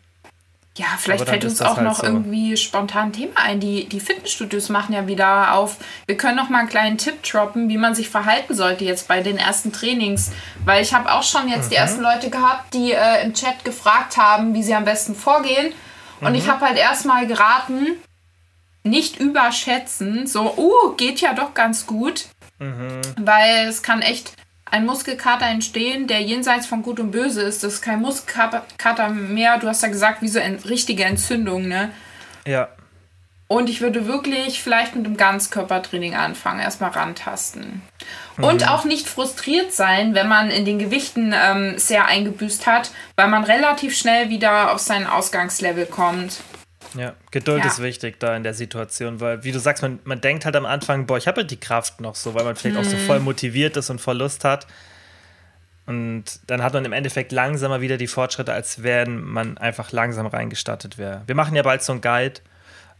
Ja, 0.78 0.86
vielleicht 0.96 1.28
fällt 1.28 1.44
uns 1.44 1.60
auch 1.60 1.76
halt 1.76 1.84
noch 1.86 1.96
so. 1.96 2.04
irgendwie 2.04 2.56
spontan 2.56 3.06
ein 3.08 3.12
Thema 3.12 3.32
ein. 3.36 3.58
Die, 3.58 3.88
die 3.88 3.98
Fitnessstudios 3.98 4.68
machen 4.68 4.94
ja 4.94 5.06
wieder 5.08 5.54
auf. 5.54 5.76
Wir 6.06 6.16
können 6.16 6.36
noch 6.36 6.48
mal 6.50 6.60
einen 6.60 6.68
kleinen 6.68 6.98
Tipp 6.98 7.22
droppen, 7.24 7.68
wie 7.68 7.76
man 7.78 7.94
sich 7.96 8.08
verhalten 8.10 8.54
sollte 8.54 8.84
jetzt 8.84 9.08
bei 9.08 9.20
den 9.20 9.38
ersten 9.38 9.72
Trainings. 9.72 10.30
Weil 10.64 10.80
ich 10.82 10.94
habe 10.94 11.12
auch 11.12 11.24
schon 11.24 11.48
jetzt 11.48 11.70
die 11.72 11.74
Mhm. 11.74 11.80
ersten 11.82 12.00
Leute 12.02 12.30
gehabt, 12.30 12.72
die 12.74 12.92
äh, 12.92 13.22
im 13.24 13.34
Chat 13.34 13.64
gefragt 13.64 14.16
haben, 14.16 14.54
wie 14.54 14.62
sie 14.62 14.74
am 14.74 14.84
besten 14.84 15.14
vorgehen. 15.16 15.72
Und 16.20 16.30
Mhm. 16.30 16.34
ich 16.36 16.48
habe 16.48 16.64
halt 16.64 16.78
erstmal 16.78 17.26
geraten, 17.26 17.86
nicht 18.84 19.18
überschätzen. 19.18 20.26
So, 20.28 20.54
uh, 20.56 20.94
geht 20.96 21.20
ja 21.20 21.34
doch 21.34 21.54
ganz 21.54 21.86
gut. 21.86 22.26
Mhm. 22.60 23.00
Weil 23.18 23.66
es 23.68 23.82
kann 23.82 24.00
echt 24.00 24.32
ein 24.70 24.86
Muskelkater 24.86 25.46
entstehen, 25.46 26.06
der 26.06 26.20
jenseits 26.20 26.66
von 26.66 26.82
Gut 26.82 27.00
und 27.00 27.10
Böse 27.10 27.42
ist. 27.42 27.64
Das 27.64 27.74
ist 27.74 27.82
kein 27.82 28.00
Muskelkater 28.00 29.08
mehr. 29.10 29.58
Du 29.58 29.68
hast 29.68 29.82
ja 29.82 29.88
gesagt, 29.88 30.22
wie 30.22 30.28
so 30.28 30.38
eine 30.38 30.64
richtige 30.64 31.04
Entzündung, 31.04 31.68
ne? 31.68 31.90
Ja, 32.46 32.68
Und 33.50 33.70
ich 33.70 33.80
würde 33.80 34.06
wirklich 34.06 34.62
vielleicht 34.62 34.94
mit 34.94 35.06
einem 35.06 35.16
Ganzkörpertraining 35.16 36.14
anfangen, 36.14 36.60
erstmal 36.60 36.90
rantasten. 36.90 37.80
Und 38.36 38.68
auch 38.68 38.84
nicht 38.84 39.08
frustriert 39.08 39.72
sein, 39.72 40.14
wenn 40.14 40.28
man 40.28 40.50
in 40.50 40.64
den 40.66 40.78
Gewichten 40.78 41.34
ähm, 41.34 41.78
sehr 41.78 42.06
eingebüßt 42.06 42.66
hat, 42.66 42.90
weil 43.16 43.28
man 43.28 43.44
relativ 43.44 43.96
schnell 43.96 44.28
wieder 44.28 44.72
auf 44.72 44.80
sein 44.80 45.06
Ausgangslevel 45.06 45.86
kommt. 45.86 46.40
Ja. 46.94 47.14
Geduld 47.30 47.64
Ja. 47.64 47.70
ist 47.70 47.82
wichtig 47.82 48.18
da 48.20 48.36
in 48.36 48.42
der 48.42 48.54
Situation, 48.54 49.20
weil, 49.20 49.44
wie 49.44 49.52
du 49.52 49.58
sagst, 49.60 49.82
man, 49.82 49.98
man 50.04 50.20
denkt 50.20 50.44
halt 50.44 50.56
am 50.56 50.66
Anfang, 50.66 51.06
boah, 51.06 51.18
ich 51.18 51.26
habe 51.26 51.40
halt 51.42 51.50
die 51.50 51.60
Kraft 51.60 52.00
noch 52.00 52.14
so, 52.14 52.34
weil 52.34 52.44
man 52.44 52.56
vielleicht 52.56 52.76
auch 52.76 52.82
Mhm. 52.84 52.88
so 52.88 52.96
voll 52.96 53.20
motiviert 53.20 53.76
ist 53.76 53.90
und 53.90 54.00
voll 54.00 54.16
Lust 54.18 54.44
hat. 54.44 54.66
Und 55.86 56.24
dann 56.46 56.62
hat 56.62 56.74
man 56.74 56.84
im 56.84 56.92
Endeffekt 56.92 57.32
langsamer 57.32 57.80
wieder 57.80 57.96
die 57.96 58.06
Fortschritte, 58.08 58.52
als 58.52 58.82
wenn 58.82 59.22
man 59.22 59.56
einfach 59.56 59.90
langsam 59.92 60.26
reingestartet 60.26 60.98
wäre. 60.98 61.22
Wir 61.26 61.34
machen 61.34 61.56
ja 61.56 61.62
bald 61.62 61.82
so 61.82 61.92
einen 61.92 62.02
Guide 62.02 62.40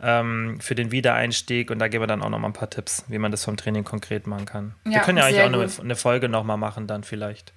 ähm, 0.00 0.58
für 0.60 0.74
den 0.74 0.90
Wiedereinstieg 0.90 1.70
und 1.70 1.80
da 1.80 1.88
geben 1.88 2.02
wir 2.02 2.06
dann 2.06 2.22
auch 2.22 2.30
noch 2.30 2.38
mal 2.38 2.48
ein 2.48 2.52
paar 2.54 2.70
Tipps, 2.70 3.04
wie 3.08 3.18
man 3.18 3.30
das 3.30 3.44
vom 3.44 3.56
Training 3.58 3.84
konkret 3.84 4.26
machen 4.26 4.46
kann. 4.46 4.74
wir 4.84 4.92
Ja, 4.92 5.00
können 5.00 5.18
ja 5.18 5.24
eigentlich 5.24 5.40
auch 5.42 5.46
eine, 5.46 5.68
eine 5.80 5.96
Folge 5.96 6.28
noch 6.30 6.44
mal 6.44 6.56
machen 6.56 6.86
dann 6.86 7.04
vielleicht. 7.04 7.52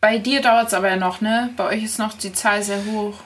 Bei 0.00 0.18
dir 0.18 0.40
dauert 0.42 0.68
es 0.68 0.74
aber 0.74 0.88
ja 0.88 0.96
noch, 0.96 1.20
ne? 1.20 1.50
Bei 1.56 1.68
euch 1.68 1.84
ist 1.84 1.98
noch 2.00 2.14
die 2.18 2.32
Zahl 2.32 2.62
sehr 2.62 2.84
hoch. 2.86 3.20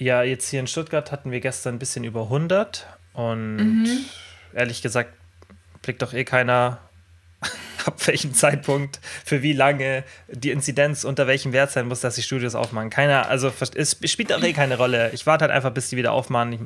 Ja, 0.00 0.22
jetzt 0.22 0.48
hier 0.48 0.60
in 0.60 0.66
Stuttgart 0.66 1.12
hatten 1.12 1.30
wir 1.30 1.40
gestern 1.40 1.74
ein 1.74 1.78
bisschen 1.78 2.04
über 2.04 2.22
100 2.30 2.86
und 3.12 3.56
Mhm. 3.56 3.98
ehrlich 4.54 4.80
gesagt 4.80 5.12
blickt 5.82 6.00
doch 6.00 6.14
eh 6.14 6.24
keiner 6.24 6.78
ab 7.86 8.06
welchem 8.06 8.32
Zeitpunkt, 8.32 8.98
für 9.26 9.42
wie 9.42 9.52
lange 9.52 10.02
die 10.28 10.52
Inzidenz 10.52 11.04
unter 11.04 11.26
welchem 11.26 11.52
Wert 11.52 11.70
sein 11.70 11.86
muss, 11.86 12.00
dass 12.00 12.14
die 12.14 12.22
Studios 12.22 12.54
aufmachen. 12.54 12.88
Keiner, 12.88 13.28
also 13.28 13.52
es 13.74 13.98
spielt 14.06 14.32
auch 14.32 14.42
eh 14.42 14.54
keine 14.54 14.78
Rolle. 14.78 15.10
Ich 15.12 15.26
warte 15.26 15.44
halt 15.44 15.52
einfach, 15.52 15.70
bis 15.70 15.90
die 15.90 15.98
wieder 15.98 16.12
aufmachen. 16.12 16.52
Ich 16.54 16.60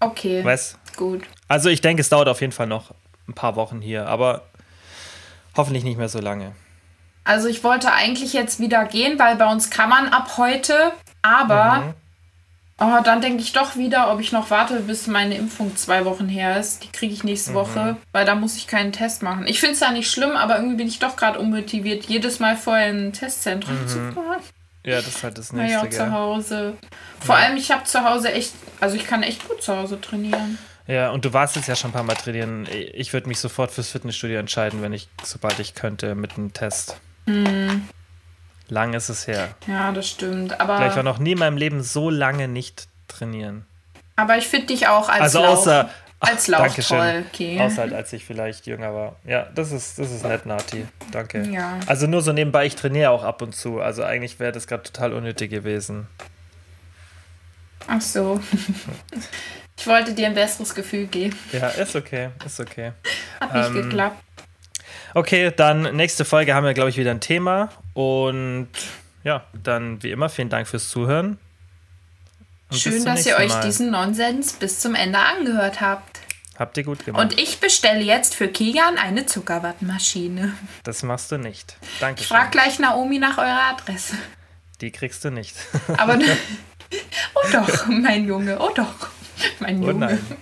Okay, 0.00 0.44
weiß, 0.44 0.78
gut. 0.96 1.22
also 1.46 1.68
ich 1.68 1.80
denke, 1.80 2.00
es 2.00 2.08
dauert 2.08 2.26
auf 2.28 2.40
jeden 2.40 2.52
Fall 2.52 2.66
noch 2.66 2.92
ein 3.28 3.34
paar 3.34 3.54
Wochen 3.54 3.80
hier, 3.80 4.06
aber 4.08 4.48
hoffentlich 5.56 5.84
nicht 5.84 5.96
mehr 5.98 6.08
so 6.08 6.18
lange. 6.20 6.56
Also 7.22 7.46
ich 7.46 7.62
wollte 7.62 7.92
eigentlich 7.92 8.32
jetzt 8.32 8.58
wieder 8.58 8.84
gehen, 8.86 9.16
weil 9.20 9.36
bei 9.36 9.46
uns 9.46 9.70
kann 9.70 9.90
man 9.90 10.08
ab 10.08 10.38
heute, 10.38 10.92
aber 11.22 11.80
Mhm. 11.80 11.94
Oh, 12.80 12.98
dann 13.04 13.20
denke 13.20 13.42
ich 13.42 13.52
doch 13.52 13.76
wieder, 13.76 14.12
ob 14.12 14.20
ich 14.20 14.32
noch 14.32 14.50
warte, 14.50 14.80
bis 14.80 15.06
meine 15.06 15.36
Impfung 15.36 15.76
zwei 15.76 16.04
Wochen 16.04 16.28
her 16.28 16.58
ist. 16.58 16.82
Die 16.84 16.88
kriege 16.90 17.12
ich 17.14 17.22
Mhm. 17.22 17.28
nächste 17.30 17.54
Woche, 17.54 17.96
weil 18.12 18.24
da 18.24 18.34
muss 18.34 18.56
ich 18.56 18.66
keinen 18.66 18.92
Test 18.92 19.22
machen. 19.22 19.46
Ich 19.46 19.60
finde 19.60 19.74
es 19.74 19.80
ja 19.80 19.90
nicht 19.92 20.10
schlimm, 20.10 20.32
aber 20.32 20.56
irgendwie 20.56 20.76
bin 20.76 20.88
ich 20.88 20.98
doch 20.98 21.16
gerade 21.16 21.38
unmotiviert, 21.38 22.06
jedes 22.06 22.38
Mal 22.40 22.56
vorher 22.56 22.90
in 22.90 23.08
ein 23.08 23.12
Testzentrum 23.12 23.86
zu 23.86 23.98
fahren. 24.12 24.40
Ja, 24.84 24.96
das 24.96 25.08
ist 25.08 25.22
halt 25.22 25.36
das 25.36 25.52
Naja, 25.52 25.82
nächste. 25.82 25.90
zu 25.98 26.04
gell? 26.04 26.12
Hause. 26.12 26.72
Vor 27.20 27.36
allem, 27.36 27.56
ich 27.58 27.70
habe 27.70 27.84
zu 27.84 28.02
Hause 28.02 28.32
echt, 28.32 28.54
also 28.80 28.96
ich 28.96 29.06
kann 29.06 29.22
echt 29.22 29.46
gut 29.46 29.62
zu 29.62 29.76
Hause 29.76 30.00
trainieren. 30.00 30.56
Ja, 30.86 31.10
und 31.10 31.24
du 31.24 31.32
warst 31.34 31.54
jetzt 31.56 31.68
ja 31.68 31.76
schon 31.76 31.90
ein 31.90 31.92
paar 31.92 32.02
Mal 32.02 32.14
trainieren. 32.14 32.66
Ich 32.94 33.12
würde 33.12 33.28
mich 33.28 33.38
sofort 33.38 33.70
fürs 33.70 33.90
Fitnessstudio 33.90 34.38
entscheiden, 34.38 34.80
wenn 34.82 34.92
ich, 34.94 35.08
sobald 35.22 35.58
ich 35.60 35.74
könnte, 35.74 36.14
mit 36.14 36.36
einem 36.38 36.52
Test. 36.54 36.96
Hm. 37.26 37.88
Lang 38.70 38.94
ist 38.94 39.08
es 39.08 39.26
her. 39.26 39.48
Ja, 39.66 39.92
das 39.92 40.08
stimmt. 40.08 40.52
Ich 40.52 40.58
war 40.58 40.80
Aber, 40.80 41.02
noch 41.02 41.18
nie 41.18 41.32
in 41.32 41.38
meinem 41.38 41.56
Leben 41.56 41.82
so 41.82 42.08
lange 42.10 42.48
nicht 42.48 42.88
trainieren. 43.08 43.66
aber 44.16 44.36
ich 44.38 44.46
finde 44.48 44.68
dich 44.68 44.86
auch 44.88 45.08
als 45.08 45.20
Also 45.20 45.42
Lauch, 45.42 45.58
außer. 45.58 45.90
als 46.20 46.46
Lauch 46.48 46.60
Dankeschön. 46.60 46.98
toll. 46.98 47.24
Okay. 47.32 47.60
Außer 47.60 47.78
halt, 47.82 47.92
als 47.94 48.12
ich 48.12 48.24
vielleicht 48.24 48.66
jünger 48.66 48.94
war. 48.94 49.16
Ja, 49.24 49.46
das 49.54 49.72
ist, 49.72 49.98
das 49.98 50.10
ist 50.12 50.24
nett, 50.24 50.46
Nati. 50.46 50.86
Danke. 51.10 51.42
Ja. 51.50 51.80
Also 51.86 52.06
nur 52.06 52.22
so 52.22 52.32
nebenbei, 52.32 52.66
ich 52.66 52.76
trainiere 52.76 53.10
auch 53.10 53.24
ab 53.24 53.42
und 53.42 53.54
zu. 53.56 53.80
Also 53.80 54.04
eigentlich 54.04 54.38
wäre 54.38 54.52
das 54.52 54.66
gerade 54.66 54.82
total 54.84 55.12
unnötig 55.14 55.50
gewesen. 55.50 56.06
Ach 57.86 58.00
so. 58.00 58.40
Ich 59.78 59.86
wollte 59.86 60.12
dir 60.12 60.26
ein 60.26 60.34
besseres 60.34 60.74
Gefühl 60.74 61.06
geben. 61.06 61.34
Ja, 61.52 61.68
ist 61.68 61.96
okay, 61.96 62.28
ist 62.44 62.60
okay. 62.60 62.92
Hat 63.40 63.54
nicht 63.54 63.68
Ähm, 63.68 63.74
geklappt. 63.88 64.22
Okay, 65.14 65.50
dann 65.56 65.96
nächste 65.96 66.26
Folge 66.26 66.54
haben 66.54 66.66
wir, 66.66 66.74
glaube 66.74 66.90
ich, 66.90 66.98
wieder 66.98 67.10
ein 67.12 67.20
Thema. 67.22 67.70
Und 67.94 68.68
ja, 69.24 69.44
dann 69.52 70.02
wie 70.02 70.10
immer, 70.10 70.28
vielen 70.28 70.48
Dank 70.48 70.66
fürs 70.68 70.88
Zuhören. 70.88 71.38
Und 72.70 72.78
Schön, 72.78 73.04
dass 73.04 73.26
ihr 73.26 73.36
euch 73.36 73.48
Mal. 73.48 73.60
diesen 73.66 73.90
Nonsens 73.90 74.52
bis 74.52 74.78
zum 74.80 74.94
Ende 74.94 75.18
angehört 75.18 75.80
habt. 75.80 76.20
Habt 76.56 76.76
ihr 76.76 76.84
gut 76.84 77.04
gemacht. 77.04 77.22
Und 77.22 77.40
ich 77.40 77.58
bestelle 77.58 78.00
jetzt 78.02 78.34
für 78.34 78.46
Kigan 78.48 78.96
eine 78.98 79.26
Zuckerwattenmaschine. 79.26 80.52
das 80.84 81.02
machst 81.02 81.32
du 81.32 81.38
nicht. 81.38 81.76
Danke. 82.00 82.20
Ich 82.20 82.28
frage 82.28 82.50
gleich 82.50 82.78
Naomi 82.78 83.18
nach 83.18 83.38
eurer 83.38 83.70
Adresse. 83.76 84.14
Die 84.80 84.90
kriegst 84.90 85.24
du 85.24 85.30
nicht. 85.30 85.54
Aber. 85.96 86.18
oh 87.34 87.48
doch, 87.52 87.86
mein 87.86 88.26
Junge. 88.26 88.58
Oh 88.60 88.70
doch, 88.74 89.08
mein 89.58 89.82
Oh 89.82 89.86
Junge. 89.88 90.06
nein. 90.06 90.18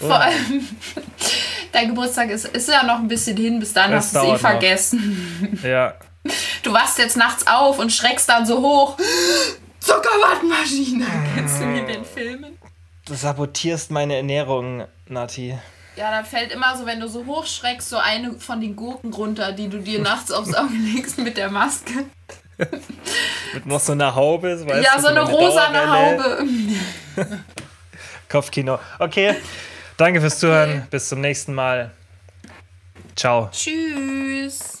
Oh 0.00 0.06
Vor 0.08 0.18
allem, 0.20 0.66
dein 1.72 1.88
Geburtstag 1.88 2.30
ist, 2.30 2.46
ist 2.46 2.68
ja 2.68 2.82
noch 2.82 2.98
ein 2.98 3.06
bisschen 3.08 3.36
hin, 3.36 3.60
bis 3.60 3.72
dann 3.74 3.92
Es 3.92 4.06
hast 4.06 4.14
du 4.14 4.18
es 4.20 4.24
eh 4.24 4.32
noch. 4.32 4.38
vergessen. 4.40 5.58
Ja, 5.62 5.94
Du 6.62 6.72
wachst 6.72 6.98
jetzt 6.98 7.16
nachts 7.16 7.46
auf 7.46 7.78
und 7.78 7.92
schreckst 7.92 8.28
dann 8.28 8.46
so 8.46 8.60
hoch. 8.60 8.96
Zuckerwattenmaschine. 9.80 11.06
Kennst 11.34 11.60
du 11.60 11.64
mir 11.66 11.84
den 11.86 12.04
Filmen? 12.04 12.56
du 13.06 13.14
sabotierst 13.14 13.90
meine 13.90 14.16
Ernährung, 14.16 14.84
Nati. 15.06 15.56
Ja, 15.96 16.10
da 16.10 16.24
fällt 16.24 16.52
immer 16.52 16.76
so, 16.76 16.84
wenn 16.84 17.00
du 17.00 17.08
so 17.08 17.24
hochschreckst, 17.24 17.88
so 17.88 17.96
eine 17.96 18.38
von 18.38 18.60
den 18.60 18.76
Gurken 18.76 19.14
runter, 19.14 19.52
die 19.52 19.68
du 19.68 19.78
dir 19.78 20.00
nachts 20.00 20.30
aufs 20.30 20.52
Auge 20.54 20.74
legst 20.74 21.18
mit 21.18 21.38
der 21.38 21.50
Maske. 21.50 22.04
Mit 23.54 23.66
noch 23.66 23.80
so 23.80 23.92
einer 23.92 24.14
Haube, 24.14 24.66
weißt 24.66 24.84
ja, 24.84 24.96
du, 24.96 25.00
so 25.00 25.08
eine 25.08 25.22
rosane. 25.22 25.90
Haube. 25.90 26.48
Kopfkino. 28.28 28.78
Okay, 28.98 29.36
danke 29.96 30.20
fürs 30.20 30.38
Zuhören. 30.38 30.86
Bis 30.90 31.08
zum 31.08 31.20
nächsten 31.20 31.54
Mal. 31.54 31.92
Ciao. 33.14 33.48
Tschüss. 33.52 34.75